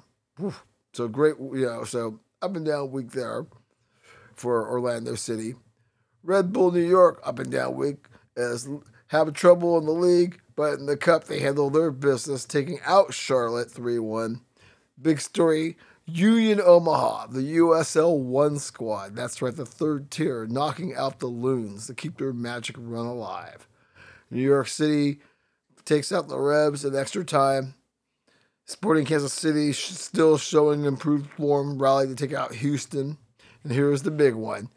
[0.93, 3.47] So great, you know, so up and down week there
[4.35, 5.55] for Orlando City.
[6.23, 8.69] Red Bull New York, up and down week, as
[9.09, 13.15] having trouble in the league, but in the cup they handle their business, taking out
[13.15, 14.41] Charlotte 3 1.
[15.01, 15.77] Big story
[16.07, 19.15] Union Omaha, the USL 1 squad.
[19.15, 23.69] That's right, the third tier, knocking out the Loons to keep their magic run alive.
[24.31, 25.21] New York City
[25.85, 27.75] takes out the Rebs in extra time.
[28.71, 33.19] Sporting Kansas City still showing improved form, rally to take out Houston.
[33.65, 34.69] And here's the big one.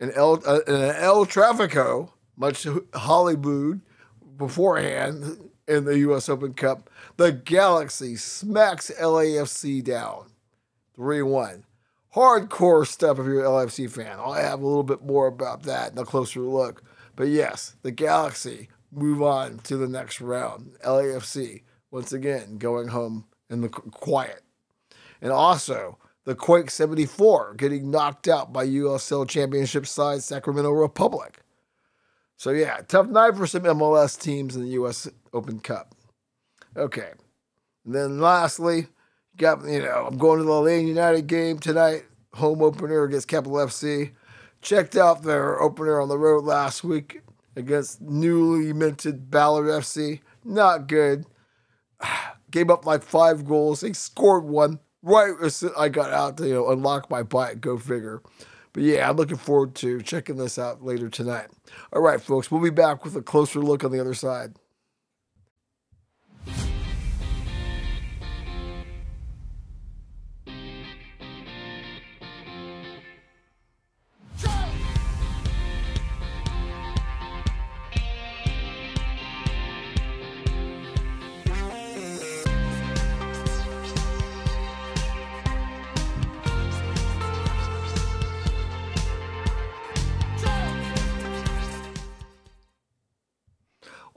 [0.00, 3.80] In El, uh, an El Trafico, much Hollywood
[4.36, 6.28] beforehand in the U.S.
[6.28, 10.32] Open Cup, the Galaxy smacks LAFC down
[10.96, 11.64] 3 1.
[12.16, 14.18] Hardcore stuff if you're an LAFC fan.
[14.18, 16.82] I'll have a little bit more about that in a closer look.
[17.14, 20.74] But yes, the Galaxy move on to the next round.
[20.84, 24.42] LAFC once again going home in the quiet.
[25.20, 31.40] And also, the Quake 74 getting knocked out by USL Championship side Sacramento Republic.
[32.36, 35.94] So, yeah, tough night for some MLS teams in the US Open Cup.
[36.76, 37.12] Okay.
[37.84, 38.88] And then lastly,
[39.36, 43.56] got, you know, I'm going to the Lane United game tonight, home opener against Capital
[43.56, 44.12] FC.
[44.60, 47.22] Checked out their opener on the road last week
[47.56, 50.20] against newly minted Ballard FC.
[50.44, 51.24] Not good.
[52.50, 53.80] Gave up like five goals.
[53.80, 57.60] They scored one right as I got out to you know unlock my bike.
[57.60, 58.22] Go figure.
[58.72, 61.48] But yeah, I'm looking forward to checking this out later tonight.
[61.92, 64.54] All right, folks, we'll be back with a closer look on the other side.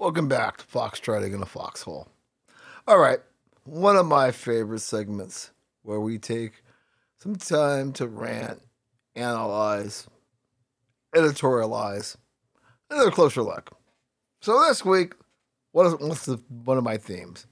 [0.01, 2.07] Welcome back to Foxtrotting in a Foxhole.
[2.87, 3.19] All right,
[3.65, 5.51] one of my favorite segments
[5.83, 6.63] where we take
[7.19, 8.63] some time to rant,
[9.15, 10.07] analyze,
[11.15, 12.15] editorialize,
[12.89, 13.77] and a closer look.
[14.41, 15.13] So this week,
[15.71, 17.45] what is what's the, one of my themes?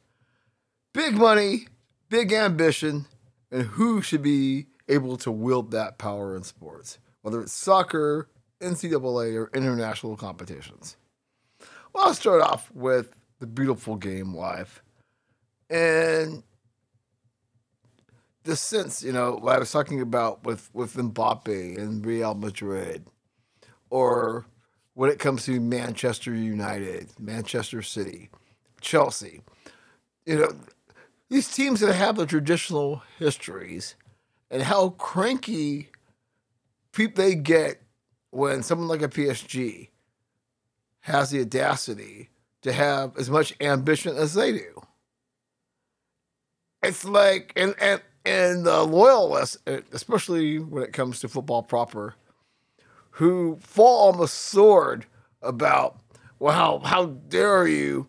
[0.92, 1.68] Big money,
[2.10, 3.06] big ambition,
[3.52, 8.28] and who should be able to wield that power in sports, whether it's soccer,
[8.60, 10.98] NCAA, or international competitions.
[12.00, 14.84] I'll start off with the beautiful game life.
[15.70, 16.44] And
[18.44, 23.06] the sense, you know, what I was talking about with, with Mbappe and Real Madrid,
[23.90, 24.46] or
[24.94, 28.30] when it comes to Manchester United, Manchester City,
[28.82, 29.42] Chelsea,
[30.26, 30.54] you know,
[31.30, 33.96] these teams that have the traditional histories
[34.50, 35.90] and how cranky
[36.92, 37.82] people they get
[38.32, 39.90] when someone like a PSG
[41.02, 42.30] has the audacity
[42.62, 44.82] to have as much ambition as they do.
[46.84, 49.58] It's like, and, and and the loyalists,
[49.92, 52.16] especially when it comes to football proper,
[53.12, 55.06] who fall on the sword
[55.42, 56.00] about,
[56.38, 58.08] well, how, how dare you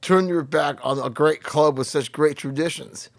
[0.00, 3.10] turn your back on a great club with such great traditions?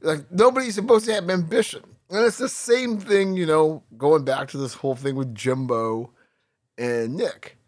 [0.00, 1.82] Like, nobody's supposed to have ambition.
[2.08, 6.12] And it's the same thing, you know, going back to this whole thing with Jimbo
[6.78, 7.58] and Nick,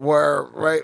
[0.00, 0.80] where, right,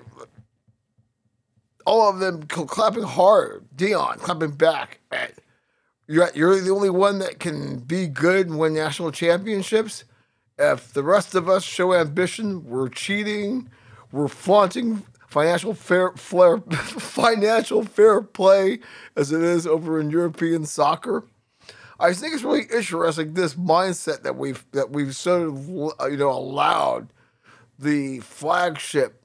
[1.87, 5.33] all of them clapping hard, Deion clapping back at
[6.07, 10.05] you're, you're the only one that can be good and win national championships.
[10.59, 13.71] If the rest of us show ambition, we're cheating,
[14.13, 18.81] we're flaunting financial fair, fair financial fair play
[19.17, 21.25] as it is over in European soccer.
[21.99, 26.31] I think it's really interesting this mindset that we've that we've sort of you know
[26.31, 27.09] allowed
[27.79, 29.23] the flagship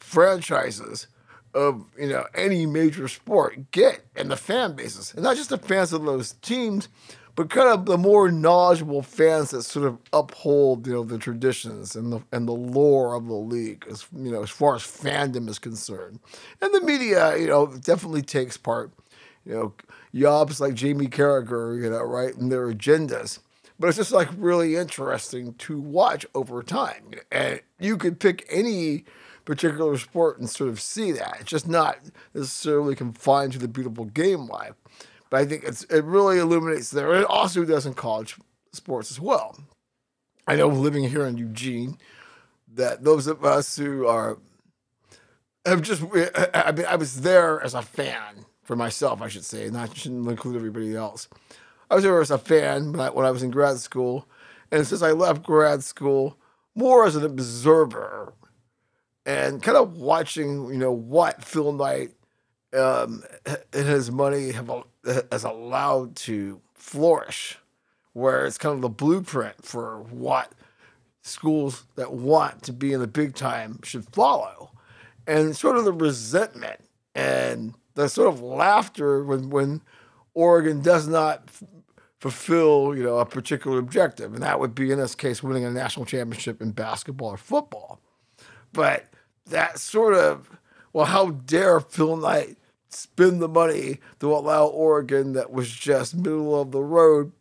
[0.00, 1.08] franchises
[1.54, 5.58] of you know any major sport get and the fan bases, and not just the
[5.58, 6.88] fans of those teams,
[7.34, 11.96] but kind of the more knowledgeable fans that sort of uphold you know the traditions
[11.96, 15.48] and the and the lore of the league as you know as far as fandom
[15.48, 16.20] is concerned,
[16.60, 18.92] and the media you know definitely takes part,
[19.44, 19.74] you know
[20.14, 23.38] yobs like Jamie Carragher you know right and their agendas.
[23.78, 27.10] But it's just like really interesting to watch over time.
[27.30, 29.04] And you could pick any
[29.44, 31.38] particular sport and sort of see that.
[31.40, 31.98] It's just not
[32.34, 34.74] necessarily confined to the beautiful game life.
[35.30, 37.14] But I think it's it really illuminates there.
[37.14, 38.36] It also does in college
[38.72, 39.58] sports as well.
[40.46, 41.98] I know living here in Eugene
[42.74, 44.38] that those of us who are
[45.64, 46.02] have just
[46.54, 50.28] I mean I was there as a fan for myself, I should say, not shouldn't
[50.28, 51.28] include everybody else.
[51.90, 54.28] I was as a fan when I, when I was in grad school,
[54.70, 56.36] and since I left grad school,
[56.74, 58.34] more as an observer
[59.24, 62.12] and kind of watching, you know, what Phil Knight
[62.76, 64.70] um, and his money have
[65.30, 67.58] has allowed to flourish,
[68.12, 70.52] where it's kind of the blueprint for what
[71.22, 74.70] schools that want to be in the big time should follow,
[75.26, 76.80] and sort of the resentment
[77.14, 79.80] and the sort of laughter when when
[80.36, 81.64] Oregon does not f-
[82.20, 85.70] fulfill, you know, a particular objective, and that would be in this case winning a
[85.70, 88.00] national championship in basketball or football.
[88.70, 89.06] But
[89.46, 90.50] that sort of,
[90.92, 92.58] well, how dare Phil Knight
[92.90, 97.32] spend the money to allow Oregon that was just middle of the road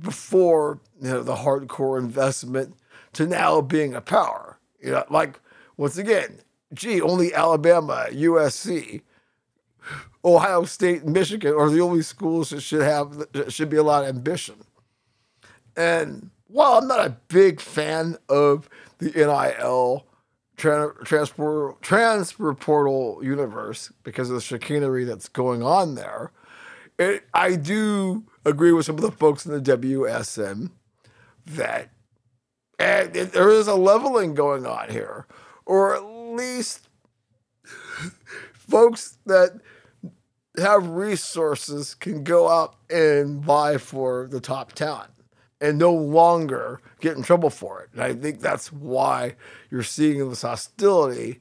[0.00, 2.76] before you know the hardcore investment
[3.14, 4.58] to now being a power.
[4.80, 5.40] You know, like
[5.76, 6.38] once again,
[6.72, 9.02] gee, only Alabama, USC,
[10.24, 13.82] Ohio State, and Michigan are the only schools that should have that should be a
[13.82, 14.56] lot of ambition.
[15.76, 18.68] And while I'm not a big fan of
[18.98, 20.06] the NIL
[20.56, 26.30] tra- transfer transfer portal universe because of the chicanery that's going on there.
[26.98, 30.70] It, I do agree with some of the folks in the WSM
[31.46, 31.90] that
[32.78, 35.26] and it, there is a leveling going on here,
[35.66, 36.88] or at least
[38.52, 39.60] folks that
[40.58, 45.10] have resources can go out and buy for the top talent
[45.60, 47.90] and no longer get in trouble for it.
[47.92, 49.36] And I think that's why
[49.70, 51.40] you're seeing this hostility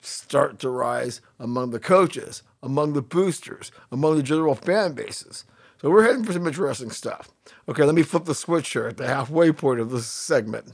[0.00, 5.44] start to rise among the coaches, among the boosters, among the general fan bases.
[5.80, 7.30] So we're heading for some interesting stuff.
[7.68, 10.72] Okay, let me flip the switch here at the halfway point of this segment.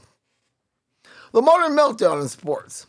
[1.31, 2.87] The modern meltdown in sports.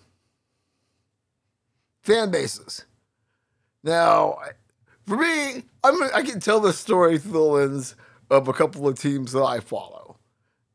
[2.02, 2.84] Fan bases.
[3.82, 4.38] Now,
[5.08, 7.94] for me, I'm, I can tell this story through the lens
[8.30, 10.16] of a couple of teams that I follow.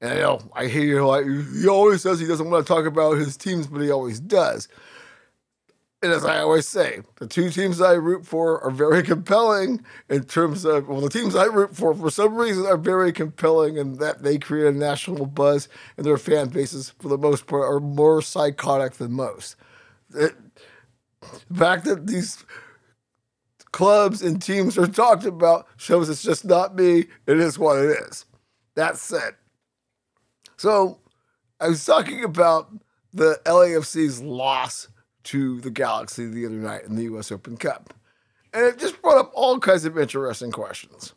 [0.02, 3.18] And I know I hear like he always says he doesn't want to talk about
[3.18, 4.68] his teams, but he always does.
[6.02, 10.24] And as I always say, the two teams I root for are very compelling in
[10.24, 13.98] terms of well, the teams I root for for some reason are very compelling in
[14.00, 17.80] that they create a national buzz and their fan bases for the most part are
[17.80, 19.56] more psychotic than most.
[20.14, 20.34] It,
[21.22, 22.44] the fact that these
[23.74, 27.08] clubs and teams are talked about shows it's just not me.
[27.28, 28.26] It is what it is.
[28.76, 29.34] That said,
[30.56, 31.00] so
[31.60, 32.72] I was talking about
[33.12, 34.88] the LAFC's loss
[35.26, 37.94] to the Galaxy the other night in the US Open Cup.
[38.54, 41.14] And it just brought up all kinds of interesting questions.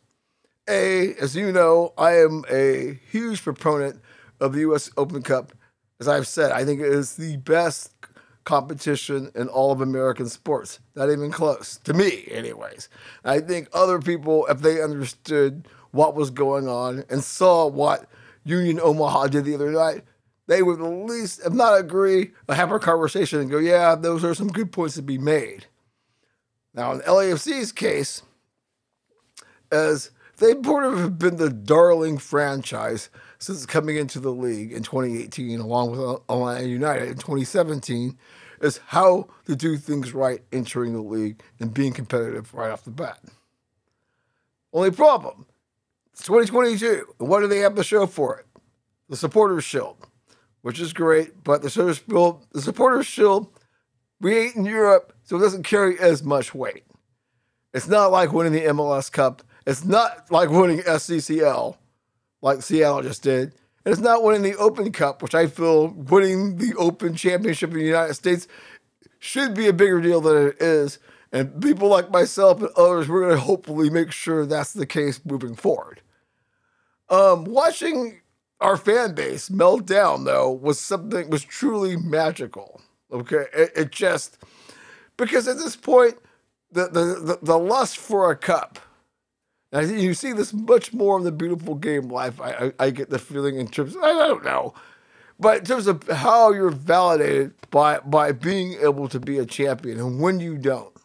[0.69, 4.01] A, as you know, I am a huge proponent
[4.39, 5.53] of the US Open Cup.
[5.99, 7.93] As I've said, I think it is the best
[8.47, 10.79] competition in all of American sports.
[10.95, 12.87] Not even close, to me, anyways.
[13.25, 18.09] I think other people, if they understood what was going on and saw what
[18.45, 20.03] Union Omaha did the other night,
[20.47, 24.33] they would at least, if not agree, have a conversation and go, yeah, those are
[24.33, 25.65] some good points to be made.
[26.73, 28.21] Now, in LAFC's case,
[29.73, 33.09] as they sort of have been the darling franchise
[33.39, 35.99] since coming into the league in 2018, along with
[36.29, 38.17] Atlanta United in 2017,
[38.61, 42.91] is how to do things right entering the league and being competitive right off the
[42.91, 43.19] bat.
[44.73, 45.45] Only problem,
[46.11, 47.15] it's 2022.
[47.19, 48.45] And what do they have to show for it?
[49.09, 49.97] The Supporters Shield,
[50.61, 53.47] which is great, but the Supporters Shield, the Supporters Shield,
[54.19, 56.83] we ain't in Europe, so it doesn't carry as much weight.
[57.73, 59.43] It's not like winning the MLS Cup.
[59.65, 61.77] It's not like winning SCCL,
[62.41, 63.53] like Seattle just did.
[63.87, 67.77] And it's not winning the Open Cup, which I feel winning the Open Championship in
[67.77, 68.45] the United States
[69.17, 70.99] should be a bigger deal than it is.
[71.31, 75.21] And people like myself and others, we're going to hopefully make sure that's the case
[75.23, 76.01] moving forward.
[77.09, 78.19] Um, watching
[78.59, 82.81] our fan base melt down, though, was something was truly magical.
[83.09, 84.37] Okay, it, it just
[85.15, 86.15] because at this point,
[86.73, 88.79] the, the the the lust for a cup.
[89.73, 92.39] You see this much more in the beautiful game life.
[92.39, 93.95] I, I, I get the feeling in terms.
[93.95, 94.73] Of, I don't know,
[95.39, 99.99] but in terms of how you're validated by by being able to be a champion
[99.99, 100.97] and when you don't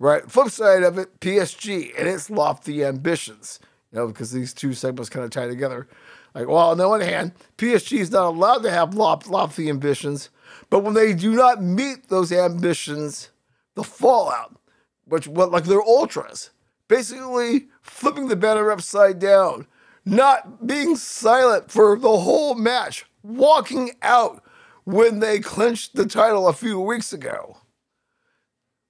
[0.00, 0.28] right?
[0.28, 3.60] Flip side of it, PSG and its lofty ambitions,
[3.92, 5.86] you know, because these two segments kind of tie together.
[6.34, 10.30] Like, well, on the one hand, PSG is not allowed to have lofty ambitions,
[10.70, 13.30] but when they do not meet those ambitions,
[13.74, 14.56] the fallout,
[15.04, 16.50] which what like their ultras,
[16.90, 19.66] basically flipping the banner upside down,
[20.04, 24.42] not being silent for the whole match, walking out
[24.84, 27.56] when they clinched the title a few weeks ago.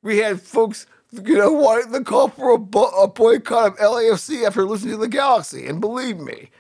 [0.03, 4.47] We had folks you know, wanting the call for a, bo- a boycott of LAFC
[4.47, 5.67] after losing to the Galaxy.
[5.67, 6.51] And believe me,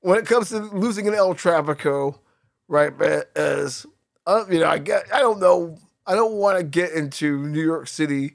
[0.00, 2.18] when it comes to losing an El Trafico,
[2.68, 2.92] right,
[3.36, 3.86] as
[4.26, 7.62] uh, you know, I get, I don't know, I don't want to get into New
[7.62, 8.34] York City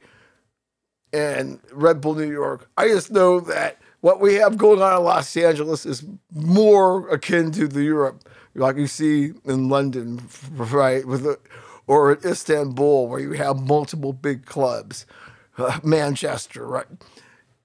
[1.13, 2.69] and Red Bull New York.
[2.77, 7.51] I just know that what we have going on in Los Angeles is more akin
[7.53, 10.21] to the Europe, like you see in London,
[10.53, 11.39] right, with the,
[11.87, 15.05] or in Istanbul, where you have multiple big clubs
[15.57, 16.85] uh, Manchester, right?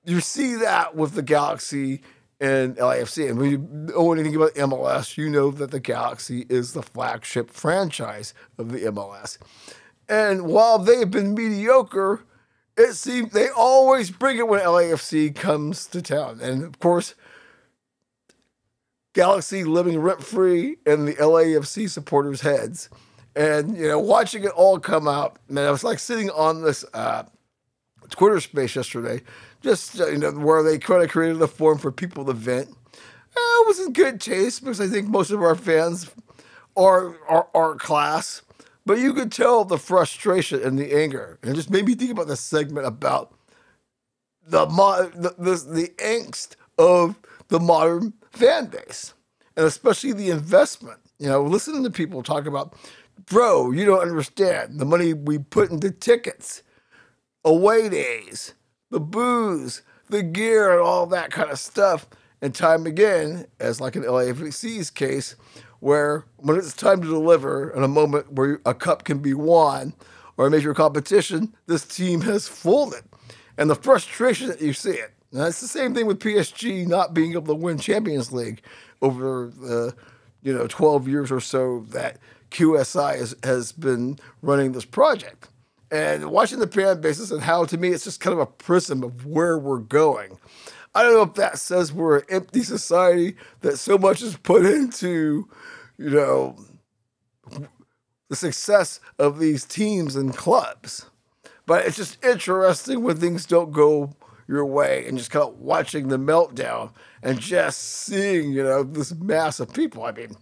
[0.05, 2.01] You see that with the Galaxy
[2.41, 3.29] and LAFC.
[3.29, 7.51] And when you know anything about MLS, you know that the Galaxy is the flagship
[7.51, 9.39] franchise of the MLS.
[10.09, 12.25] And while they've been mediocre,
[12.77, 16.41] it seems they always bring it when LAFC comes to town.
[16.41, 17.15] And of course,
[19.15, 22.89] Galaxy living rent free in the LAFC supporters' heads.
[23.35, 26.85] And, you know, watching it all come out, man, I was like sitting on this
[26.93, 27.25] uh,
[28.11, 29.23] Twitter space yesterday,
[29.63, 32.69] just uh, you know where they kind of created a forum for people to vent.
[32.69, 36.11] Uh, it was in good taste because I think most of our fans
[36.77, 38.42] are are our class,
[38.85, 42.11] but you could tell the frustration and the anger, and it just made me think
[42.11, 43.33] about the segment about
[44.47, 47.19] the the, the, the angst of
[47.49, 49.15] the modern fan base,
[49.57, 50.99] and especially the investment.
[51.19, 52.75] You know, listening to people talk about,
[53.27, 56.63] bro, you don't understand the money we put into tickets
[57.45, 58.55] away days,
[58.91, 62.07] the booze, the gear, and all that kind of stuff.
[62.41, 65.37] And time again, as like in LAFC's case,
[65.83, 69.93] where when it's time to deliver in a moment where a cup can be won
[70.37, 73.03] or a major competition, this team has folded.
[73.59, 75.13] And the frustration that you see it.
[75.33, 78.63] And it's the same thing with PSG not being able to win Champions League
[79.03, 79.93] over the
[80.43, 82.19] you know 12 years or so that
[82.53, 85.49] QSI has, has been running this project
[85.91, 89.03] and watching the fan basis and how to me it's just kind of a prism
[89.03, 90.39] of where we're going.
[90.95, 94.67] I don't know if that says we're an empty society that so much is put
[94.67, 95.49] into,
[95.97, 96.57] you know,
[98.29, 101.07] the success of these teams and clubs.
[101.67, 104.15] But it's just interesting when things don't go
[104.49, 106.93] your way and just kind of watching the meltdown
[107.23, 110.05] and just seeing, you know, this mass of people.
[110.05, 110.37] I mean,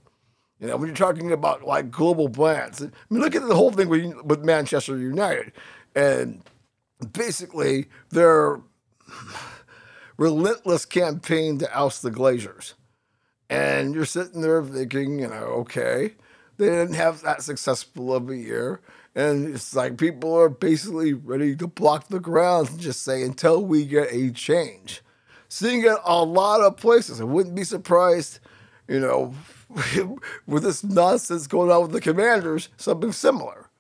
[0.58, 3.70] you know, when you're talking about like global brands, I mean, look at the whole
[3.70, 5.52] thing with, with Manchester United,
[5.94, 6.42] and
[7.12, 8.60] basically their
[10.20, 12.74] relentless campaign to oust the Glazers.
[13.48, 16.12] And you're sitting there thinking, you know, okay,
[16.58, 18.82] they didn't have that successful of a year.
[19.14, 23.64] And it's like people are basically ready to block the ground and just say until
[23.64, 25.00] we get a change.
[25.48, 27.22] Seeing it a lot of places.
[27.22, 28.40] I wouldn't be surprised,
[28.88, 29.34] you know,
[30.46, 33.70] with this nonsense going on with the commanders, something similar.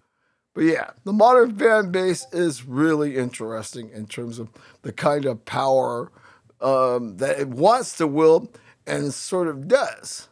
[0.54, 4.48] But yeah, the modern fan base is really interesting in terms of
[4.82, 6.10] the kind of power
[6.60, 8.50] um, that it wants to will
[8.86, 10.28] and sort of does.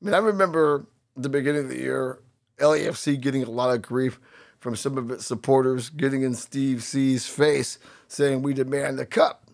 [0.00, 0.86] I mean, I remember
[1.16, 2.18] the beginning of the year,
[2.58, 4.18] LAFC getting a lot of grief
[4.58, 7.78] from some of its supporters, getting in Steve C's face
[8.08, 9.50] saying, We demand the cup.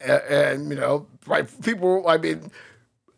[0.00, 1.48] and, and you know, right?
[1.62, 2.50] People, I mean,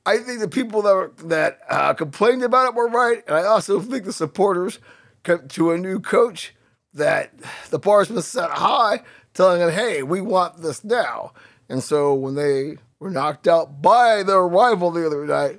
[0.04, 3.80] I think the people that that uh, complained about it were right, and I also
[3.80, 4.80] think the supporters
[5.24, 6.54] to a new coach
[6.94, 7.32] that
[7.70, 11.32] the bar's been set high, telling them, "Hey, we want this now."
[11.68, 15.58] And so when they were knocked out by their rival the other night,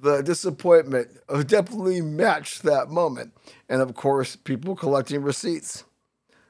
[0.00, 1.08] the disappointment
[1.46, 3.32] definitely matched that moment.
[3.68, 5.84] And of course, people collecting receipts.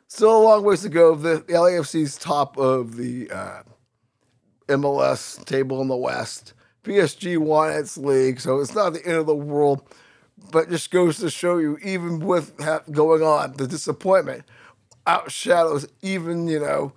[0.09, 1.15] Still a long ways to go.
[1.15, 3.63] The, LAFC's top of the uh,
[4.69, 6.55] MLS table in the West.
[6.85, 9.83] PSG won its league, so it's not the end of the world.
[10.51, 14.45] But just goes to show you, even with that going on, the disappointment
[15.07, 16.93] outshadows even you know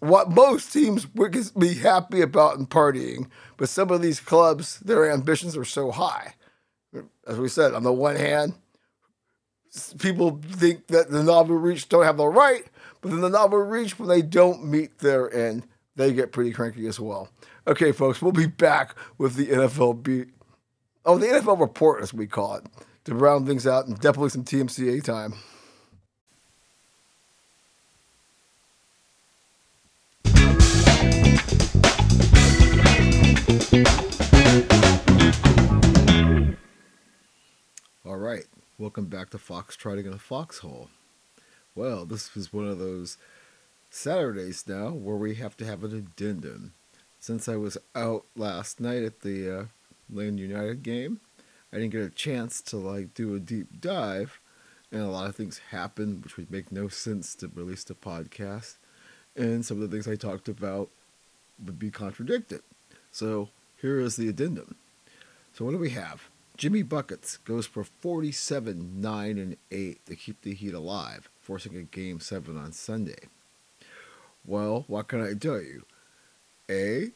[0.00, 3.28] what most teams would be happy about in partying.
[3.56, 6.34] But some of these clubs, their ambitions are so high.
[7.26, 8.54] As we said, on the one hand,
[9.98, 12.64] people think that the nouveau riche don't have the right,
[13.00, 15.66] but then the nouveau riche, when they don't meet their end,
[15.96, 17.28] they get pretty cranky as well.
[17.66, 20.28] Okay, folks, we'll be back with the NFL beat.
[21.04, 22.64] Oh, the NFL report, as we call it,
[23.04, 25.34] to round things out and definitely some TMCA time.
[38.24, 38.46] Right,
[38.78, 40.88] welcome back to Fox Trotting in a Foxhole.
[41.74, 43.18] Well, this is one of those
[43.90, 46.72] Saturdays now where we have to have an addendum.
[47.20, 49.64] Since I was out last night at the uh,
[50.10, 51.20] United game,
[51.70, 54.40] I didn't get a chance to like do a deep dive,
[54.90, 58.76] and a lot of things happened which would make no sense to release the podcast,
[59.36, 60.88] and some of the things I talked about
[61.62, 62.62] would be contradicted.
[63.12, 63.50] So
[63.82, 64.76] here is the addendum.
[65.52, 66.30] So what do we have?
[66.56, 71.82] Jimmy Buckets goes for 47, 9, and 8 to keep the Heat alive, forcing a
[71.82, 73.28] game 7 on Sunday.
[74.46, 75.84] Well, what can I tell you?
[76.70, 77.10] A,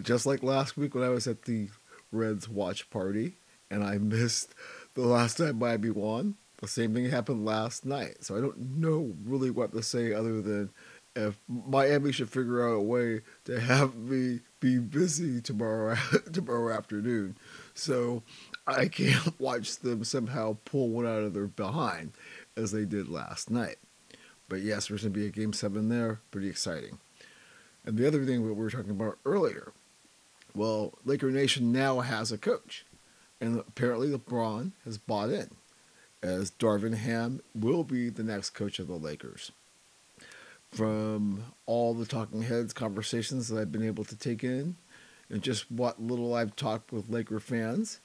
[0.00, 1.68] just like last week when I was at the
[2.12, 3.34] Reds watch party
[3.70, 4.54] and I missed
[4.94, 8.24] the last time Miami won, the same thing happened last night.
[8.24, 10.70] So I don't know really what to say other than
[11.18, 15.96] if Miami should figure out a way to have me be busy tomorrow
[16.32, 17.36] tomorrow afternoon,
[17.74, 18.22] so
[18.66, 22.12] I can't watch them somehow pull one out of their behind
[22.56, 23.76] as they did last night.
[24.48, 26.20] But yes, there's going to be a game seven there.
[26.30, 26.98] Pretty exciting.
[27.84, 29.72] And the other thing that we were talking about earlier,
[30.54, 32.86] well, Laker Nation now has a coach,
[33.40, 35.50] and apparently LeBron has bought in,
[36.22, 39.50] as Darvin Ham will be the next coach of the Lakers
[40.70, 44.76] from all the talking heads conversations that I've been able to take in
[45.30, 48.00] and just what little I've talked with Laker fans,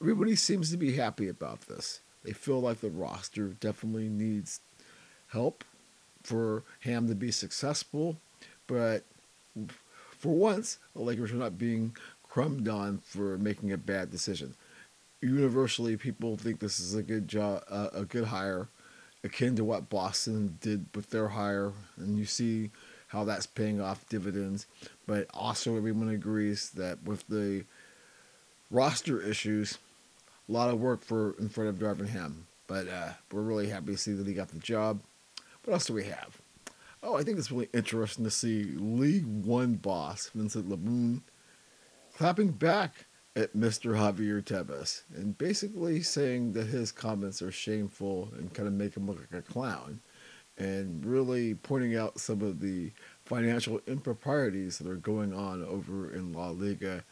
[0.00, 2.00] everybody seems to be happy about this.
[2.24, 4.60] They feel like the roster definitely needs
[5.28, 5.64] help
[6.22, 8.16] for Ham to be successful,
[8.66, 9.04] but
[10.18, 14.54] for once, the Lakers are not being crumbed on for making a bad decision.
[15.20, 18.68] Universally, people think this is a good job, uh, a good hire
[19.24, 22.70] akin to what Boston did with their hire, and you see
[23.08, 24.66] how that's paying off dividends.
[25.06, 27.64] But also, everyone agrees that with the
[28.70, 29.78] roster issues,
[30.48, 32.46] a lot of work for in front of Darvin Ham.
[32.66, 35.00] But uh, we're really happy to see that he got the job.
[35.64, 36.38] What else do we have?
[37.02, 41.20] Oh, I think it's really interesting to see League One boss Vincent Labrune
[42.16, 43.96] clapping back at Mr.
[43.96, 49.06] Javier Tebas and basically saying that his comments are shameful and kind of make him
[49.06, 50.00] look like a clown
[50.56, 52.92] and really pointing out some of the
[53.24, 57.04] financial improprieties that are going on over in La Liga.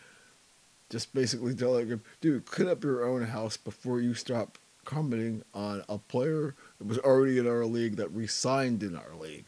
[0.90, 5.82] Just basically telling him, dude, clean up your own house before you stop commenting on
[5.88, 9.46] a player that was already in our league that resigned in our league.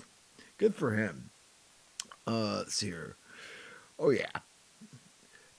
[0.59, 1.30] Good for him.
[2.26, 3.16] Uh, let's see here.
[3.98, 4.30] Oh, yeah.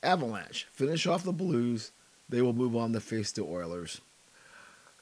[0.06, 1.91] Avalanche finish off the Blues.
[2.30, 4.02] They will move on to face the Oilers.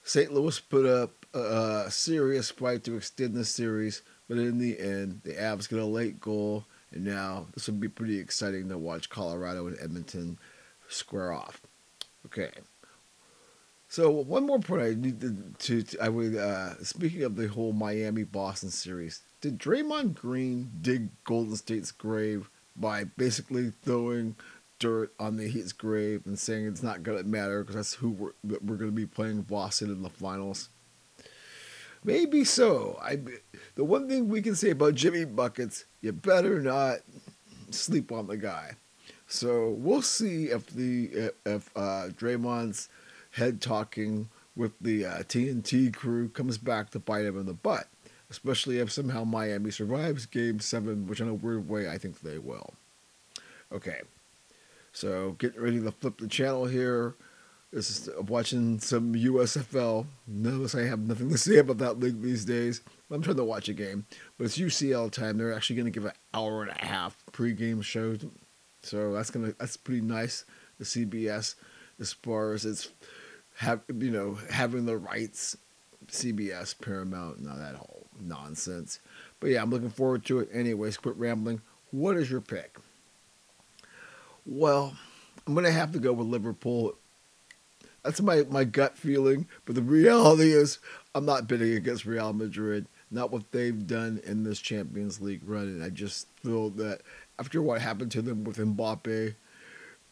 [0.04, 0.34] St.
[0.34, 5.34] Louis put up a, serious fight to extend the series, but in the end, the
[5.34, 9.68] Avs get a late goal, and now this will be pretty exciting to watch Colorado
[9.68, 10.38] and Edmonton
[10.90, 11.62] square off.
[12.26, 12.52] Okay.
[13.88, 17.74] So one more point I need to, to, I would uh, speaking of the whole
[17.74, 24.36] Miami Boston series, did Draymond Green dig Golden State's grave by basically throwing
[24.84, 28.10] dirt on the Heat's grave and saying it's not going to matter because that's who
[28.10, 30.68] we're, we're going to be playing Boston in the finals.
[32.04, 33.00] Maybe so.
[33.02, 33.18] I
[33.76, 36.98] the one thing we can say about Jimmy buckets, you better not
[37.70, 38.74] sleep on the guy.
[39.26, 42.90] So we'll see if the if uh, Draymond's
[43.32, 47.88] head talking with the uh, TNT crew comes back to bite him in the butt,
[48.30, 52.38] especially if somehow Miami survives Game Seven, which in a weird way I think they
[52.38, 52.74] will.
[53.72, 54.02] Okay,
[54.94, 57.16] so getting ready to flip the channel here.
[57.74, 60.06] This is watching some USFL.
[60.28, 62.82] Notice I have nothing to say about that league these days.
[63.10, 64.06] I'm trying to watch a game,
[64.38, 65.38] but it's UCL time.
[65.38, 68.16] They're actually going to give an hour and a half pregame show,
[68.82, 70.46] so that's gonna that's pretty nice.
[70.80, 71.56] The CBS,
[72.00, 72.90] as far as it's
[73.58, 75.58] have you know having the rights,
[76.08, 79.00] CBS, Paramount, not that whole nonsense.
[79.40, 80.50] But yeah, I'm looking forward to it.
[80.54, 81.62] Anyways, quit rambling.
[81.92, 82.78] What is your pick?
[84.46, 84.96] Well,
[85.46, 86.96] I'm gonna have to go with Liverpool
[88.04, 89.48] that's my, my gut feeling.
[89.66, 90.80] But the reality is,
[91.16, 92.86] I'm not bidding against Real Madrid.
[93.10, 95.64] Not what they've done in this Champions League run.
[95.64, 97.02] And I just feel that
[97.40, 99.36] after what happened to them with Mbappe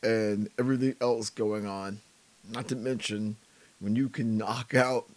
[0.03, 1.99] and everything else going on,
[2.49, 3.36] not to mention
[3.80, 5.08] when you can knock out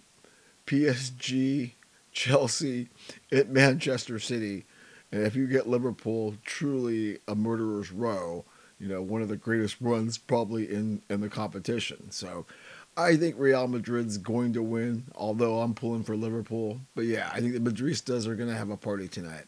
[0.66, 1.73] PSG,
[2.12, 2.89] Chelsea,
[3.31, 4.65] at Manchester City,
[5.12, 8.45] and if you get Liverpool truly a murderer's row,
[8.79, 12.11] you know, one of the greatest runs probably in, in the competition.
[12.11, 12.47] So
[12.97, 16.81] I think Real Madrid's going to win, although I'm pulling for Liverpool.
[16.95, 19.45] But yeah, I think the Madridistas are going to have a party tonight.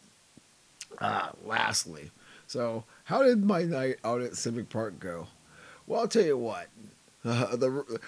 [0.99, 2.11] Uh, lastly,
[2.47, 5.27] so how did my night out at Civic Park go?
[5.85, 6.67] Well, I'll tell you what.
[7.23, 7.99] Uh, the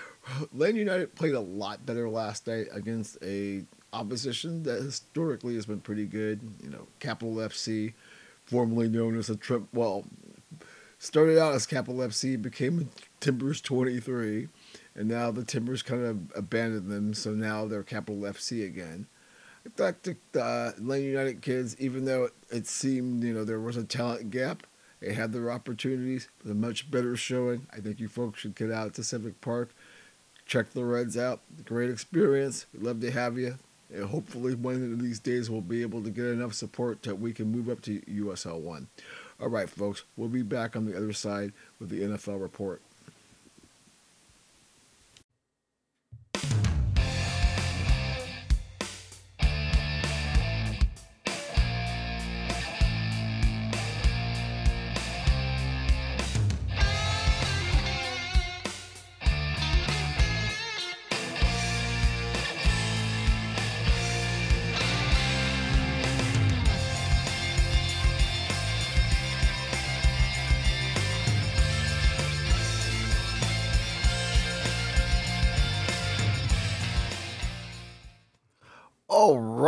[0.53, 3.63] Lane United played a lot better last night against a
[3.93, 6.39] opposition that historically has been pretty good.
[6.63, 7.93] You know, Capital FC,
[8.45, 9.69] formerly known as the Trump.
[9.73, 10.05] Well,
[10.99, 12.89] started out as Capital FC, became
[13.19, 14.49] Timbers 23
[14.99, 19.07] and now the Timbers kind of abandoned them, so now they're Capital FC again.
[19.65, 23.61] I thought the uh, Lane United kids, even though it, it, seemed you know there
[23.61, 24.67] was a talent gap,
[24.99, 27.65] they had their opportunities, but a much better showing.
[27.71, 29.69] I think you folks should get out to Civic Park,
[30.45, 31.39] check the Reds out.
[31.63, 32.65] Great experience.
[32.73, 33.57] We'd love to have you.
[33.93, 37.31] And hopefully, one of these days, we'll be able to get enough support that we
[37.31, 38.87] can move up to USL One.
[39.41, 42.81] All right, folks, we'll be back on the other side with the NFL report.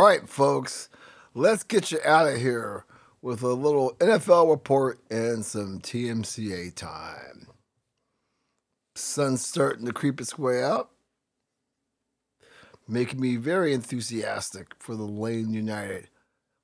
[0.06, 0.88] Right, folks,
[1.34, 2.84] let's get you out of here
[3.20, 7.46] with a little NFL report and some TMCA time.
[8.94, 10.90] Sun's starting to creep its way out,
[12.88, 16.08] making me very enthusiastic for the Lane United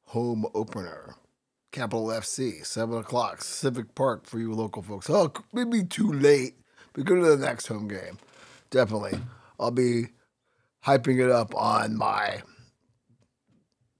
[0.06, 1.14] home opener.
[1.70, 5.08] Capital FC, 7 o'clock, Civic Park for you local folks.
[5.10, 6.54] Oh, maybe too late,
[6.92, 8.18] but go to the next home game.
[8.70, 9.20] Definitely.
[9.60, 10.06] I'll be
[10.84, 12.42] hyping it up on my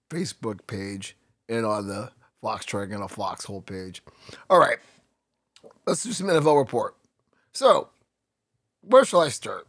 [0.09, 1.17] Facebook page
[1.49, 2.11] and on the
[2.43, 4.03] Foxtrot and a Foxhole page.
[4.49, 4.79] All right,
[5.87, 6.97] let's do some NFL report.
[7.53, 7.89] So,
[8.83, 9.67] where shall I start?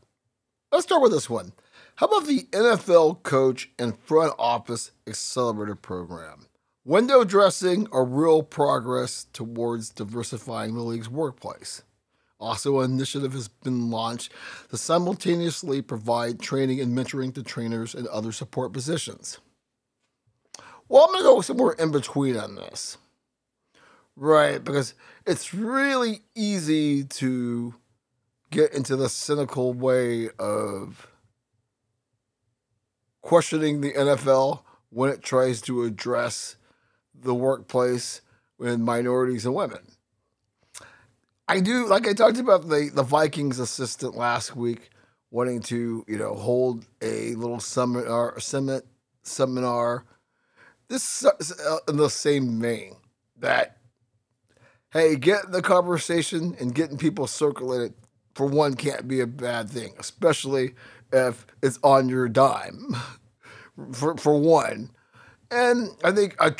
[0.71, 1.53] Let's start with this one.
[1.95, 6.45] How about the NFL Coach and Front Office Accelerator Program?
[6.85, 11.83] Window dressing a real progress towards diversifying the league's workplace.
[12.39, 14.31] Also, an initiative has been launched
[14.69, 19.39] to simultaneously provide training and mentoring to trainers and other support positions.
[20.89, 22.97] Well, I'm going to go somewhere in between on this.
[24.15, 24.95] Right, because
[25.25, 27.75] it's really easy to
[28.49, 31.07] get into the cynical way of
[33.21, 36.57] questioning the NFL when it tries to address
[37.13, 38.21] the workplace
[38.57, 39.79] with minorities and women.
[41.47, 44.89] I do, like I talked about the, the Vikings assistant last week,
[45.31, 48.85] wanting to, you know, hold a little seminar, summit,
[49.23, 50.05] seminar
[50.89, 52.95] this is uh, in the same vein
[53.37, 53.77] that
[54.91, 57.93] hey, getting the conversation and getting people circulated
[58.33, 60.73] for one can't be a bad thing, especially
[61.11, 62.95] if it's on your dime.
[63.93, 64.91] for for one,
[65.51, 66.53] and I think a,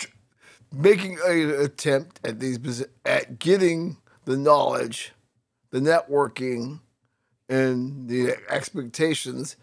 [0.72, 5.14] making an attempt at these at getting the knowledge,
[5.72, 6.80] the networking,
[7.50, 9.58] and the expectations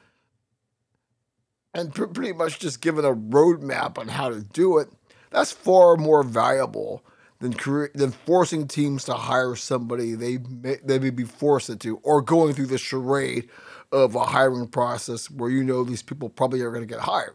[1.77, 4.89] and pretty much just given a roadmap on how to do it,
[5.31, 7.05] that's far more valuable
[7.41, 7.55] than
[7.95, 12.55] than forcing teams to hire somebody they may, they may be forced to, or going
[12.55, 13.49] through the charade
[13.93, 17.35] of a hiring process where you know these people probably are going to get hired.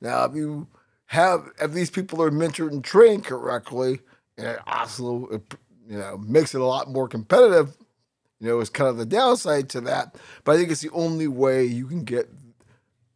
[0.00, 0.68] Now, if you
[1.06, 4.00] have if these people are mentored and trained correctly,
[4.38, 5.42] and it also
[5.88, 7.76] you know makes it a lot more competitive.
[8.38, 10.16] You know, is kind of the downside to that.
[10.42, 12.28] But I think it's the only way you can get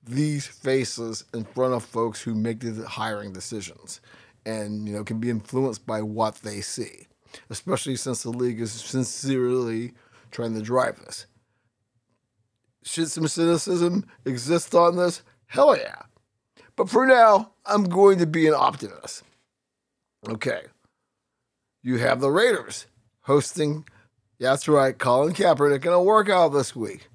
[0.07, 4.01] these faces in front of folks who make the hiring decisions
[4.45, 7.07] and you know can be influenced by what they see
[7.51, 9.93] especially since the league is sincerely
[10.31, 11.27] trying to drive this.
[12.85, 15.23] Should some cynicism exist on this?
[15.47, 16.03] Hell yeah.
[16.77, 19.23] But for now i'm going to be an optimist.
[20.29, 20.63] Okay.
[21.83, 22.87] You have the raiders
[23.23, 23.85] hosting
[24.39, 27.09] that's right colin kaepernick in a workout this week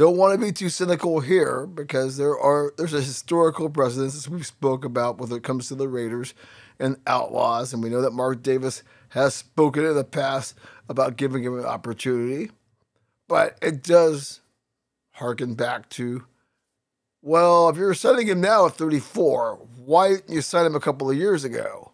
[0.00, 4.30] don't want to be too cynical here because there are there's a historical precedence as
[4.30, 6.32] we've spoke about when it comes to the Raiders
[6.78, 10.54] and Outlaws, and we know that Mark Davis has spoken in the past
[10.88, 12.50] about giving him an opportunity,
[13.28, 14.40] but it does
[15.12, 16.24] harken back to
[17.22, 21.10] well, if you're signing him now at 34, why didn't you sign him a couple
[21.10, 21.92] of years ago?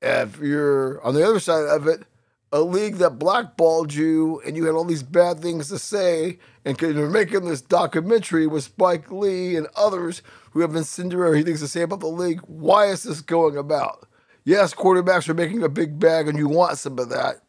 [0.00, 2.04] If you're on the other side of it,
[2.52, 6.80] a league that blackballed you and you had all these bad things to say and
[6.80, 10.22] you're making this documentary with Spike Lee and others
[10.52, 12.40] who have incendiary things to say about the league.
[12.46, 14.08] Why is this going about?
[14.44, 17.42] Yes, quarterbacks are making a big bag and you want some of that,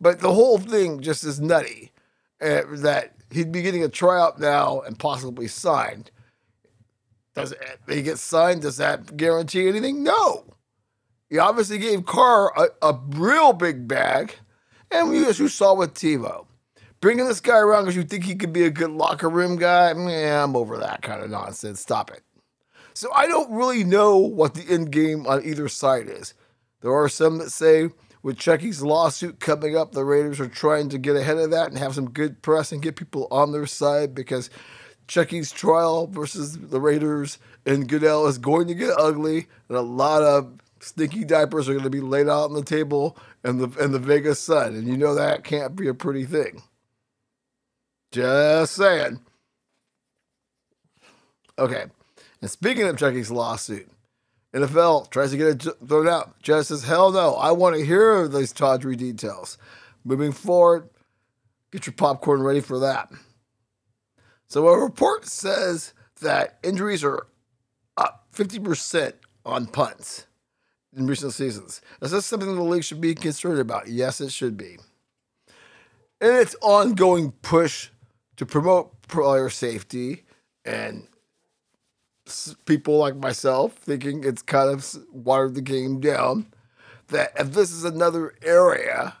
[0.00, 1.92] but the whole thing just is nutty.
[2.42, 6.10] Uh, that he'd be getting a tryout now and possibly signed.
[7.34, 8.62] Does it, he get signed?
[8.62, 10.02] Does that guarantee anything?
[10.02, 10.44] No.
[11.30, 14.34] He obviously gave Carr a, a real big bag.
[14.90, 16.46] And we, as you saw with Tebow,
[17.00, 19.92] bringing this guy around because you think he could be a good locker room guy,
[19.94, 21.80] man, I'm over that kind of nonsense.
[21.80, 22.22] Stop it.
[22.92, 26.34] So I don't really know what the end game on either side is.
[26.80, 27.90] There are some that say
[28.22, 31.78] with Chucky's lawsuit coming up, the Raiders are trying to get ahead of that and
[31.78, 34.50] have some good press and get people on their side because
[35.06, 40.22] Chucky's trial versus the Raiders and Goodell is going to get ugly, and a lot
[40.22, 43.92] of stinky diapers are going to be laid out on the table in the in
[43.92, 46.62] the Vegas sun, and you know that can't be a pretty thing.
[48.12, 49.20] Just saying.
[51.58, 51.84] Okay,
[52.40, 53.88] and speaking of Chucky's lawsuit,
[54.54, 56.40] NFL tries to get it thrown out.
[56.42, 57.34] Judge says, "Hell no!
[57.34, 59.58] I want to hear these tawdry details."
[60.04, 60.88] Moving forward,
[61.70, 63.10] get your popcorn ready for that.
[64.48, 65.92] So a report says
[66.22, 67.26] that injuries are
[67.96, 69.12] up 50%
[69.44, 70.26] on punts
[70.96, 71.80] in recent seasons.
[72.02, 73.88] Is this something the league should be concerned about?
[73.88, 74.76] Yes, it should be.
[76.20, 77.90] In its ongoing push
[78.36, 80.24] to promote player safety
[80.64, 81.06] and
[82.64, 86.46] people like myself thinking it's kind of watered the game down,
[87.08, 89.16] that if this is another area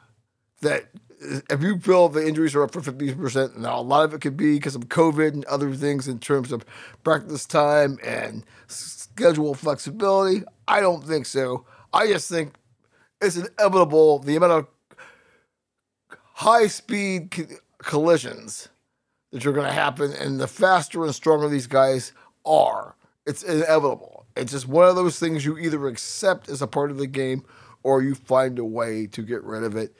[0.60, 0.84] that
[1.22, 4.20] uh, if you feel the injuries are up for 50%, now a lot of it
[4.20, 6.64] could be because of COVID and other things in terms of
[7.02, 10.44] practice time and schedule flexibility.
[10.70, 11.64] I don't think so.
[11.92, 12.54] I just think
[13.20, 14.66] it's inevitable the amount of
[16.34, 17.36] high speed
[17.78, 18.68] collisions
[19.32, 22.12] that are going to happen, and the faster and stronger these guys
[22.46, 22.94] are,
[23.26, 24.26] it's inevitable.
[24.36, 27.42] It's just one of those things you either accept as a part of the game
[27.82, 29.96] or you find a way to get rid of it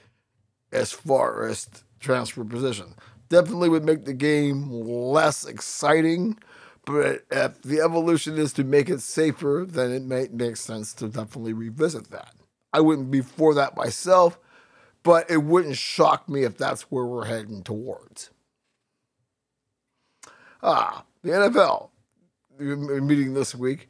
[0.70, 1.68] as far as
[1.98, 2.94] transfer position.
[3.28, 6.38] Definitely would make the game less exciting
[6.90, 11.08] but if the evolution is to make it safer, then it may make sense to
[11.08, 12.34] definitely revisit that.
[12.72, 14.38] I wouldn't be for that myself,
[15.02, 18.30] but it wouldn't shock me if that's where we're heading towards.
[20.62, 21.90] Ah, the NFL
[22.58, 23.88] meeting this week.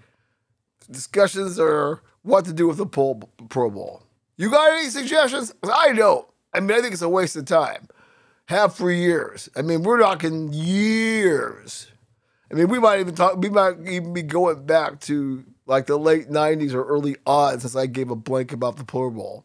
[0.90, 4.02] Discussions are what to do with the Pro Bowl.
[4.36, 5.52] You got any suggestions?
[5.62, 6.26] I don't.
[6.52, 7.88] I mean, I think it's a waste of time.
[8.46, 9.48] Have for years.
[9.54, 11.89] I mean, we're talking years
[12.50, 13.36] I mean, we might even talk.
[13.36, 17.76] We might even be going back to like the late '90s or early odds, since
[17.76, 19.44] I gave a blank about the Pro Bowl,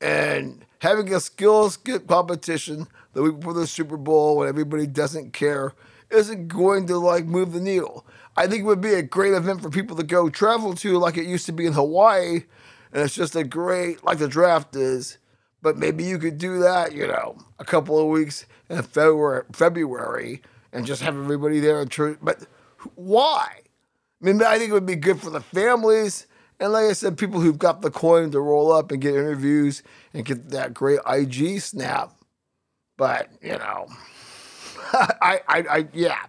[0.00, 5.72] and having a skills competition the week before the Super Bowl when everybody doesn't care
[6.10, 8.06] isn't going to like move the needle.
[8.36, 11.16] I think it would be a great event for people to go travel to, like
[11.16, 12.44] it used to be in Hawaii,
[12.92, 15.18] and it's just a great like the draft is.
[15.60, 20.42] But maybe you could do that, you know, a couple of weeks in February, February
[20.74, 22.18] and just have everybody there in church.
[22.20, 22.46] But
[22.96, 23.60] why?
[24.20, 26.26] I mean, I think it would be good for the families.
[26.60, 29.82] And like I said, people who've got the coin to roll up and get interviews
[30.12, 32.12] and get that great IG snap.
[32.96, 33.86] But, you know,
[34.92, 36.26] I, I, I, yeah.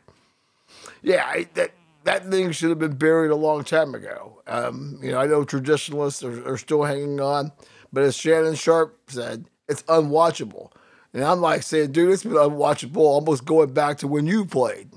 [1.02, 1.72] Yeah, I, that,
[2.04, 4.42] that thing should have been buried a long time ago.
[4.48, 7.52] Um, you know, I know traditionalists are, are still hanging on,
[7.92, 10.72] but as Shannon Sharpe said, it's unwatchable.
[11.16, 14.90] And I'm like saying, dude, it's been unwatchable almost going back to when you played.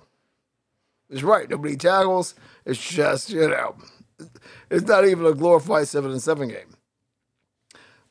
[1.09, 1.49] It's right.
[1.49, 2.35] Nobody tackles.
[2.67, 3.77] It's just, you know,
[4.69, 6.75] it's not even a glorified seven and seven game.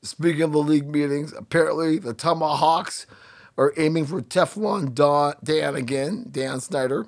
[0.04, 3.08] Speaking of the league meetings, apparently the Tomahawks
[3.58, 7.08] are aiming for Teflon Don, Dan again, Dan Snyder.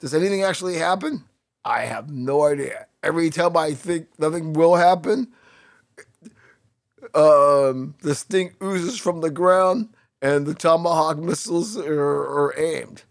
[0.00, 1.22] Does anything actually happen?
[1.64, 2.86] I have no idea.
[3.04, 5.28] Every time I think nothing will happen,
[7.14, 9.90] um, the stink oozes from the ground
[10.22, 13.04] and the Tomahawk missiles are, are aimed.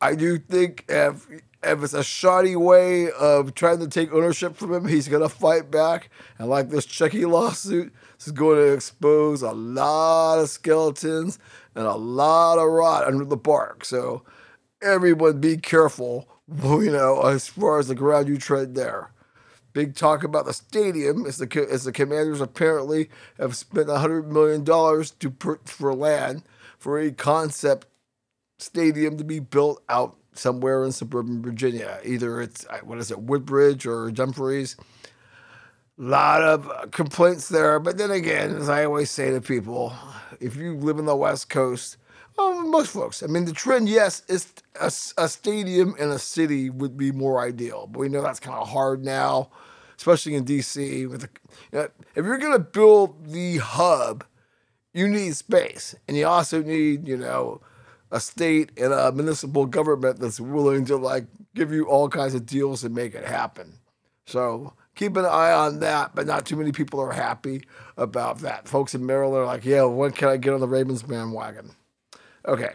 [0.00, 1.26] I do think if
[1.64, 5.70] if it's a shoddy way of trying to take ownership from him, he's gonna fight
[5.70, 6.10] back.
[6.38, 7.92] And like this Chucky lawsuit,
[8.22, 11.38] this is going to expose a lot of skeletons
[11.74, 13.84] and a lot of rot under the bark.
[13.84, 14.22] So
[14.80, 16.28] everyone be careful,
[16.62, 19.11] you know, as far as the ground you tread there.
[19.72, 23.08] Big talk about the stadium as the as the Commanders apparently
[23.38, 25.34] have spent hundred million dollars to
[25.64, 26.42] for land
[26.78, 27.86] for a concept
[28.58, 32.00] stadium to be built out somewhere in suburban Virginia.
[32.04, 34.76] Either it's what is it, Woodbridge or Dumfries.
[35.98, 39.94] A lot of complaints there, but then again, as I always say to people,
[40.40, 41.96] if you live in the West Coast,
[42.36, 44.86] well, most folks, I mean, the trend, yes, is a,
[45.18, 48.68] a stadium in a city would be more ideal, but we know that's kind of
[48.68, 49.50] hard now,
[49.96, 51.08] especially in DC.
[51.08, 51.28] With
[51.72, 54.24] you know, if you're going to build the hub,
[54.94, 57.60] you need space, and you also need, you know,
[58.10, 62.46] a state and a municipal government that's willing to like give you all kinds of
[62.46, 63.78] deals and make it happen.
[64.26, 67.62] So keep an eye on that, but not too many people are happy
[67.96, 68.68] about that.
[68.68, 71.74] Folks in Maryland are like, yeah, when can I get on the Ravens bandwagon?
[72.46, 72.72] Okay.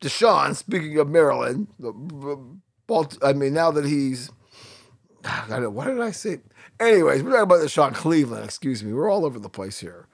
[0.00, 1.68] Deshaun, speaking of Maryland,
[3.22, 4.30] I mean, now that he's,
[5.24, 6.40] I don't know, what did I say?
[6.80, 8.92] Anyways, we're talking about Deshaun Cleveland, excuse me.
[8.92, 10.08] We're all over the place here.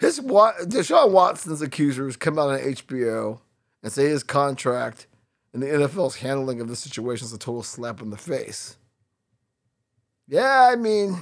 [0.00, 3.38] His Deshaun Watson's accusers come out on HBO
[3.82, 5.06] and say his contract
[5.52, 8.76] and the NFL's handling of the situation is a total slap in the face.
[10.28, 11.20] Yeah, I mean,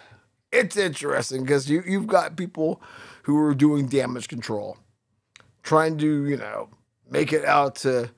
[0.52, 2.82] it's interesting because you, you've got people
[3.22, 4.78] who are doing damage control,
[5.68, 6.70] trying to, you know,
[7.10, 8.10] make it out to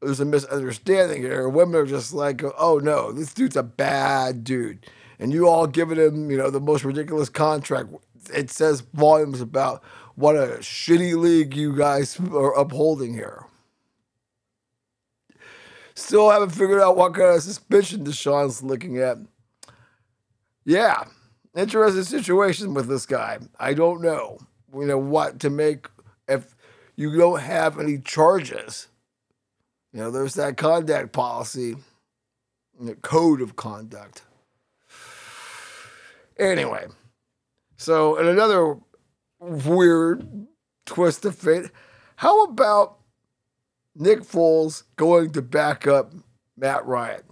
[0.00, 1.48] there's a misunderstanding here.
[1.48, 4.86] Women are just like, oh no, this dude's a bad dude.
[5.18, 7.90] And you all giving him, you know, the most ridiculous contract
[8.32, 13.44] it says volumes about what a shitty league you guys are upholding here.
[15.94, 19.18] Still haven't figured out what kind of suspension Deshaun's looking at.
[20.64, 21.04] Yeah,
[21.54, 23.38] interesting situation with this guy.
[23.60, 24.38] I don't know,
[24.74, 25.88] you know, what to make
[26.26, 26.53] if
[26.96, 28.88] you don't have any charges.
[29.92, 31.76] You know, there's that conduct policy,
[32.80, 34.22] the code of conduct.
[36.38, 36.86] Anyway.
[37.76, 38.76] So, in another
[39.40, 40.46] weird
[40.86, 41.70] twist of fate,
[42.16, 42.98] how about
[43.94, 46.12] Nick Foles going to back up
[46.56, 47.22] Matt Ryan?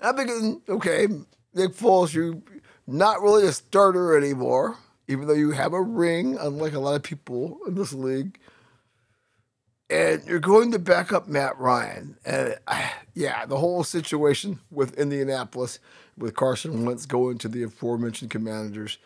[0.00, 1.06] I'm thinking, okay,
[1.54, 2.42] Nick Foles, you're
[2.86, 4.76] not really a starter anymore,
[5.08, 8.38] even though you have a ring, unlike a lot of people in this league.
[9.90, 12.16] And you're going to back up Matt Ryan.
[12.24, 15.78] And uh, yeah, the whole situation with Indianapolis
[16.16, 18.98] with Carson Wentz going to the aforementioned Commanders.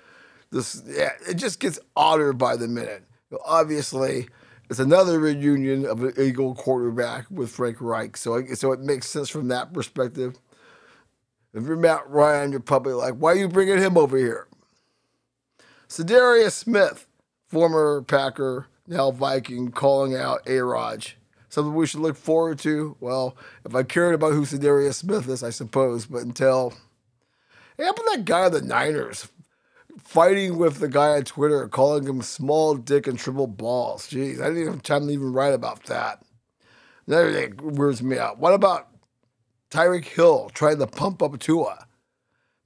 [0.51, 3.05] This yeah, it just gets odder by the minute.
[3.45, 4.29] Obviously,
[4.71, 9.29] it's another reunion of an Eagle quarterback with Frank Reich, so so it makes sense
[9.29, 10.39] from that perspective.
[11.55, 14.48] If you're Matt Ryan, you're probably like, why are you bringing him over here?
[15.89, 17.07] Za'Darius Smith,
[17.47, 21.13] former Packer, now Viking, calling out A-Rod.
[21.49, 22.97] Something we should look forward to.
[23.01, 26.75] Well, if I cared about who Za'Darius Smith is, I suppose, but until
[27.79, 29.29] Hey, how about that guy on the Niners
[30.01, 34.09] fighting with the guy on Twitter, calling him small dick and triple balls?
[34.09, 36.21] Jeez, I didn't even have time to even write about that.
[37.07, 38.39] Another thing weirds me out.
[38.41, 38.89] What about
[39.71, 41.87] Tyreek Hill trying to pump up Tua?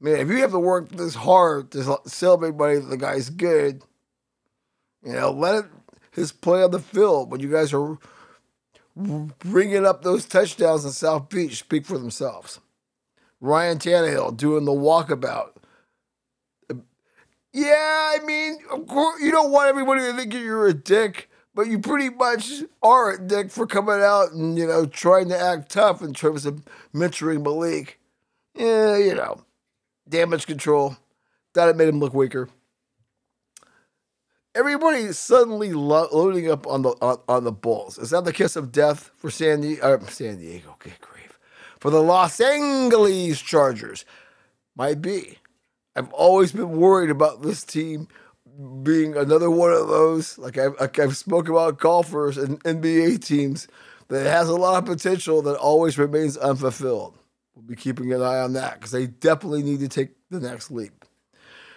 [0.03, 3.31] I mean, if you have to work this hard to sell everybody that the guy's
[3.31, 3.85] good,
[5.05, 5.71] you know, let it,
[6.11, 7.99] his play on the field when you guys are
[8.97, 12.59] bringing up those touchdowns in South Beach speak for themselves.
[13.41, 15.51] Ryan Tannehill doing the walkabout.
[17.53, 21.69] Yeah, I mean, of course, you don't want everybody to think you're a dick, but
[21.69, 25.71] you pretty much are a dick for coming out and, you know, trying to act
[25.71, 26.65] tough in terms of
[26.95, 28.01] mentoring Malik.
[28.55, 29.45] Yeah, you know,
[30.09, 30.97] damage control.
[31.55, 32.49] That it made him look weaker.
[34.55, 37.99] Everybody suddenly lo- loading up on the on, on, the Bolts.
[37.99, 39.83] Is that the kiss of death for San Diego?
[39.83, 40.71] Uh, San Diego.
[40.73, 41.23] Okay, great
[41.83, 44.05] for the Los Angeles Chargers.
[44.77, 45.39] Might be.
[45.97, 48.07] I've always been worried about this team
[48.85, 50.39] being another one of those.
[50.39, 53.67] Like I've, like I've spoken about golfers and NBA teams
[54.07, 57.19] that has a lot of potential that always remains unfulfilled.
[57.55, 60.71] We'll be keeping an eye on that because they definitely need to take the next
[60.71, 61.05] leap.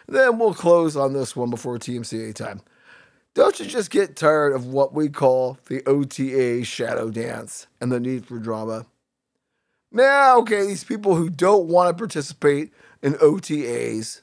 [0.08, 2.62] Then we'll close on this one before TMCA time.
[3.34, 8.00] Don't you just get tired of what we call the OTA shadow dance and the
[8.00, 8.86] need for drama?
[9.92, 12.72] Now, okay, these people who don't want to participate
[13.02, 14.22] in OTAs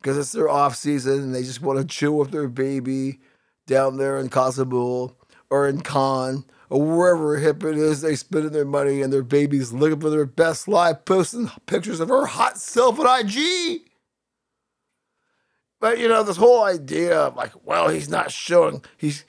[0.00, 3.20] because it's their off season and they just want to chill with their baby
[3.66, 5.14] down there in Casablanca
[5.50, 9.72] or in Cannes or wherever hip it is they spending their money and their baby's
[9.72, 13.82] looking for their best life, posting pictures of her hot self on IG.
[15.80, 19.24] But you know, this whole idea of like, well, he's not showing he's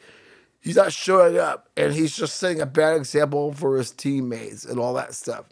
[0.60, 4.80] he's not showing up and he's just setting a bad example for his teammates and
[4.80, 5.46] all that stuff.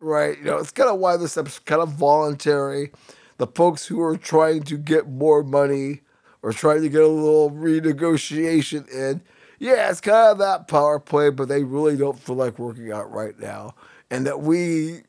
[0.00, 0.36] Right?
[0.38, 2.90] You know, it's kind of why this stuff's kind of voluntary.
[3.38, 6.02] The folks who are trying to get more money
[6.42, 9.22] or trying to get a little renegotiation in,
[9.64, 13.10] yeah, it's kind of that power play, but they really don't feel like working out
[13.10, 13.74] right now.
[14.10, 15.04] And that we,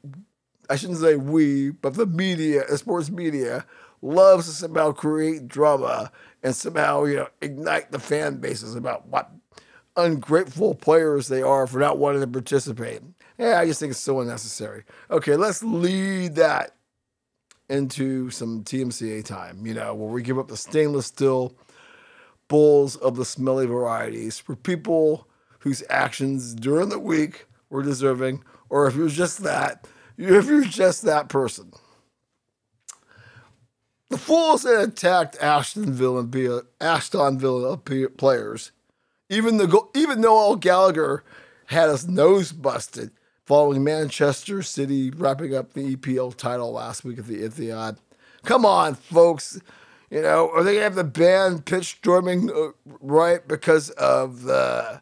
[0.70, 3.66] I shouldn't say we, but the media, the sports media,
[4.02, 6.10] loves to somehow create drama
[6.42, 9.30] and somehow, you know, ignite the fan bases about what
[9.98, 13.02] ungrateful players they are for not wanting to participate.
[13.38, 14.86] Yeah, I just think it's so unnecessary.
[15.12, 16.78] Okay, let's lead that
[17.68, 21.58] into some TMCA time, you know, where we give up the stainless steel
[22.48, 25.28] bowls of the smelly varieties for people
[25.60, 31.02] whose actions during the week were deserving, or if you're just that, if you're just
[31.04, 31.74] that person.
[34.10, 36.48] The fools that attacked Aston Villa and be
[36.80, 38.72] Aston Villa players,
[39.30, 41.24] even the even Noel Gallagher
[41.68, 43.12] had his nose busted
[43.46, 47.98] following Manchester City wrapping up the EPL title last week at the Etihad.
[48.44, 49.60] Come on, folks.
[50.10, 52.72] You know, are they gonna have the band pitch storming uh,
[53.02, 55.02] right because of the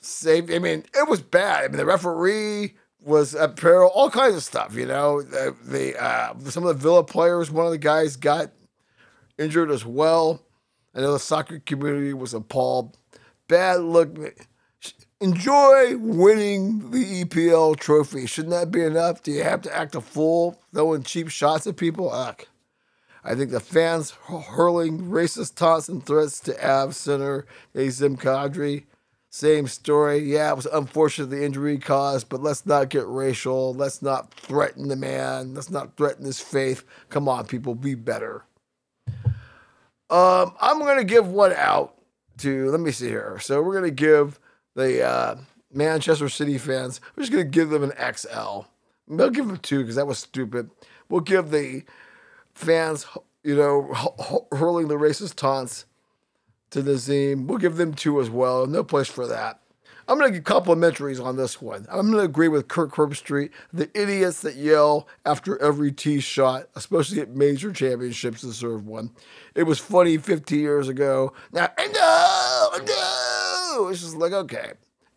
[0.00, 0.50] save?
[0.50, 1.64] I mean, it was bad.
[1.64, 4.74] I mean, the referee was at peril, all kinds of stuff.
[4.74, 8.52] You know, the, the uh, some of the Villa players, one of the guys got
[9.38, 10.42] injured as well.
[10.94, 12.96] I know the soccer community was appalled.
[13.48, 14.16] Bad look.
[15.20, 18.26] Enjoy winning the EPL trophy.
[18.26, 19.22] Shouldn't that be enough?
[19.22, 22.10] Do you have to act a fool, throwing cheap shots at people?
[22.10, 22.46] Ugh.
[23.24, 28.84] I think the fans hurling racist taunts and threats to Av center Azim Kadri
[29.32, 30.18] same story.
[30.18, 33.72] Yeah, it was unfortunate the injury caused, but let's not get racial.
[33.72, 35.54] Let's not threaten the man.
[35.54, 36.84] Let's not threaten his faith.
[37.10, 38.44] Come on, people, be better.
[40.10, 41.94] Um, I'm gonna give one out
[42.38, 42.70] to.
[42.70, 43.38] Let me see here.
[43.40, 44.40] So we're gonna give
[44.74, 45.36] the uh,
[45.72, 47.00] Manchester City fans.
[47.14, 48.62] We're just gonna give them an XL.
[49.06, 50.70] We'll give them two because that was stupid.
[51.08, 51.84] We'll give the
[52.60, 53.06] fans,
[53.42, 53.92] you know,
[54.52, 55.86] hurling the racist taunts
[56.70, 57.46] to Nazem.
[57.46, 58.66] We'll give them two as well.
[58.66, 59.60] No place for that.
[60.10, 61.86] I'm going to give complimentaries on this one.
[61.88, 63.50] I'm going to agree with Kirk Herbstreit.
[63.72, 69.10] The idiots that yell after every tee shot, especially at major championships, deserve one.
[69.54, 71.32] It was funny 50 years ago.
[71.52, 73.88] Now, no, no.
[73.88, 74.72] It's just like, okay,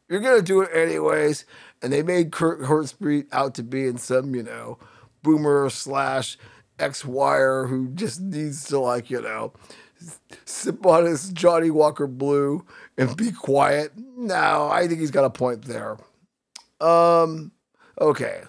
[0.09, 1.45] you're going to do it anyways.
[1.81, 4.77] And they made Kirk Herbstreit out to be in some, you know,
[5.23, 6.37] boomer slash
[6.79, 9.53] ex wire who just needs to, like, you know,
[10.45, 12.65] sip on his Johnnie Walker Blue
[12.97, 13.91] and be quiet.
[13.95, 15.97] No, I think he's got a point there.
[16.79, 17.51] Um,
[17.99, 18.43] okay.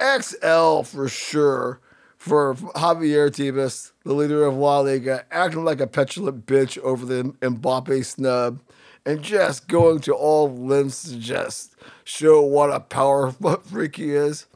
[0.00, 1.80] XL for sure
[2.16, 7.34] for Javier Tebas, the leader of La Liga, acting like a petulant bitch over the
[7.40, 8.60] Mbappe snub
[9.06, 11.74] and just going to all lengths to just
[12.04, 13.32] show what a power
[13.64, 14.46] freak he is.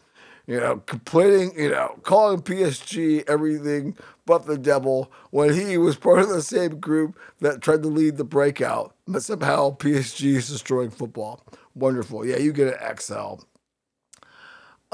[0.52, 3.96] You know, complaining, you know, calling PSG everything
[4.26, 8.18] but the devil when he was part of the same group that tried to lead
[8.18, 11.42] the breakout, but somehow PSG is destroying football.
[11.74, 12.26] Wonderful.
[12.26, 13.46] Yeah, you get an XL.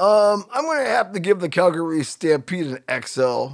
[0.01, 3.47] Um, I'm going to have to give the Calgary Stampede an XL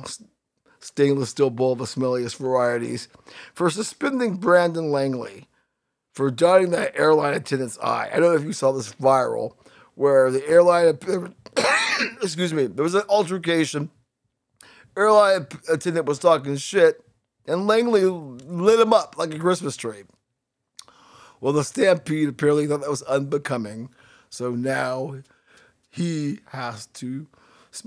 [0.80, 3.08] stainless steel bowl of the smelliest varieties
[3.56, 5.48] for suspending Brandon Langley
[6.14, 8.12] for dotting that airline attendant's eye.
[8.14, 9.56] I don't know if you saw this viral
[9.96, 11.00] where the airline,
[12.22, 13.90] excuse me, there was an altercation
[14.98, 17.04] airline attendant was talking shit,
[17.48, 20.04] and Langley lit him up like a Christmas tree.
[21.42, 23.90] Well, the Stampede apparently thought that was unbecoming,
[24.30, 25.22] so now
[25.90, 27.28] he has to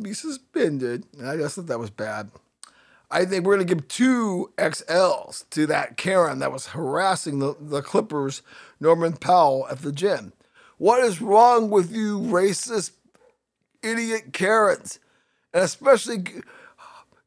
[0.00, 1.06] be suspended.
[1.18, 2.30] And I just thought that was bad.
[3.10, 7.56] I think we're going to give two XLs to that Karen that was harassing the,
[7.58, 8.42] the Clippers,
[8.80, 10.34] Norman Powell, at the gym.
[10.76, 12.92] What is wrong with you, racist,
[13.82, 14.98] idiot Karens?
[15.52, 16.24] And especially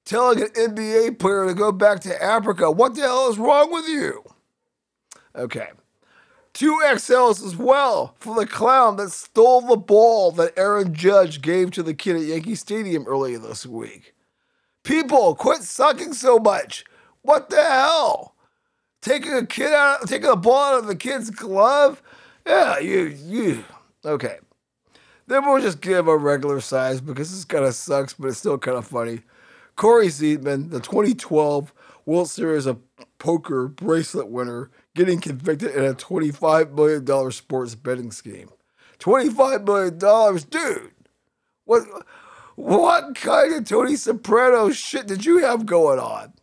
[0.06, 2.70] telling an NBA player to go back to Africa.
[2.72, 4.24] What the hell is wrong with you?
[5.36, 5.70] Okay.
[6.54, 11.72] Two XLs as well for the clown that stole the ball that Aaron Judge gave
[11.72, 14.14] to the kid at Yankee Stadium earlier this week.
[14.84, 16.84] People, quit sucking so much.
[17.22, 18.36] What the hell?
[19.02, 22.02] Taking a kid out, taking a ball out of the kid's glove?
[22.46, 23.64] Yeah, you, you.
[24.04, 24.40] Okay.
[25.32, 28.58] Then we'll just give a regular size because this kind of sucks, but it's still
[28.58, 29.22] kind of funny.
[29.78, 31.74] Cory Zeidman, the 2012
[32.06, 32.82] World Series of
[33.18, 38.50] Poker bracelet winner, getting convicted in a $25 million sports betting scheme.
[39.00, 40.92] $25 million, dude.
[41.64, 41.84] What,
[42.56, 46.34] what kind of Tony Soprano shit did you have going on?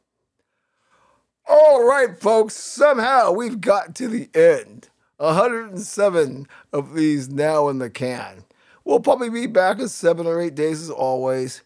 [1.47, 4.89] All right, folks, somehow we've got to the end.
[5.19, 8.45] 107 of these now in the can.
[8.89, 11.61] We'll probably be back in seven or eight days as always.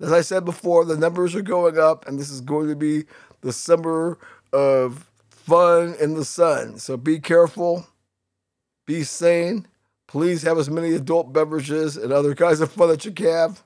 [0.00, 3.04] As I said before, the numbers are going up, and this is going to be
[3.42, 4.16] the summer
[4.50, 6.78] of fun in the sun.
[6.78, 7.86] So be careful,
[8.86, 9.66] be sane.
[10.06, 13.58] Please have as many adult beverages and other kinds of fun that you can.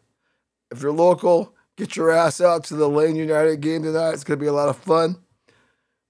[0.72, 4.14] If you're local, get your ass out to the Lane United game tonight.
[4.14, 5.18] It's going to be a lot of fun.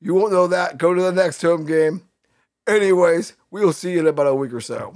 [0.00, 0.78] You won't know that.
[0.78, 2.08] Go to the next home game.
[2.66, 4.94] Anyways, we will see you in about a week or so.